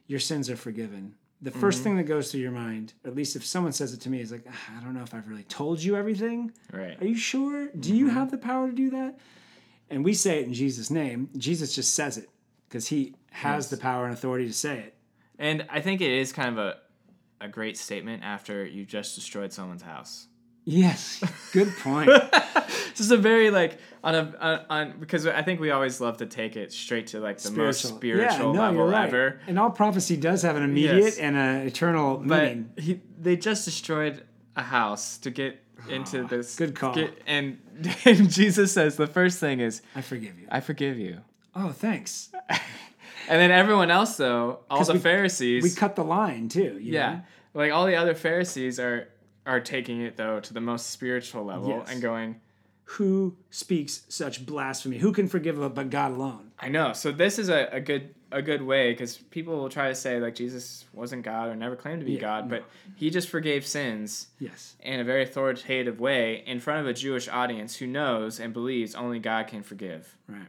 your 0.06 0.20
sins 0.20 0.50
are 0.50 0.56
forgiven. 0.56 1.14
The 1.42 1.50
1st 1.50 1.78
thing 1.80 1.96
that 1.96 2.04
goes 2.04 2.30
through 2.30 2.40
your 2.40 2.52
mind, 2.52 2.94
at 3.04 3.16
least 3.16 3.34
if 3.34 3.44
someone 3.44 3.72
says 3.72 3.92
it 3.92 4.00
to 4.02 4.10
me, 4.10 4.20
is 4.20 4.30
like, 4.30 4.46
"Ah, 4.48 4.78
I 4.78 4.82
don't 4.82 4.94
know 4.94 5.02
if 5.02 5.12
I've 5.12 5.28
really 5.28 5.42
told 5.42 5.82
you 5.82 5.96
everything. 5.96 6.52
Right. 6.72 7.00
Are 7.00 7.06
you 7.06 7.16
sure? 7.16 7.68
Do 7.68 7.94
you 7.94 8.08
have 8.10 8.30
the 8.30 8.38
power 8.38 8.68
to 8.68 8.74
do 8.74 8.90
that? 8.90 9.18
And 9.90 10.04
we 10.04 10.14
say 10.14 10.40
it 10.40 10.46
in 10.46 10.54
Jesus' 10.54 10.90
name. 10.90 11.28
Jesus 11.36 11.74
just 11.74 11.94
says 11.94 12.16
it 12.16 12.30
because 12.68 12.86
he 12.88 13.16
has 13.32 13.70
the 13.70 13.76
power 13.76 14.04
and 14.04 14.14
authority 14.14 14.46
to 14.46 14.52
say 14.52 14.78
it. 14.78 14.94
And 15.38 15.66
I 15.68 15.80
think 15.80 16.00
it 16.00 16.10
is 16.12 16.32
kind 16.32 16.48
of 16.50 16.58
a 16.58 16.76
a 17.42 17.48
great 17.48 17.76
statement 17.76 18.22
after 18.22 18.64
you've 18.64 18.86
just 18.86 19.16
destroyed 19.16 19.52
someone's 19.52 19.82
house. 19.82 20.28
Yes, 20.64 21.22
good 21.52 21.72
point. 21.78 22.10
This 22.92 23.00
is 23.06 23.10
a 23.10 23.16
very 23.16 23.50
like 23.50 23.78
on 24.04 24.14
a 24.14 24.34
on, 24.38 24.60
on 24.68 25.00
because 25.00 25.26
I 25.26 25.40
think 25.40 25.60
we 25.60 25.70
always 25.70 25.98
love 25.98 26.18
to 26.18 26.26
take 26.26 26.56
it 26.56 26.72
straight 26.74 27.06
to 27.08 27.20
like 27.20 27.38
the 27.38 27.50
most 27.50 27.82
spiritual 27.82 28.52
level 28.52 28.94
ever. 28.94 29.40
And 29.46 29.58
all 29.58 29.70
prophecy 29.70 30.14
does 30.18 30.42
have 30.42 30.56
an 30.56 30.62
immediate 30.62 30.96
Yes. 31.04 31.18
and 31.18 31.34
an 31.34 31.66
eternal 31.66 32.18
But 32.18 32.42
meaning. 32.42 32.70
he, 32.76 33.00
they 33.18 33.36
just 33.36 33.64
destroyed 33.64 34.22
a 34.56 34.62
house 34.62 35.16
to 35.18 35.30
get 35.30 35.58
into 35.88 36.24
this. 36.24 36.54
good 36.54 36.74
call. 36.74 36.94
get- 36.94 37.16
and, 37.26 37.58
and 38.04 38.30
Jesus 38.30 38.72
says 38.74 38.96
the 38.96 39.06
first 39.06 39.38
thing 39.40 39.60
is, 39.60 39.80
I 39.96 40.02
forgive 40.02 40.38
you. 40.38 40.46
"I 40.50 40.60
forgive 40.60 40.98
you." 40.98 41.20
Oh, 41.56 41.70
thanks. 41.72 42.30
And 43.28 43.40
then 43.40 43.50
everyone 43.52 43.90
else, 43.90 44.16
though, 44.16 44.58
all 44.68 44.84
the 44.84 44.94
we- 44.94 44.98
Pharisees, 44.98 45.62
We 45.62 45.70
cut 45.70 45.94
the 45.96 46.04
line 46.04 46.48
too. 46.48 46.76
you 46.78 46.92
yeah, 46.92 47.12
know? 47.12 47.20
like 47.54 47.72
all 47.72 47.86
the 47.86 47.94
other 47.96 48.14
Pharisees 48.14 48.78
are 48.80 49.08
are 49.46 49.60
taking 49.60 50.00
it 50.02 50.16
though 50.16 50.40
to 50.40 50.54
the 50.54 50.60
most 50.60 50.90
spiritual 50.90 51.44
level 51.44 51.68
Yes. 51.68 51.90
and 51.90 52.00
going, 52.02 52.40
Who 52.84 53.36
speaks 53.50 54.02
such 54.08 54.44
blasphemy? 54.46 54.98
Who 54.98 55.12
can 55.12 55.28
forgive 55.28 55.56
but 55.74 55.90
God 55.90 56.12
alone? 56.12 56.52
I 56.58 56.68
know. 56.68 56.92
So 56.92 57.10
this 57.12 57.38
is 57.38 57.48
a, 57.48 57.68
a 57.72 57.80
good 57.80 58.14
a 58.34 58.40
good 58.40 58.62
way 58.62 58.92
because 58.92 59.18
people 59.18 59.58
will 59.58 59.68
try 59.68 59.88
to 59.88 59.94
say 59.94 60.18
like 60.18 60.34
Jesus 60.34 60.86
wasn't 60.94 61.22
God 61.22 61.48
or 61.50 61.54
never 61.54 61.76
claimed 61.76 62.00
to 62.00 62.06
be 62.06 62.12
Yeah, 62.14 62.20
God, 62.20 62.48
but 62.48 62.64
he 62.96 63.10
just 63.10 63.28
forgave 63.28 63.66
sins 63.66 64.28
Yes. 64.38 64.74
in 64.80 65.00
a 65.00 65.04
very 65.04 65.22
authoritative 65.22 66.00
way 66.00 66.42
in 66.46 66.58
front 66.58 66.80
of 66.80 66.86
a 66.86 66.94
Jewish 66.94 67.28
audience 67.28 67.76
who 67.76 67.86
knows 67.86 68.40
and 68.40 68.54
believes 68.54 68.94
only 68.94 69.18
God 69.18 69.48
can 69.48 69.62
forgive. 69.62 70.16
Right. 70.26 70.46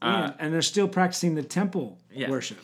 Uh, 0.00 0.06
and, 0.06 0.34
and 0.38 0.54
they're 0.54 0.62
still 0.62 0.88
practicing 0.88 1.34
the 1.34 1.42
temple 1.42 1.98
Yeah. 2.14 2.30
worship. 2.30 2.58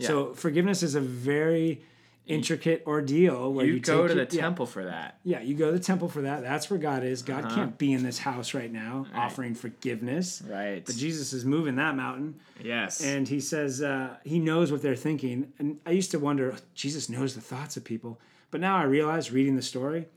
So 0.00 0.34
forgiveness 0.34 0.82
is 0.82 0.94
a 0.94 1.00
very 1.00 1.82
intricate 2.30 2.82
ordeal 2.86 3.52
where 3.52 3.66
you, 3.66 3.74
you, 3.74 3.80
go 3.80 4.02
take 4.02 4.08
to 4.08 4.14
the 4.14 4.22
it- 4.22 4.32
yeah. 4.34 4.40
temple 4.40 4.66
for 4.66 4.84
that. 4.84 5.18
Yeah, 5.24 5.40
you 5.40 5.54
go 5.54 5.66
to 5.66 5.72
the 5.78 5.82
temple 5.84 6.08
for 6.08 6.22
that. 6.22 6.42
That's 6.42 6.70
where 6.70 6.78
God 6.78 7.02
is. 7.04 7.22
God 7.22 7.44
Uh-huh. 7.44 7.54
can't 7.54 7.78
be 7.78 7.92
in 7.92 8.02
this 8.02 8.18
house 8.18 8.54
right 8.54 8.72
now 8.72 9.06
offering 9.14 9.54
forgiveness. 9.54 10.42
Right. 10.46 10.84
But 10.84 10.96
Jesus 10.96 11.32
is 11.32 11.44
moving 11.44 11.76
that 11.76 11.96
mountain. 11.96 12.36
yes. 12.62 13.02
And 13.02 13.26
he 13.28 13.40
says 13.40 13.82
uh, 13.82 14.16
he 14.24 14.38
knows 14.38 14.70
what 14.72 14.82
they're 14.82 14.96
thinking. 14.96 15.52
And 15.58 15.78
I 15.84 15.90
used 15.90 16.10
to 16.12 16.18
wonder, 16.18 16.54
Jesus 16.74 17.08
knows 17.08 17.34
the 17.34 17.40
thoughts 17.40 17.76
of 17.76 17.84
people. 17.84 18.20
But 18.50 18.60
now 18.60 18.76
I 18.76 18.82
realize, 18.84 19.30
reading 19.30 19.56
the 19.56 19.62
story, 19.62 20.08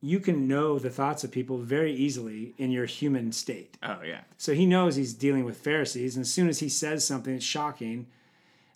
you 0.00 0.18
can 0.20 0.48
know 0.48 0.78
the 0.78 0.90
thoughts 0.90 1.22
of 1.24 1.30
people 1.30 1.58
very 1.58 1.94
easily 1.94 2.54
in 2.58 2.70
your 2.70 2.86
human 2.86 3.30
state. 3.32 3.78
oh 3.82 3.98
yeah. 4.04 4.22
So 4.36 4.52
he 4.52 4.66
knows 4.66 4.96
he's 4.96 5.14
dealing 5.14 5.44
with 5.44 5.56
Pharisees. 5.58 6.16
And 6.16 6.22
as 6.24 6.30
soon 6.32 6.48
as 6.48 6.58
he 6.58 6.68
says 6.68 7.06
something 7.06 7.32
that's 7.34 7.44
shocking, 7.44 8.06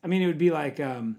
I 0.05 0.07
mean, 0.07 0.23
it 0.23 0.27
would 0.29 0.39
be 0.39 0.51
like, 0.53 0.79
um, 0.79 1.17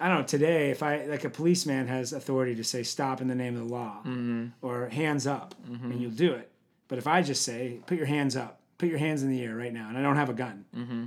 I 0.00 0.08
don't 0.08 0.18
know, 0.18 0.24
today, 0.24 0.70
if 0.70 0.82
I, 0.82 1.04
like 1.04 1.24
a 1.24 1.30
policeman 1.30 1.86
has 1.86 2.12
authority 2.12 2.54
to 2.56 2.64
say 2.64 2.82
stop 2.82 3.20
in 3.20 3.28
the 3.28 3.34
name 3.34 3.54
of 3.56 3.68
the 3.68 3.74
law 3.74 3.98
mm-hmm. 4.00 4.46
or 4.62 4.88
hands 4.88 5.26
up, 5.26 5.54
mm-hmm. 5.70 5.92
and 5.92 6.00
you'll 6.00 6.10
do 6.10 6.32
it. 6.32 6.50
But 6.88 6.98
if 6.98 7.06
I 7.06 7.22
just 7.22 7.42
say, 7.42 7.78
put 7.86 7.96
your 7.96 8.06
hands 8.06 8.36
up, 8.36 8.60
put 8.78 8.88
your 8.88 8.98
hands 8.98 9.22
in 9.22 9.30
the 9.30 9.42
air 9.42 9.54
right 9.54 9.72
now, 9.72 9.88
and 9.88 9.96
I 9.96 10.02
don't 10.02 10.16
have 10.16 10.28
a 10.28 10.34
gun, 10.34 10.64
mm-hmm. 10.76 11.04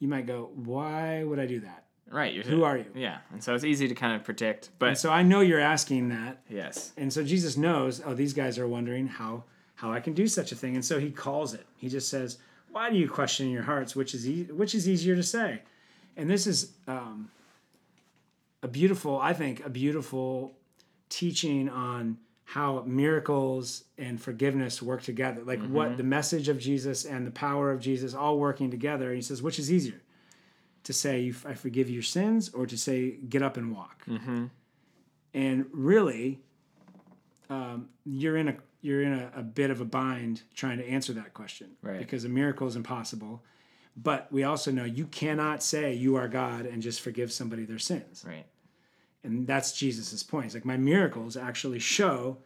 you 0.00 0.08
might 0.08 0.26
go, 0.26 0.50
why 0.54 1.22
would 1.22 1.38
I 1.38 1.46
do 1.46 1.60
that? 1.60 1.84
Right. 2.10 2.32
You're, 2.34 2.44
Who 2.44 2.64
are 2.64 2.76
you? 2.76 2.86
Yeah. 2.94 3.18
And 3.32 3.42
so 3.42 3.54
it's 3.54 3.64
easy 3.64 3.88
to 3.88 3.94
kind 3.94 4.14
of 4.14 4.24
predict, 4.24 4.70
but 4.78 4.90
And 4.90 4.98
so 4.98 5.10
I 5.10 5.22
know 5.22 5.40
you're 5.40 5.60
asking 5.60 6.10
that. 6.10 6.42
yes. 6.48 6.92
And 6.96 7.12
so 7.12 7.24
Jesus 7.24 7.56
knows, 7.56 8.02
oh, 8.04 8.14
these 8.14 8.32
guys 8.32 8.58
are 8.58 8.68
wondering 8.68 9.06
how 9.06 9.44
how 9.76 9.92
I 9.92 9.98
can 9.98 10.12
do 10.14 10.28
such 10.28 10.52
a 10.52 10.54
thing. 10.54 10.76
And 10.76 10.84
so 10.84 11.00
he 11.00 11.10
calls 11.10 11.52
it. 11.52 11.66
He 11.76 11.88
just 11.88 12.08
says, 12.08 12.38
"Why 12.70 12.90
do 12.90 12.96
you 12.96 13.08
question 13.08 13.46
in 13.46 13.52
your 13.52 13.64
hearts 13.64 13.96
which 13.96 14.14
is 14.14 14.28
e- 14.28 14.44
which 14.44 14.74
is 14.74 14.88
easier 14.88 15.16
to 15.16 15.22
say?" 15.22 15.62
And 16.16 16.30
this 16.30 16.46
is 16.46 16.70
um, 16.86 17.30
a 18.64 18.68
beautiful, 18.68 19.20
I 19.20 19.32
think, 19.32 19.64
a 19.64 19.68
beautiful 19.68 20.58
teaching 21.08 21.68
on 21.68 22.18
how 22.44 22.82
miracles 22.86 23.84
and 23.96 24.20
forgiveness 24.20 24.82
work 24.82 25.02
together. 25.02 25.42
Like 25.44 25.64
what 25.66 25.96
the 25.96 26.02
message 26.02 26.48
of 26.48 26.58
Jesus 26.58 27.04
and 27.04 27.26
the 27.26 27.30
power 27.30 27.70
of 27.70 27.80
Jesus 27.80 28.14
all 28.14 28.38
working 28.38 28.70
together. 28.70 29.06
And 29.08 29.16
he 29.16 29.22
says, 29.22 29.42
"Which 29.42 29.58
is 29.58 29.70
easier?" 29.70 30.00
to 30.84 30.92
say 30.92 31.32
I 31.46 31.54
forgive 31.54 31.90
your 31.90 32.02
sins 32.02 32.50
or 32.50 32.66
to 32.66 32.76
say 32.78 33.12
get 33.12 33.42
up 33.42 33.56
and 33.56 33.74
walk. 33.74 34.04
Mm-hmm. 34.06 34.46
And 35.32 35.66
really, 35.72 36.40
um, 37.50 37.88
you're 38.04 38.36
in 38.36 38.48
a 38.48 38.56
you're 38.82 39.02
in 39.02 39.14
a, 39.14 39.32
a, 39.36 39.42
bit 39.42 39.70
of 39.70 39.80
a 39.80 39.84
bind 39.84 40.42
trying 40.54 40.76
to 40.76 40.86
answer 40.86 41.14
that 41.14 41.32
question 41.32 41.70
right. 41.80 41.98
because 41.98 42.24
a 42.24 42.28
miracle 42.28 42.66
is 42.66 42.76
impossible. 42.76 43.42
But 43.96 44.30
we 44.30 44.44
also 44.44 44.70
know 44.70 44.84
you 44.84 45.06
cannot 45.06 45.62
say 45.62 45.94
you 45.94 46.16
are 46.16 46.28
God 46.28 46.66
and 46.66 46.82
just 46.82 47.00
forgive 47.00 47.32
somebody 47.32 47.64
their 47.64 47.78
sins. 47.78 48.24
Right. 48.26 48.44
And 49.24 49.46
that's 49.46 49.72
Jesus's 49.72 50.22
point. 50.22 50.46
It's 50.46 50.54
like 50.54 50.64
my 50.64 50.76
miracles 50.76 51.36
actually 51.36 51.78
show 51.78 52.38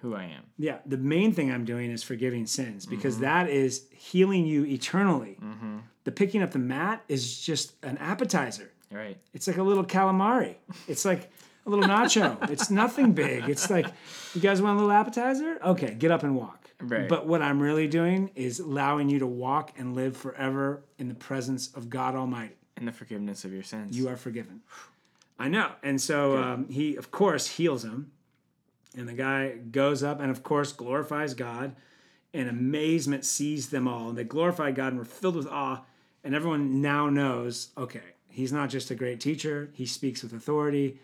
who 0.00 0.14
I 0.14 0.24
am. 0.24 0.44
Yeah, 0.56 0.78
the 0.86 0.96
main 0.96 1.32
thing 1.32 1.52
I'm 1.52 1.64
doing 1.64 1.90
is 1.90 2.02
forgiving 2.02 2.46
sins 2.46 2.86
because 2.86 3.14
mm-hmm. 3.14 3.24
that 3.24 3.50
is 3.50 3.86
healing 3.90 4.46
you 4.46 4.64
eternally. 4.64 5.38
Mm-hmm. 5.42 5.78
The 6.04 6.12
picking 6.12 6.42
up 6.42 6.52
the 6.52 6.58
mat 6.58 7.02
is 7.08 7.40
just 7.40 7.74
an 7.82 7.98
appetizer. 7.98 8.70
Right. 8.90 9.18
It's 9.34 9.46
like 9.46 9.58
a 9.58 9.62
little 9.62 9.84
calamari. 9.84 10.56
It's 10.86 11.04
like 11.04 11.30
a 11.66 11.70
little 11.70 11.84
nacho. 11.84 12.50
it's 12.50 12.70
nothing 12.70 13.12
big. 13.12 13.48
It's 13.48 13.70
like, 13.70 13.86
you 14.34 14.40
guys 14.40 14.62
want 14.62 14.78
a 14.78 14.80
little 14.80 14.92
appetizer? 14.92 15.58
Okay, 15.62 15.94
get 15.94 16.10
up 16.10 16.22
and 16.22 16.36
walk. 16.36 16.70
Right. 16.80 17.08
But 17.08 17.26
what 17.26 17.42
I'm 17.42 17.60
really 17.60 17.88
doing 17.88 18.30
is 18.36 18.60
allowing 18.60 19.08
you 19.08 19.18
to 19.18 19.26
walk 19.26 19.72
and 19.76 19.94
live 19.94 20.16
forever 20.16 20.82
in 20.98 21.08
the 21.08 21.14
presence 21.14 21.68
of 21.74 21.90
God 21.90 22.14
Almighty. 22.14 22.54
And 22.76 22.86
the 22.86 22.92
forgiveness 22.92 23.44
of 23.44 23.52
your 23.52 23.64
sins. 23.64 23.98
You 23.98 24.08
are 24.08 24.16
forgiven. 24.16 24.60
I 25.38 25.48
know. 25.48 25.72
And 25.82 26.00
so 26.00 26.36
um, 26.36 26.68
he, 26.68 26.96
of 26.96 27.10
course, 27.10 27.46
heals 27.46 27.84
him. 27.84 28.12
And 28.96 29.08
the 29.08 29.12
guy 29.12 29.50
goes 29.70 30.02
up 30.02 30.20
and, 30.20 30.30
of 30.30 30.42
course, 30.42 30.72
glorifies 30.72 31.34
God. 31.34 31.76
And 32.34 32.48
amazement 32.48 33.24
seized 33.24 33.70
them 33.70 33.86
all. 33.86 34.08
And 34.08 34.18
they 34.18 34.24
glorified 34.24 34.74
God 34.74 34.88
and 34.88 34.98
were 34.98 35.04
filled 35.04 35.36
with 35.36 35.46
awe. 35.46 35.84
And 36.24 36.34
everyone 36.34 36.82
now 36.82 37.08
knows 37.08 37.70
okay, 37.76 38.02
he's 38.28 38.52
not 38.52 38.70
just 38.70 38.90
a 38.90 38.94
great 38.94 39.20
teacher, 39.20 39.70
he 39.72 39.86
speaks 39.86 40.22
with 40.22 40.32
authority 40.32 41.00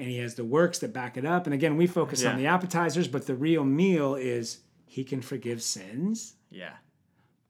and 0.00 0.08
he 0.08 0.16
has 0.16 0.34
the 0.34 0.44
works 0.44 0.78
that 0.78 0.94
back 0.94 1.18
it 1.18 1.26
up. 1.26 1.46
And 1.46 1.52
again, 1.52 1.76
we 1.76 1.86
focus 1.86 2.22
yeah. 2.22 2.30
on 2.30 2.38
the 2.38 2.46
appetizers, 2.46 3.06
but 3.06 3.26
the 3.26 3.34
real 3.34 3.64
meal 3.64 4.14
is 4.14 4.60
he 4.86 5.04
can 5.04 5.20
forgive 5.20 5.62
sins. 5.62 6.34
Yeah. 6.50 6.72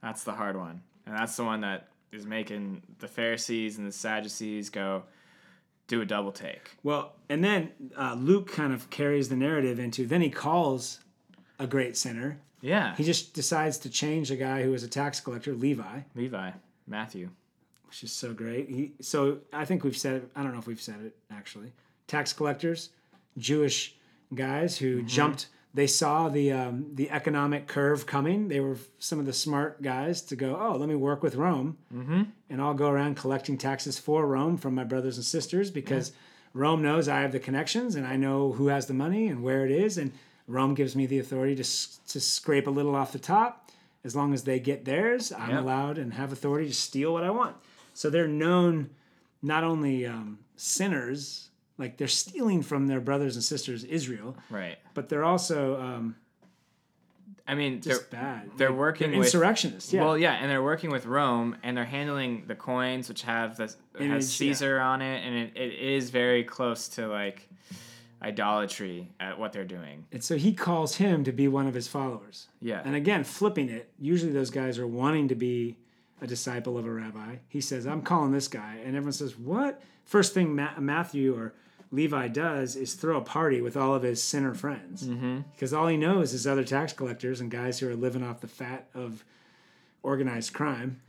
That's 0.03 0.25
the 0.25 0.33
hard 0.33 0.57
one. 0.57 0.83
And 1.07 1.15
that's 1.15 1.37
the 1.37 1.45
one 1.45 1.61
that 1.61 1.89
is 2.11 2.27
making 2.27 2.83
the 2.99 3.07
Pharisees 3.07 3.79
and 3.79 3.87
the 3.87 3.93
Sadducees 3.93 4.69
go 4.69 5.05
do 5.91 6.01
a 6.01 6.07
double 6.07 6.31
take. 6.31 6.71
Well, 6.85 7.13
and 7.29 7.43
then 7.43 7.73
uh, 7.99 8.15
Luke 8.15 8.51
kind 8.51 8.73
of 8.73 8.89
carries 8.91 9.29
the 9.29 9.37
narrative 9.37 9.79
into 9.79 10.07
then 10.07 10.23
he 10.23 10.31
calls 10.31 11.01
a 11.59 11.67
great 11.67 11.97
sinner. 11.97 12.39
Yeah. 12.63 12.95
He 12.95 13.03
just 13.03 13.35
decides 13.35 13.77
to 13.79 13.91
change 13.91 14.31
a 14.31 14.37
guy 14.37 14.63
who 14.63 14.71
was 14.71 14.85
a 14.85 14.89
tax 14.89 15.21
collector, 15.21 15.53
Levi. 15.53 16.01
Levi, 16.15 16.53
Matthew. 16.87 17.31
Which 17.89 18.05
is 18.05 18.13
so 18.13 18.33
great. 18.33 18.69
He 18.71 18.93
so 19.01 19.39
I 19.53 19.65
think 19.65 19.83
we've 19.83 19.97
said 19.97 20.15
it. 20.17 20.31
I 20.37 20.45
don't 20.45 20.53
know 20.53 20.61
if 20.61 20.69
we've 20.69 20.81
said 20.81 21.01
it 21.01 21.17
actually. 21.29 21.73
Tax 22.07 22.33
collectors, 22.33 22.91
Jewish 23.37 23.97
guys 24.33 24.79
who 24.79 24.99
mm-hmm. 24.99 25.09
jumped 25.09 25.49
they 25.73 25.87
saw 25.87 26.29
the 26.29 26.53
um, 26.53 26.87
the 26.95 27.11
economic 27.11 27.69
curve 27.69 28.07
coming. 28.07 28.49
They 28.49 28.61
were 28.61 28.77
some 28.99 29.21
of 29.21 29.27
the 29.27 29.33
smart 29.33 29.83
guys 29.83 30.21
to 30.23 30.37
go, 30.37 30.59
oh, 30.61 30.77
let 30.77 30.89
me 30.89 30.97
work 30.97 31.23
with 31.23 31.37
Rome, 31.37 31.79
mm-hmm. 31.95 32.23
and 32.49 32.61
I'll 32.61 32.75
go 32.75 32.89
around 32.89 33.17
collecting 33.17 33.57
taxes 33.57 33.99
for 33.99 34.27
Rome 34.27 34.57
from 34.57 34.75
my 34.75 34.85
brothers 34.85 35.17
and 35.17 35.25
sisters 35.25 35.71
because 35.71 36.11
yeah. 36.11 36.17
Rome 36.55 36.83
knows 36.83 37.09
I 37.09 37.21
have 37.21 37.33
the 37.33 37.39
connections 37.39 37.95
and 37.95 38.07
I 38.07 38.17
know 38.17 38.53
who 38.53 38.67
has 38.67 38.87
the 38.87 38.95
money 38.95 39.29
and 39.29 39.43
where 39.43 39.65
it 39.65 39.71
is, 39.71 39.97
and 39.97 40.13
Rome 40.49 40.75
gives 40.75 40.97
me 40.97 41.07
the 41.07 41.21
authority 41.21 41.55
to 41.55 41.65
to 42.09 42.21
scrape 42.21 42.67
a 42.67 42.71
little 42.71 42.97
off 42.97 43.13
the 43.13 43.19
top. 43.19 43.71
As 44.03 44.17
long 44.17 44.33
as 44.33 44.45
they 44.45 44.59
get 44.59 44.87
theirs, 44.87 45.31
I'm 45.31 45.51
yep. 45.51 45.61
allowed 45.61 45.99
and 45.99 46.15
have 46.15 46.33
authority 46.33 46.69
to 46.69 46.75
steal 46.75 47.13
what 47.13 47.23
I 47.23 47.31
want. 47.31 47.55
So 47.93 48.09
they're 48.09 48.27
known 48.27 48.91
not 49.43 49.63
only 49.63 50.07
um, 50.07 50.39
sinners 50.57 51.50
like 51.81 51.97
they're 51.97 52.07
stealing 52.07 52.63
from 52.63 52.87
their 52.87 53.01
brothers 53.01 53.35
and 53.35 53.45
sisters 53.45 53.83
Israel, 53.85 54.37
right? 54.51 54.79
But 54.95 55.09
they're 55.09 55.25
also, 55.25 55.81
um, 55.81 56.17
I 57.49 57.55
mean, 57.55 57.81
just 57.81 58.11
they're, 58.11 58.21
bad. 58.21 58.51
They're 58.57 58.71
like, 58.71 58.79
working 58.79 59.11
they're 59.11 59.23
insurrectionists. 59.23 59.93
Yeah. 59.93 60.05
Well, 60.05 60.19
yeah, 60.19 60.35
and 60.35 60.51
they're 60.51 60.63
working 60.63 60.91
with 60.91 61.07
Rome, 61.07 61.57
and 61.63 61.77
they're 61.77 61.85
handling 61.85 62.45
the 62.47 62.55
coins, 62.55 63.09
which 63.09 63.23
have 63.23 63.57
the 63.57 63.75
Image, 63.99 64.11
has 64.11 64.33
Caesar 64.35 64.77
yeah. 64.77 64.89
on 64.89 65.03
it, 65.03 65.25
and 65.27 65.35
it, 65.35 65.57
it 65.57 65.73
is 65.73 66.11
very 66.11 66.45
close 66.45 66.87
to 66.89 67.09
like 67.09 67.49
idolatry 68.23 69.09
at 69.19 69.39
what 69.39 69.53
they're 69.53 69.65
doing. 69.65 70.05
And 70.13 70.23
so 70.23 70.37
he 70.37 70.53
calls 70.53 70.97
him 70.97 71.25
to 71.25 71.33
be 71.33 71.49
one 71.49 71.67
of 71.67 71.75
his 71.75 71.89
followers. 71.89 72.49
Yeah. 72.61 72.83
And 72.85 72.95
again, 72.95 73.25
flipping 73.25 73.71
it, 73.71 73.91
usually 73.99 74.33
those 74.33 74.51
guys 74.51 74.79
are 74.79 74.87
wanting 74.87 75.29
to 75.29 75.35
be 75.35 75.79
a 76.21 76.27
disciple 76.27 76.77
of 76.77 76.87
a 76.87 76.93
rabbi. 76.93 77.37
He 77.49 77.61
says, 77.61 77.87
I'm 77.87 78.03
calling 78.03 78.33
this 78.33 78.49
guy. 78.49 78.77
And 78.85 78.95
everyone 78.95 79.13
says, 79.13 79.39
What? 79.39 79.83
First 80.05 80.35
thing 80.35 80.55
Ma- 80.55 80.79
Matthew 80.79 81.35
or 81.37 81.55
Levi 81.93 82.29
does 82.29 82.77
is 82.77 82.95
throw 82.95 83.19
a 83.19 83.23
party 83.23 83.61
with 83.61 83.77
all 83.77 83.95
of 83.95 84.03
his 84.03 84.23
sinner 84.23 84.55
friends 84.55 85.05
mm-hmm. 85.05 85.41
because 85.53 85.73
all 85.73 85.89
he 85.89 85.97
knows 85.97 86.33
is 86.33 86.47
other 86.47 86.65
tax 86.65 86.93
collectors 86.93 87.41
and 87.41 87.51
guys 87.51 87.81
who 87.81 87.89
are 87.89 87.97
living 87.97 88.23
off 88.23 88.41
the 88.41 88.47
fat 88.47 88.87
of 88.95 89.25
organized 90.03 90.53
crime. 90.53 91.01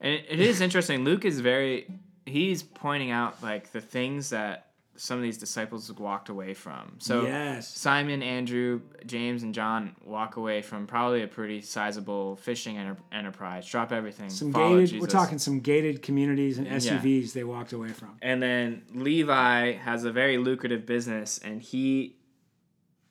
And 0.00 0.14
it 0.28 0.40
is 0.40 0.60
interesting. 0.60 1.04
Luke 1.04 1.24
is 1.24 1.40
very 1.40 1.86
he's 2.24 2.62
pointing 2.62 3.10
out 3.10 3.42
like 3.42 3.72
the 3.72 3.80
things 3.80 4.30
that 4.30 4.66
some 4.96 5.16
of 5.16 5.22
these 5.22 5.38
disciples 5.38 5.90
walked 5.92 6.28
away 6.28 6.54
from. 6.54 6.96
So 6.98 7.22
yes. 7.22 7.68
Simon, 7.68 8.22
Andrew, 8.22 8.82
James, 9.06 9.42
and 9.42 9.54
John 9.54 9.96
walk 10.04 10.36
away 10.36 10.62
from 10.62 10.86
probably 10.86 11.22
a 11.22 11.28
pretty 11.28 11.62
sizable 11.62 12.36
fishing 12.36 12.76
enter- 12.76 12.98
enterprise. 13.10 13.66
Drop 13.66 13.92
everything. 13.92 14.28
Some 14.30 14.52
gated. 14.52 14.88
Jesus. 14.88 15.00
We're 15.00 15.06
talking 15.06 15.38
some 15.38 15.60
gated 15.60 16.02
communities 16.02 16.58
and 16.58 16.66
SUVs 16.66 17.26
yeah. 17.26 17.30
they 17.34 17.44
walked 17.44 17.72
away 17.72 17.88
from. 17.88 18.18
And 18.20 18.42
then 18.42 18.82
Levi 18.94 19.72
has 19.72 20.04
a 20.04 20.12
very 20.12 20.38
lucrative 20.38 20.84
business, 20.86 21.38
and 21.42 21.62
he 21.62 22.16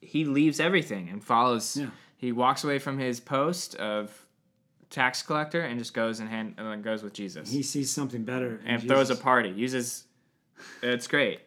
he 0.02 0.26
leaves 0.26 0.60
everything 0.60 1.10
and 1.10 1.24
follows. 1.24 1.78
Yeah. 1.78 1.90
He 2.18 2.32
walks 2.32 2.64
away 2.64 2.78
from 2.78 3.00
his 3.00 3.20
post 3.20 3.76
of 3.76 4.26
tax 4.92 5.24
collector 5.24 5.62
and 5.62 5.80
just 5.80 5.94
goes 5.94 6.20
and 6.20 6.30
hand 6.30 6.56
and 6.58 6.84
goes 6.84 7.02
with 7.02 7.14
Jesus. 7.14 7.50
He 7.50 7.64
sees 7.64 7.92
something 7.92 8.24
better 8.24 8.62
and 8.66 8.82
throws 8.82 9.10
a 9.10 9.16
party. 9.16 9.50
Uses 9.50 10.06
it's 10.82 11.07
great. 11.07 11.39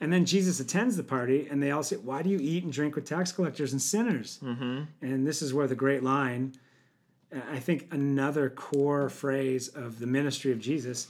And 0.00 0.12
then 0.12 0.26
Jesus 0.26 0.60
attends 0.60 0.96
the 0.96 1.02
party, 1.02 1.48
and 1.50 1.62
they 1.62 1.70
all 1.70 1.82
say, 1.82 1.96
Why 1.96 2.22
do 2.22 2.28
you 2.28 2.38
eat 2.40 2.64
and 2.64 2.72
drink 2.72 2.94
with 2.94 3.06
tax 3.06 3.32
collectors 3.32 3.72
and 3.72 3.80
sinners? 3.80 4.38
Mm-hmm. 4.42 4.82
And 5.00 5.26
this 5.26 5.40
is 5.42 5.54
where 5.54 5.66
the 5.66 5.74
great 5.74 6.02
line, 6.02 6.54
I 7.50 7.58
think 7.58 7.88
another 7.90 8.50
core 8.50 9.08
phrase 9.08 9.68
of 9.68 9.98
the 9.98 10.06
ministry 10.06 10.52
of 10.52 10.58
Jesus 10.58 11.08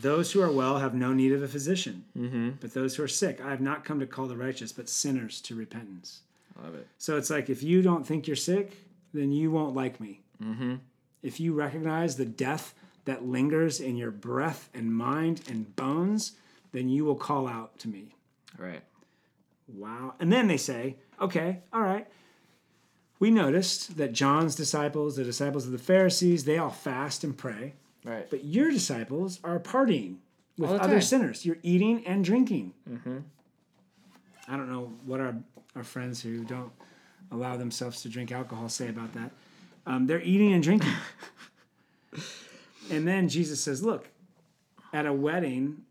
those 0.00 0.32
who 0.32 0.40
are 0.40 0.50
well 0.50 0.78
have 0.78 0.94
no 0.94 1.12
need 1.12 1.32
of 1.32 1.42
a 1.42 1.48
physician, 1.48 2.04
mm-hmm. 2.16 2.50
but 2.60 2.72
those 2.72 2.96
who 2.96 3.02
are 3.02 3.08
sick, 3.08 3.40
I 3.44 3.50
have 3.50 3.60
not 3.60 3.84
come 3.84 4.00
to 4.00 4.06
call 4.06 4.26
the 4.26 4.36
righteous, 4.36 4.72
but 4.72 4.88
sinners 4.88 5.40
to 5.42 5.54
repentance. 5.54 6.20
I 6.58 6.64
love 6.64 6.74
it. 6.74 6.86
So 6.98 7.16
it's 7.16 7.30
like 7.30 7.50
if 7.50 7.62
you 7.62 7.82
don't 7.82 8.06
think 8.06 8.26
you're 8.26 8.36
sick, 8.36 8.76
then 9.12 9.32
you 9.32 9.50
won't 9.50 9.74
like 9.74 10.00
me. 10.00 10.20
Mm-hmm. 10.42 10.76
If 11.22 11.40
you 11.40 11.52
recognize 11.52 12.16
the 12.16 12.24
death 12.24 12.74
that 13.06 13.26
lingers 13.26 13.80
in 13.80 13.96
your 13.96 14.10
breath 14.10 14.68
and 14.72 14.92
mind 14.92 15.40
and 15.48 15.74
bones, 15.74 16.32
then 16.72 16.88
you 16.88 17.04
will 17.04 17.16
call 17.16 17.48
out 17.48 17.78
to 17.80 17.88
me. 17.88 18.14
Right. 18.58 18.82
Wow. 19.68 20.14
And 20.20 20.32
then 20.32 20.48
they 20.48 20.56
say, 20.56 20.96
okay, 21.20 21.60
all 21.72 21.82
right. 21.82 22.06
We 23.18 23.30
noticed 23.30 23.96
that 23.96 24.12
John's 24.12 24.54
disciples, 24.54 25.16
the 25.16 25.24
disciples 25.24 25.66
of 25.66 25.72
the 25.72 25.78
Pharisees, 25.78 26.44
they 26.44 26.58
all 26.58 26.70
fast 26.70 27.24
and 27.24 27.36
pray. 27.36 27.74
Right. 28.04 28.28
But 28.30 28.44
your 28.44 28.70
disciples 28.70 29.40
are 29.42 29.58
partying 29.58 30.16
with 30.56 30.70
other 30.70 31.00
sinners. 31.00 31.44
You're 31.44 31.58
eating 31.62 32.06
and 32.06 32.24
drinking. 32.24 32.74
Mm-hmm. 32.88 33.18
I 34.46 34.56
don't 34.56 34.70
know 34.70 34.92
what 35.04 35.20
our, 35.20 35.34
our 35.76 35.84
friends 35.84 36.22
who 36.22 36.44
don't 36.44 36.72
allow 37.30 37.56
themselves 37.56 38.02
to 38.02 38.08
drink 38.08 38.32
alcohol 38.32 38.68
say 38.68 38.88
about 38.88 39.12
that. 39.14 39.30
Um, 39.86 40.06
they're 40.06 40.22
eating 40.22 40.52
and 40.52 40.62
drinking. 40.62 40.92
and 42.90 43.06
then 43.06 43.28
Jesus 43.28 43.60
says, 43.60 43.82
look, 43.82 44.08
at 44.92 45.06
a 45.06 45.12
wedding, 45.12 45.82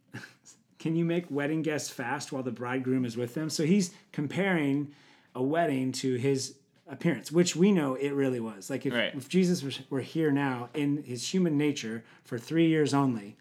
can 0.79 0.95
you 0.95 1.05
make 1.05 1.25
wedding 1.29 1.61
guests 1.61 1.89
fast 1.89 2.31
while 2.31 2.43
the 2.43 2.51
bridegroom 2.51 3.05
is 3.05 3.17
with 3.17 3.33
them? 3.33 3.49
So 3.49 3.63
he's 3.63 3.91
comparing 4.11 4.93
a 5.33 5.41
wedding 5.41 5.91
to 5.93 6.15
his 6.15 6.55
appearance, 6.87 7.31
which 7.31 7.55
we 7.55 7.71
know 7.71 7.95
it 7.95 8.13
really 8.13 8.39
was. 8.39 8.69
Like 8.69 8.85
if, 8.85 8.93
right. 8.93 9.13
if 9.13 9.27
Jesus 9.27 9.79
were 9.89 10.01
here 10.01 10.31
now 10.31 10.69
in 10.73 11.03
his 11.03 11.33
human 11.33 11.57
nature 11.57 12.03
for 12.23 12.37
three 12.37 12.67
years 12.67 12.93
only, 12.93 13.35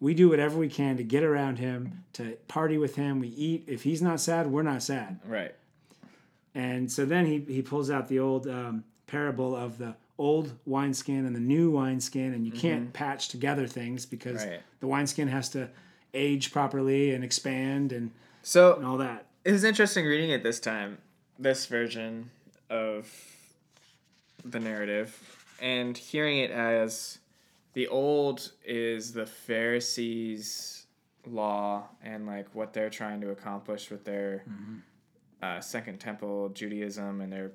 we 0.00 0.14
do 0.14 0.28
whatever 0.28 0.58
we 0.58 0.68
can 0.68 0.96
to 0.96 1.04
get 1.04 1.22
around 1.22 1.58
him, 1.58 2.04
to 2.14 2.36
party 2.48 2.76
with 2.78 2.96
him. 2.96 3.20
We 3.20 3.28
eat. 3.28 3.64
If 3.66 3.82
he's 3.82 4.02
not 4.02 4.20
sad, 4.20 4.46
we're 4.46 4.62
not 4.62 4.82
sad. 4.82 5.18
Right. 5.26 5.54
And 6.54 6.90
so 6.90 7.04
then 7.04 7.26
he, 7.26 7.40
he 7.40 7.62
pulls 7.62 7.90
out 7.90 8.08
the 8.08 8.20
old 8.20 8.46
um, 8.46 8.84
parable 9.06 9.56
of 9.56 9.78
the 9.78 9.94
old 10.18 10.52
wineskin 10.66 11.26
and 11.26 11.34
the 11.34 11.40
new 11.40 11.70
wineskin, 11.70 12.34
and 12.34 12.44
you 12.44 12.52
mm-hmm. 12.52 12.60
can't 12.60 12.92
patch 12.92 13.28
together 13.28 13.66
things 13.66 14.06
because 14.06 14.44
right. 14.44 14.60
the 14.80 14.86
wineskin 14.86 15.26
has 15.28 15.48
to 15.50 15.68
age 16.14 16.52
properly 16.52 17.12
and 17.12 17.22
expand 17.24 17.92
and 17.92 18.12
so 18.42 18.74
and 18.76 18.86
all 18.86 18.96
that. 18.98 19.26
It 19.44 19.52
was 19.52 19.64
interesting 19.64 20.06
reading 20.06 20.30
it 20.30 20.42
this 20.42 20.60
time, 20.60 20.98
this 21.38 21.66
version 21.66 22.30
of 22.70 23.12
the 24.44 24.60
narrative, 24.60 25.18
and 25.60 25.96
hearing 25.96 26.38
it 26.38 26.50
as 26.50 27.18
the 27.74 27.88
old 27.88 28.52
is 28.64 29.12
the 29.12 29.26
Pharisees' 29.26 30.86
law 31.26 31.88
and 32.02 32.26
like 32.26 32.54
what 32.54 32.72
they're 32.72 32.90
trying 32.90 33.20
to 33.20 33.30
accomplish 33.30 33.90
with 33.90 34.04
their 34.04 34.44
uh, 35.42 35.60
Second 35.60 35.98
Temple 35.98 36.50
Judaism 36.50 37.20
and 37.20 37.32
their 37.32 37.52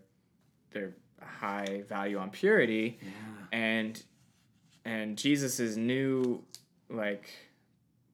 their 0.72 0.94
high 1.22 1.84
value 1.88 2.18
on 2.18 2.30
purity, 2.30 3.00
and 3.52 4.04
and 4.86 5.18
Jesus's 5.18 5.78
new 5.78 6.44
like 6.90 7.30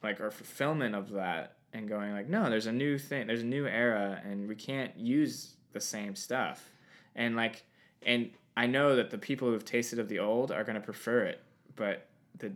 like 0.05 0.21
our 0.21 0.31
fulfillment 0.31 0.95
of 0.95 1.11
that 1.11 1.57
and 1.73 1.89
going 1.89 2.13
like 2.13 2.29
no 2.29 2.49
there's 2.49 2.67
a 2.67 2.71
new 2.71 2.97
thing 2.97 3.27
there's 3.27 3.41
a 3.41 3.45
new 3.45 3.65
era 3.67 4.21
and 4.23 4.47
we 4.47 4.55
can't 4.55 4.95
use 4.97 5.55
the 5.73 5.81
same 5.81 6.15
stuff 6.15 6.69
and 7.15 7.35
like 7.35 7.65
and 8.03 8.29
i 8.55 8.65
know 8.65 8.95
that 8.95 9.09
the 9.09 9.17
people 9.17 9.49
who've 9.49 9.65
tasted 9.65 9.99
of 9.99 10.07
the 10.07 10.19
old 10.19 10.51
are 10.51 10.63
going 10.63 10.75
to 10.75 10.81
prefer 10.81 11.23
it 11.23 11.41
but 11.75 12.07
the 12.39 12.51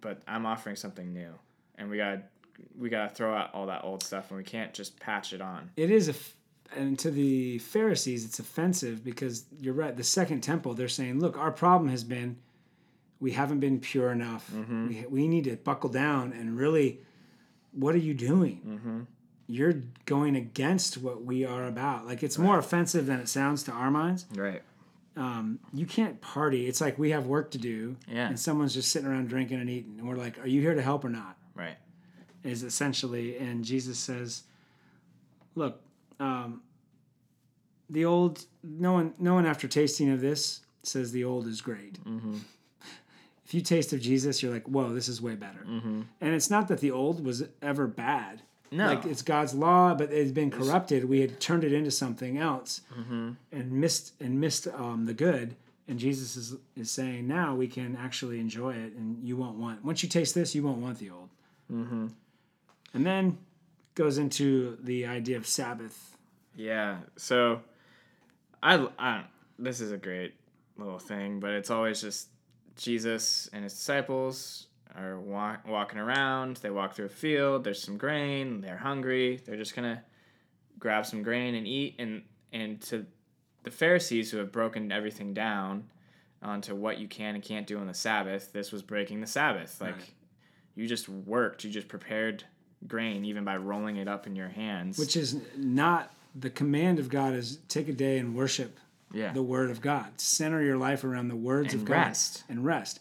but 0.00 0.22
i'm 0.26 0.46
offering 0.46 0.76
something 0.76 1.12
new 1.12 1.32
and 1.76 1.90
we 1.90 1.98
gotta 1.98 2.22
we 2.78 2.88
gotta 2.88 3.12
throw 3.14 3.34
out 3.34 3.52
all 3.52 3.66
that 3.66 3.82
old 3.84 4.02
stuff 4.02 4.30
and 4.30 4.38
we 4.38 4.44
can't 4.44 4.72
just 4.72 4.98
patch 5.00 5.32
it 5.34 5.40
on 5.42 5.70
It 5.76 5.90
is 5.90 6.08
a, 6.08 6.12
f- 6.12 6.36
and 6.74 6.98
to 7.00 7.10
the 7.10 7.58
Pharisees, 7.58 8.24
it's 8.24 8.38
offensive 8.38 9.04
because 9.04 9.44
you're 9.60 9.74
right. 9.74 9.94
The 9.94 10.04
second 10.04 10.40
temple, 10.40 10.72
they're 10.72 10.88
saying, 10.88 11.20
look, 11.20 11.36
our 11.36 11.50
problem 11.50 11.90
has 11.90 12.02
been 12.04 12.36
we 13.22 13.30
haven't 13.32 13.60
been 13.60 13.78
pure 13.78 14.10
enough. 14.10 14.44
We, 14.52 15.04
we 15.08 15.28
need 15.28 15.44
to 15.44 15.56
buckle 15.56 15.90
down 15.90 16.32
and 16.32 16.56
really, 16.58 17.00
what 17.72 17.94
are 17.94 18.04
you 18.08 18.14
doing? 18.14 19.06
You're 19.46 19.74
going 20.06 20.34
against 20.36 20.98
what 20.98 21.24
we 21.24 21.44
are 21.44 21.64
about. 21.66 22.06
Like 22.06 22.22
it's 22.22 22.36
more 22.38 22.58
offensive 22.58 23.06
than 23.06 23.20
it 23.20 23.28
sounds 23.28 23.62
to 23.64 23.72
our 23.72 23.90
minds. 23.90 24.26
right 24.34 24.62
Um, 25.16 25.58
you 25.72 25.86
can't 25.86 26.20
party. 26.20 26.66
It's 26.66 26.80
like 26.80 26.98
we 26.98 27.10
have 27.10 27.26
work 27.26 27.50
to 27.52 27.58
do, 27.58 27.96
Yeah. 28.08 28.28
and 28.28 28.38
someone's 28.40 28.72
just 28.74 28.90
sitting 28.90 29.08
around 29.08 29.28
drinking 29.28 29.60
and 29.60 29.68
eating, 29.70 29.96
and 29.98 30.08
we're 30.08 30.16
like, 30.16 30.38
"Are 30.42 30.46
you 30.48 30.60
here 30.62 30.74
to 30.74 30.82
help 30.82 31.04
or 31.04 31.10
not?" 31.10 31.36
right 31.54 31.76
is 32.42 32.62
essentially, 32.64 33.36
and 33.36 33.62
Jesus 33.64 33.98
says, 33.98 34.42
"Look, 35.54 35.74
um, 36.18 36.62
the 37.90 38.04
old 38.06 38.46
no 38.64 38.92
one 38.94 39.12
no 39.18 39.34
one 39.34 39.44
after 39.46 39.68
tasting 39.68 40.10
of 40.10 40.20
this 40.22 40.62
says 40.82 41.12
the 41.12 41.24
old 41.24 41.46
is 41.46 41.60
great. 41.60 42.02
Mm-hmm. 42.04 42.38
If 43.52 43.56
you 43.56 43.60
taste 43.60 43.92
of 43.92 44.00
Jesus, 44.00 44.42
you're 44.42 44.50
like, 44.50 44.66
whoa, 44.66 44.94
this 44.94 45.08
is 45.08 45.20
way 45.20 45.34
better. 45.34 45.60
And 45.66 46.06
it's 46.22 46.48
not 46.48 46.68
that 46.68 46.80
the 46.80 46.90
old 46.90 47.22
was 47.22 47.44
ever 47.60 47.86
bad. 47.86 48.38
Mm-hmm. 48.38 48.76
No. 48.78 48.86
like 48.86 49.04
it's 49.04 49.20
God's 49.20 49.52
law, 49.52 49.92
but 49.92 50.10
it's 50.10 50.32
been 50.32 50.50
corrupted. 50.50 51.04
We 51.04 51.20
had 51.20 51.38
turned 51.38 51.62
it 51.62 51.74
into 51.74 51.90
something 51.90 52.38
else, 52.38 52.80
Mm-hmm. 52.98 53.32
and 53.52 53.72
missed 53.72 54.14
and 54.22 54.40
missed 54.40 54.68
um, 54.68 55.04
the 55.04 55.12
good. 55.12 55.54
And 55.86 55.98
Jesus 55.98 56.34
is 56.34 56.56
is 56.76 56.90
saying 56.90 57.28
now 57.28 57.54
we 57.54 57.68
can 57.68 57.94
actually 57.94 58.40
enjoy 58.40 58.70
it, 58.72 58.94
and 58.94 59.22
you 59.22 59.36
won't 59.36 59.58
want 59.58 59.84
once 59.84 60.02
you 60.02 60.08
taste 60.08 60.34
this, 60.34 60.54
you 60.54 60.62
won't 60.62 60.78
want 60.78 60.98
the 60.98 61.10
old. 61.10 61.28
Mm-hmm. 61.70 62.06
And 62.94 63.06
then 63.06 63.36
goes 63.94 64.16
into 64.16 64.78
the 64.82 65.04
idea 65.04 65.36
of 65.36 65.46
Sabbath. 65.46 66.16
Yeah. 66.56 67.00
So, 67.16 67.60
I, 68.62 68.88
I 68.98 69.24
this 69.58 69.82
is 69.82 69.92
a 69.92 69.98
great 69.98 70.32
little 70.78 70.98
thing, 70.98 71.38
but 71.38 71.50
it's 71.50 71.68
always 71.68 72.00
just 72.00 72.28
Jesus 72.76 73.48
and 73.52 73.64
his 73.64 73.72
disciples 73.74 74.66
are 74.94 75.18
wa- 75.18 75.56
walking 75.66 75.98
around. 75.98 76.56
They 76.56 76.70
walk 76.70 76.94
through 76.94 77.06
a 77.06 77.10
field. 77.10 77.64
There's 77.64 77.82
some 77.82 77.96
grain. 77.98 78.60
They're 78.60 78.76
hungry. 78.76 79.40
They're 79.44 79.56
just 79.56 79.74
gonna 79.74 80.02
grab 80.78 81.06
some 81.06 81.22
grain 81.22 81.54
and 81.54 81.66
eat. 81.66 81.96
And 81.98 82.22
and 82.52 82.80
to 82.82 83.06
the 83.62 83.70
Pharisees 83.70 84.30
who 84.30 84.38
have 84.38 84.52
broken 84.52 84.90
everything 84.92 85.32
down 85.32 85.84
onto 86.42 86.74
what 86.74 86.98
you 86.98 87.06
can 87.08 87.34
and 87.36 87.42
can't 87.44 87.66
do 87.66 87.78
on 87.78 87.86
the 87.86 87.94
Sabbath, 87.94 88.52
this 88.52 88.72
was 88.72 88.82
breaking 88.82 89.20
the 89.20 89.26
Sabbath. 89.26 89.80
Like 89.80 89.94
Right. 89.94 90.10
you 90.74 90.86
just 90.88 91.08
worked. 91.08 91.64
You 91.64 91.70
just 91.70 91.88
prepared 91.88 92.44
grain 92.88 93.24
even 93.24 93.44
by 93.44 93.56
rolling 93.56 93.96
it 93.96 94.08
up 94.08 94.26
in 94.26 94.34
your 94.34 94.48
hands. 94.48 94.98
which 94.98 95.16
is 95.16 95.36
not 95.56 96.12
the 96.34 96.50
command 96.50 96.98
of 96.98 97.08
God 97.08 97.34
is 97.34 97.58
take 97.68 97.88
a 97.88 97.92
day 97.92 98.18
and 98.18 98.34
worship 98.34 98.78
yeah. 99.12 99.32
the 99.32 99.42
word 99.42 99.70
of 99.70 99.80
God. 99.80 100.20
Center 100.20 100.62
your 100.62 100.76
life 100.76 101.04
around 101.04 101.28
the 101.28 101.36
words 101.36 101.72
And 101.72 101.82
of 101.82 101.88
God 101.88 101.94
rest. 101.94 102.44
and 102.48 102.64
rest. 102.64 103.00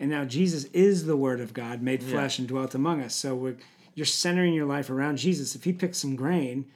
And 0.00 0.10
now 0.10 0.24
Jesus 0.24 0.64
is 0.72 1.06
the 1.06 1.16
word 1.16 1.40
of 1.40 1.54
God 1.54 1.82
made 1.82 2.02
flesh 2.02 2.38
and 2.38 2.48
dwelt 2.48 2.74
among 2.74 3.00
us. 3.02 3.14
So 3.14 3.34
we're, 3.34 3.56
you're 3.94 4.06
centering 4.06 4.52
your 4.54 4.66
life 4.66 4.90
around 4.90 5.18
Jesus. 5.18 5.54
If 5.54 5.64
he 5.64 5.72
picks 5.72 5.98
some 5.98 6.16
grain, 6.16 6.66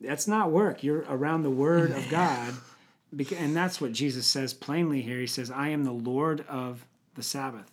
that's 0.00 0.28
not 0.28 0.50
work. 0.50 0.82
You're 0.82 1.04
around 1.08 1.42
the 1.42 1.50
word 1.50 1.92
of 1.92 2.08
God. 2.10 2.54
And 3.38 3.56
that's 3.56 3.80
what 3.80 3.92
Jesus 3.92 4.26
says 4.26 4.52
plainly 4.52 5.00
here. 5.00 5.20
He 5.20 5.26
says, 5.26 5.50
I 5.50 5.68
am 5.70 5.84
the 5.84 5.92
Lord 5.92 6.44
of 6.48 6.84
the 7.14 7.22
Sabbath. 7.22 7.70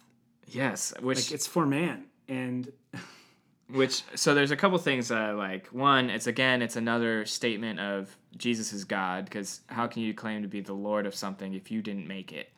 Yes, 0.48 0.94
which 1.02 1.18
Like 1.18 1.32
it's 1.32 1.48
for 1.48 1.66
man. 1.66 2.06
And 2.28 2.72
which 3.70 4.04
so 4.16 4.34
there's 4.34 4.52
a 4.52 4.56
couple 4.58 4.78
things 4.78 5.08
that 5.08 5.18
I 5.18 5.32
like. 5.32 5.68
One, 5.68 6.10
it's 6.10 6.28
again, 6.28 6.62
it's 6.62 6.76
another 6.76 7.26
statement 7.26 7.80
of 7.80 8.16
Jesus 8.38 8.74
is 8.74 8.84
God 8.84 9.26
because 9.26 9.62
how 9.68 9.88
can 9.88 10.04
you 10.04 10.14
claim 10.14 10.42
to 10.42 10.48
be 10.48 10.62
the 10.62 10.74
Lord 10.74 11.06
of 11.06 11.16
something 11.16 11.54
if 11.54 11.72
you 11.72 11.82
didn't 11.82 12.08
make 12.08 12.32
it? 12.32 12.50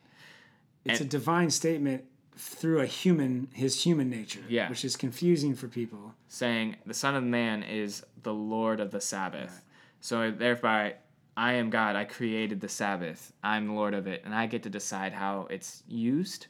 it's 0.84 1.00
And- 1.00 1.08
a 1.08 1.10
divine 1.10 1.50
statement 1.50 2.04
through 2.36 2.80
a 2.80 2.86
human, 2.86 3.48
his 3.52 3.82
human 3.82 4.10
nature, 4.10 4.42
Yeah. 4.48 4.68
which 4.68 4.84
is 4.84 4.94
confusing 4.96 5.54
for 5.54 5.68
people. 5.68 6.14
Saying 6.28 6.76
the 6.84 6.92
Son 6.94 7.14
of 7.14 7.24
Man 7.24 7.62
is 7.62 8.04
the 8.22 8.34
Lord 8.34 8.78
of 8.78 8.90
the 8.90 9.00
Sabbath. 9.00 9.64
So 10.00 10.30
thereby, 10.30 10.96
I 11.36 11.54
am 11.54 11.70
God. 11.70 11.96
I 11.96 12.04
created 12.04 12.60
the 12.60 12.68
Sabbath. 12.68 13.32
I'm 13.42 13.68
the 13.68 13.72
Lord 13.72 13.94
of 13.94 14.06
it, 14.06 14.22
and 14.24 14.34
I 14.34 14.46
get 14.46 14.62
to 14.64 14.70
decide 14.70 15.12
how 15.14 15.46
it's 15.50 15.82
used. 15.88 16.46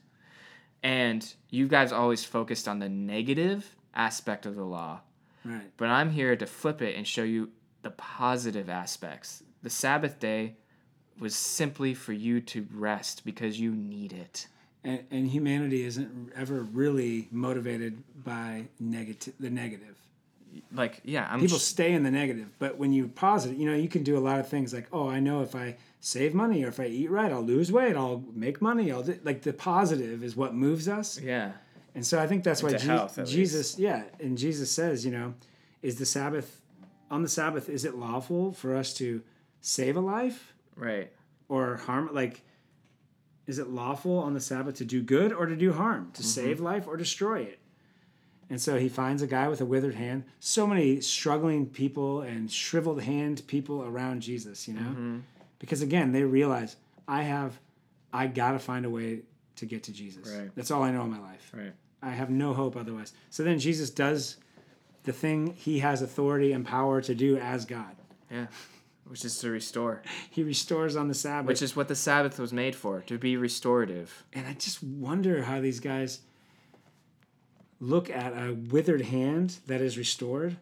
And 0.82 1.32
you 1.50 1.68
guys 1.68 1.92
always 1.92 2.24
focused 2.24 2.66
on 2.68 2.78
the 2.80 2.88
negative 2.88 3.75
aspect 3.96 4.46
of 4.46 4.54
the 4.54 4.64
law. 4.64 5.00
Right. 5.44 5.70
But 5.76 5.88
I'm 5.88 6.10
here 6.10 6.36
to 6.36 6.46
flip 6.46 6.82
it 6.82 6.96
and 6.96 7.06
show 7.06 7.22
you 7.22 7.50
the 7.82 7.90
positive 7.90 8.68
aspects. 8.68 9.42
The 9.62 9.70
Sabbath 9.70 10.18
day 10.20 10.56
was 11.18 11.34
simply 11.34 11.94
for 11.94 12.12
you 12.12 12.40
to 12.40 12.66
rest 12.72 13.24
because 13.24 13.58
you 13.58 13.70
need 13.74 14.12
it. 14.12 14.48
and, 14.84 15.00
and 15.10 15.26
humanity 15.28 15.82
isn't 15.84 16.32
ever 16.36 16.62
really 16.62 17.28
motivated 17.30 18.02
by 18.22 18.68
negative 18.78 19.34
the 19.40 19.48
negative 19.50 19.96
Like, 20.74 21.00
yeah, 21.04 21.26
I'm 21.30 21.40
people 21.40 21.58
sh- 21.58 21.62
stay 21.62 21.92
in 21.92 22.02
the 22.02 22.10
negative 22.10 22.48
but 22.58 22.76
when 22.76 22.92
you 22.92 23.10
it 23.24 23.56
you 23.56 23.66
know 23.70 23.74
you 23.76 23.88
can 23.88 24.02
do 24.02 24.16
a 24.18 24.24
lot 24.28 24.38
of 24.40 24.48
things 24.48 24.72
like 24.74 24.86
oh 24.92 25.08
i 25.08 25.18
know 25.20 25.40
if 25.42 25.54
i 25.56 25.76
save 26.00 26.34
money 26.34 26.64
or 26.64 26.68
if 26.68 26.78
i 26.80 26.86
eat 26.86 27.10
right 27.10 27.32
i'll 27.32 27.42
lose 27.42 27.72
weight 27.72 27.96
i'll 27.96 28.22
make 28.34 28.60
money 28.60 28.92
i'll 28.92 29.02
do, 29.02 29.18
like 29.24 29.42
the 29.42 29.52
positive 29.52 30.22
is 30.22 30.36
what 30.36 30.54
moves 30.54 30.86
us 30.88 31.18
yeah, 31.20 31.52
and 31.96 32.06
so 32.06 32.20
i 32.20 32.26
think 32.28 32.44
that's 32.44 32.62
why 32.62 32.72
Je- 32.74 33.24
jesus 33.24 33.76
yeah 33.78 34.04
and 34.20 34.38
jesus 34.38 34.70
says 34.70 35.04
you 35.04 35.10
know 35.10 35.34
is 35.82 35.96
the 35.96 36.06
sabbath 36.06 36.60
on 37.10 37.22
the 37.22 37.28
sabbath 37.28 37.68
is 37.68 37.84
it 37.84 37.94
lawful 37.96 38.52
for 38.52 38.76
us 38.76 38.92
to 38.94 39.22
save 39.60 39.96
a 39.96 40.00
life? 40.00 40.52
Right. 40.76 41.10
or 41.48 41.76
harm 41.76 42.10
like 42.12 42.42
is 43.46 43.58
it 43.58 43.68
lawful 43.68 44.18
on 44.18 44.34
the 44.34 44.40
sabbath 44.40 44.74
to 44.76 44.84
do 44.84 45.02
good 45.02 45.32
or 45.32 45.46
to 45.46 45.56
do 45.56 45.72
harm? 45.72 46.10
To 46.14 46.22
save 46.22 46.58
life 46.60 46.86
or 46.88 46.96
destroy 46.96 47.42
it? 47.42 47.60
And 48.50 48.60
so 48.60 48.76
he 48.78 48.88
finds 48.88 49.22
a 49.22 49.26
guy 49.26 49.46
with 49.48 49.60
a 49.60 49.64
withered 49.64 49.94
hand. 49.94 50.24
So 50.40 50.66
many 50.66 51.00
struggling 51.00 51.66
people 51.66 52.22
and 52.22 52.50
shriveled 52.50 53.02
hand 53.02 53.42
people 53.46 53.82
around 53.84 54.20
jesus 54.22 54.66
you 54.68 54.74
know? 54.74 55.20
Because 55.58 55.80
again 55.82 56.12
they 56.12 56.24
realize 56.24 56.76
i 57.08 57.22
have 57.22 57.58
i 58.12 58.26
gotta 58.26 58.58
find 58.58 58.84
a 58.84 58.90
way 58.90 59.20
to 59.56 59.64
get 59.66 59.84
to 59.84 59.92
jesus. 59.92 60.28
Right. 60.28 60.50
that's 60.56 60.70
all 60.72 60.82
i 60.82 60.90
know 60.90 61.02
in 61.02 61.10
my 61.10 61.20
life. 61.20 61.52
Right. 61.54 61.72
I 62.02 62.10
have 62.10 62.30
no 62.30 62.52
hope 62.54 62.76
otherwise 62.76 63.12
so 63.30 63.42
then 63.42 63.58
jesus 63.58 63.90
does 63.90 64.36
the 65.04 65.12
thing 65.12 65.54
he 65.54 65.78
has 65.80 66.02
authority 66.02 66.52
and 66.52 66.66
power 66.66 67.00
to 67.00 67.14
do 67.14 67.36
as 67.36 67.64
god 67.64 67.94
Yeah. 68.30 68.46
Which 69.08 69.24
is 69.24 69.38
to 69.38 69.50
restore, 69.50 70.02
he 70.30 70.42
restores 70.42 70.96
on 70.96 71.06
the 71.06 71.14
sabbath 71.14 71.46
which 71.46 71.62
is 71.62 71.76
what 71.76 71.86
the 71.86 71.94
Sabbath 71.94 72.40
was 72.40 72.52
made 72.52 72.74
for, 72.74 73.02
to 73.02 73.16
be 73.18 73.36
restorative. 73.36 74.24
And 74.32 74.48
I 74.48 74.54
just 74.54 74.82
wonder 74.82 75.44
how 75.44 75.60
these 75.60 75.78
guys 75.78 76.22
look 77.80 78.10
at 78.10 78.32
a 78.32 78.54
withered 78.54 79.02
hand 79.02 79.58
that 79.66 79.80
is 79.80 79.96
restored. 79.98 80.56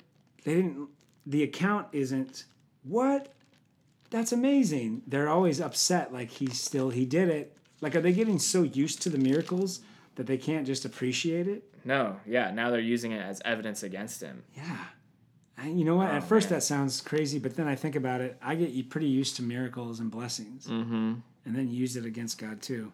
They 0.45 0.57
didn't, 0.57 0.89
the 1.25 1.43
account 1.43 1.87
isn't, 1.93 2.45
what? 2.83 3.33
That's 4.11 4.33
amazing. 4.33 5.03
They're 5.07 5.29
always 5.31 5.61
upset, 5.61 6.13
like 6.13 6.31
he 6.31 6.47
still, 6.49 6.91
he 6.91 7.07
did 7.07 7.29
it. 7.29 7.57
Like, 7.81 7.97
are 7.97 8.01
they 8.01 8.13
getting 8.13 8.39
so 8.39 8.63
used 8.63 9.01
to 9.03 9.09
the 9.11 9.19
miracles 9.19 9.81
that 10.17 10.27
they 10.27 10.37
can't 10.39 10.67
just 10.67 10.85
appreciate 10.85 11.47
it? 11.49 11.65
No, 11.85 12.17
yeah, 12.27 12.51
now 12.51 12.71
they're 12.71 12.81
using 12.81 13.13
it 13.13 13.21
as 13.21 13.41
evidence 13.45 13.83
against 13.83 14.21
him. 14.23 14.43
Yeah. 14.57 14.77
And 15.57 15.79
you 15.79 15.85
know 15.85 15.97
what? 15.97 16.09
At 16.11 16.23
Oh, 16.23 16.27
first, 16.27 16.51
man. 16.51 16.59
that 16.59 16.63
sounds 16.63 17.01
crazy, 17.01 17.39
but 17.39 17.57
then 17.57 17.69
I 17.69 17.75
think 17.77 17.95
about 17.95 18.21
it. 18.21 18.37
I 18.43 18.55
get 18.55 18.91
pretty 18.91 19.07
used 19.07 19.37
to 19.37 19.43
miracles 19.43 20.01
and 20.01 20.11
blessings, 20.11 20.67
Mm-hmm. 20.67 21.15
and 21.45 21.55
then 21.57 21.71
use 21.71 21.97
it 21.97 22.05
against 22.05 22.39
God 22.39 22.61
too. 22.63 22.93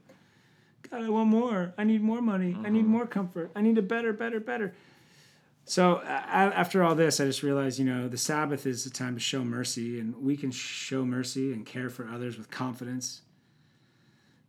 God, 0.90 1.02
I 1.02 1.08
want 1.08 1.28
more. 1.30 1.72
I 1.78 1.84
need 1.84 2.02
more 2.02 2.20
money. 2.22 2.56
I 2.64 2.68
need 2.70 2.84
more 2.86 3.06
comfort. 3.06 3.50
I 3.54 3.60
need 3.60 3.78
a 3.78 3.82
better, 3.82 4.12
better, 4.12 4.40
better. 4.40 4.74
So 5.66 5.96
uh, 5.96 6.02
after 6.08 6.82
all 6.82 6.94
this, 6.94 7.20
I 7.20 7.26
just 7.26 7.42
realized, 7.42 7.78
you 7.78 7.84
know, 7.84 8.08
the 8.08 8.16
Sabbath 8.18 8.66
is 8.66 8.86
a 8.86 8.90
time 8.90 9.14
to 9.14 9.20
show 9.20 9.44
mercy, 9.44 10.00
and 10.00 10.16
we 10.16 10.36
can 10.36 10.50
show 10.50 11.04
mercy 11.04 11.52
and 11.52 11.64
care 11.64 11.90
for 11.90 12.08
others 12.08 12.36
with 12.38 12.50
confidence. 12.50 13.20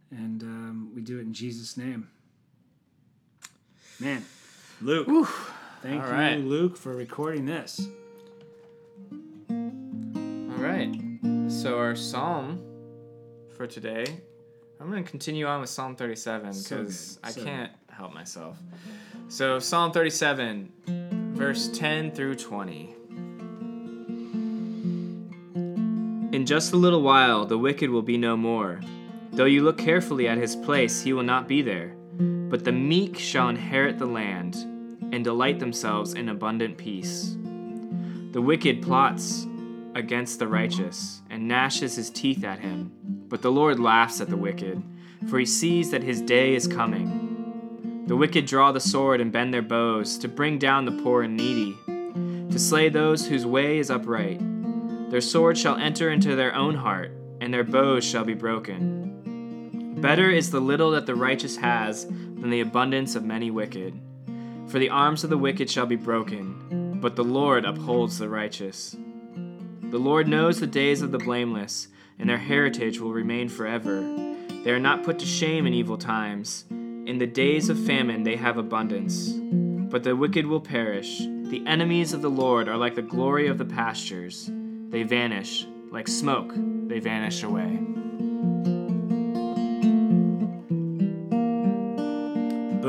And 0.10 0.42
um, 0.44 0.92
we 0.96 1.02
do 1.02 1.18
it 1.18 1.22
in 1.22 1.34
Jesus' 1.34 1.78
name. 1.78 2.10
Man, 4.02 4.26
Luke. 4.82 5.08
Thank 5.84 6.02
All 6.02 6.08
you, 6.08 6.14
right. 6.16 6.38
Luke, 6.40 6.76
for 6.76 6.96
recording 6.96 7.46
this. 7.46 7.88
All 9.48 10.58
right. 10.58 10.92
So 11.48 11.78
our 11.78 11.96
psalm 11.96 12.64
for 13.56 13.68
today, 13.68 14.06
I'm 14.80 14.90
going 14.90 15.04
to 15.04 15.10
continue 15.10 15.46
on 15.46 15.62
with 15.62 15.70
Psalm 15.70 15.96
37 15.96 16.52
because 16.64 17.20
good, 17.22 17.28
I 17.28 17.32
so 17.32 17.44
can't 17.44 17.72
help 17.92 18.12
myself. 18.12 18.58
So 19.30 19.60
Psalm 19.60 19.92
37, 19.92 21.34
verse 21.36 21.68
10 21.68 22.10
through 22.10 22.38
20. 22.38 22.96
In 26.36 26.46
just 26.48 26.74
a 26.74 26.78
little 26.78 27.04
while, 27.04 27.46
the 27.46 27.60
wicked 27.60 27.92
will 27.92 28.02
be 28.02 28.18
no 28.18 28.36
more. 28.36 28.82
Though 29.34 29.46
you 29.46 29.62
look 29.62 29.78
carefully 29.78 30.28
at 30.28 30.40
his 30.40 30.56
place, 30.56 31.04
he 31.04 31.14
will 31.14 31.22
not 31.22 31.48
be 31.48 31.62
there. 31.62 31.96
But 32.52 32.66
the 32.66 32.74
meek 32.74 33.18
shall 33.18 33.48
inherit 33.48 33.98
the 33.98 34.06
land 34.06 34.56
and 35.14 35.24
delight 35.24 35.60
themselves 35.60 36.16
in 36.16 36.28
abundant 36.28 36.78
peace. 36.78 37.38
The 38.34 38.42
wicked 38.42 38.82
plots 38.82 39.48
against 39.96 40.38
the 40.38 40.50
righteous 40.50 41.22
and 41.30 41.48
gnashes 41.48 41.96
his 41.96 42.10
teeth 42.10 42.44
at 42.44 42.60
him. 42.60 42.92
But 43.30 43.42
the 43.42 43.52
Lord 43.52 43.80
laughs 43.80 44.20
at 44.20 44.30
the 44.30 44.36
wicked, 44.36 44.84
for 45.30 45.40
he 45.40 45.46
sees 45.46 45.92
that 45.92 46.04
his 46.04 46.22
day 46.22 46.54
is 46.54 46.68
coming. 46.68 48.04
The 48.08 48.18
wicked 48.18 48.48
draw 48.48 48.74
the 48.74 48.82
sword 48.82 49.22
and 49.22 49.32
bend 49.32 49.54
their 49.54 49.62
bows 49.62 50.18
to 50.18 50.28
bring 50.28 50.60
down 50.60 50.84
the 50.84 51.02
poor 51.04 51.24
and 51.24 51.38
needy, 51.38 51.78
to 52.52 52.60
slay 52.60 52.90
those 52.90 53.26
whose 53.26 53.46
way 53.46 53.78
is 53.78 53.90
upright. 53.90 54.42
Their 55.10 55.22
sword 55.22 55.58
shall 55.58 55.78
enter 55.78 56.10
into 56.10 56.36
their 56.36 56.54
own 56.54 56.76
heart, 56.76 57.14
and 57.40 57.54
their 57.54 57.64
bows 57.64 58.04
shall 58.04 58.26
be 58.26 58.34
broken. 58.34 59.96
Better 60.02 60.30
is 60.30 60.52
the 60.52 60.60
little 60.60 60.92
that 60.92 61.06
the 61.06 61.16
righteous 61.16 61.56
has 61.58 62.08
than 62.42 62.50
the 62.50 62.60
abundance 62.62 63.16
of 63.16 63.24
many 63.24 63.52
wicked. 63.52 63.98
For 64.68 64.80
the 64.80 64.90
arms 64.90 65.24
of 65.24 65.30
the 65.30 65.38
wicked 65.38 65.70
shall 65.70 65.86
be 65.86 65.96
broken, 65.96 67.00
but 67.00 67.16
the 67.16 67.24
Lord 67.24 67.64
upholds 67.66 68.18
the 68.18 68.28
righteous. 68.28 68.96
The 69.92 69.98
Lord 69.98 70.28
knows 70.28 70.60
the 70.60 70.68
days 70.68 71.02
of 71.02 71.12
the 71.12 71.20
blameless, 71.20 71.88
and 72.18 72.30
their 72.30 72.38
heritage 72.38 73.00
will 73.00 73.14
remain 73.14 73.48
forever. 73.48 74.02
They 74.64 74.72
are 74.72 74.80
not 74.80 75.04
put 75.04 75.20
to 75.20 75.26
shame 75.26 75.68
in 75.68 75.74
evil 75.74 75.98
times. 75.98 76.66
In 76.70 77.18
the 77.18 77.28
days 77.28 77.70
of 77.70 77.80
famine 77.80 78.24
they 78.24 78.36
have 78.38 78.58
abundance. 78.58 79.34
But 79.92 80.04
the 80.04 80.16
wicked 80.16 80.46
will 80.46 80.62
perish. 80.62 81.20
The 81.20 81.64
enemies 81.68 82.14
of 82.14 82.22
the 82.22 82.30
Lord 82.30 82.70
are 82.70 82.78
like 82.78 82.96
the 82.96 83.02
glory 83.02 83.48
of 83.48 83.58
the 83.58 83.66
pastures. 83.66 84.50
They 84.90 85.04
vanish, 85.04 85.68
like 85.92 86.08
smoke, 86.08 86.54
they 86.88 87.00
vanish 87.00 87.44
away. 87.44 87.80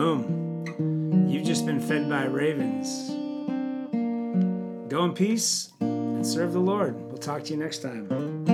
Boom. 0.02 1.28
You've 1.28 1.44
just 1.44 1.64
been 1.64 1.78
fed 1.78 2.08
by 2.08 2.24
ravens. 2.24 3.08
Go 4.90 5.04
in 5.04 5.12
peace 5.14 5.72
and 5.78 6.26
serve 6.26 6.52
the 6.52 6.58
Lord. 6.58 7.00
We'll 7.02 7.18
talk 7.18 7.44
to 7.44 7.50
you 7.52 7.56
next 7.56 7.82
time. 7.82 8.51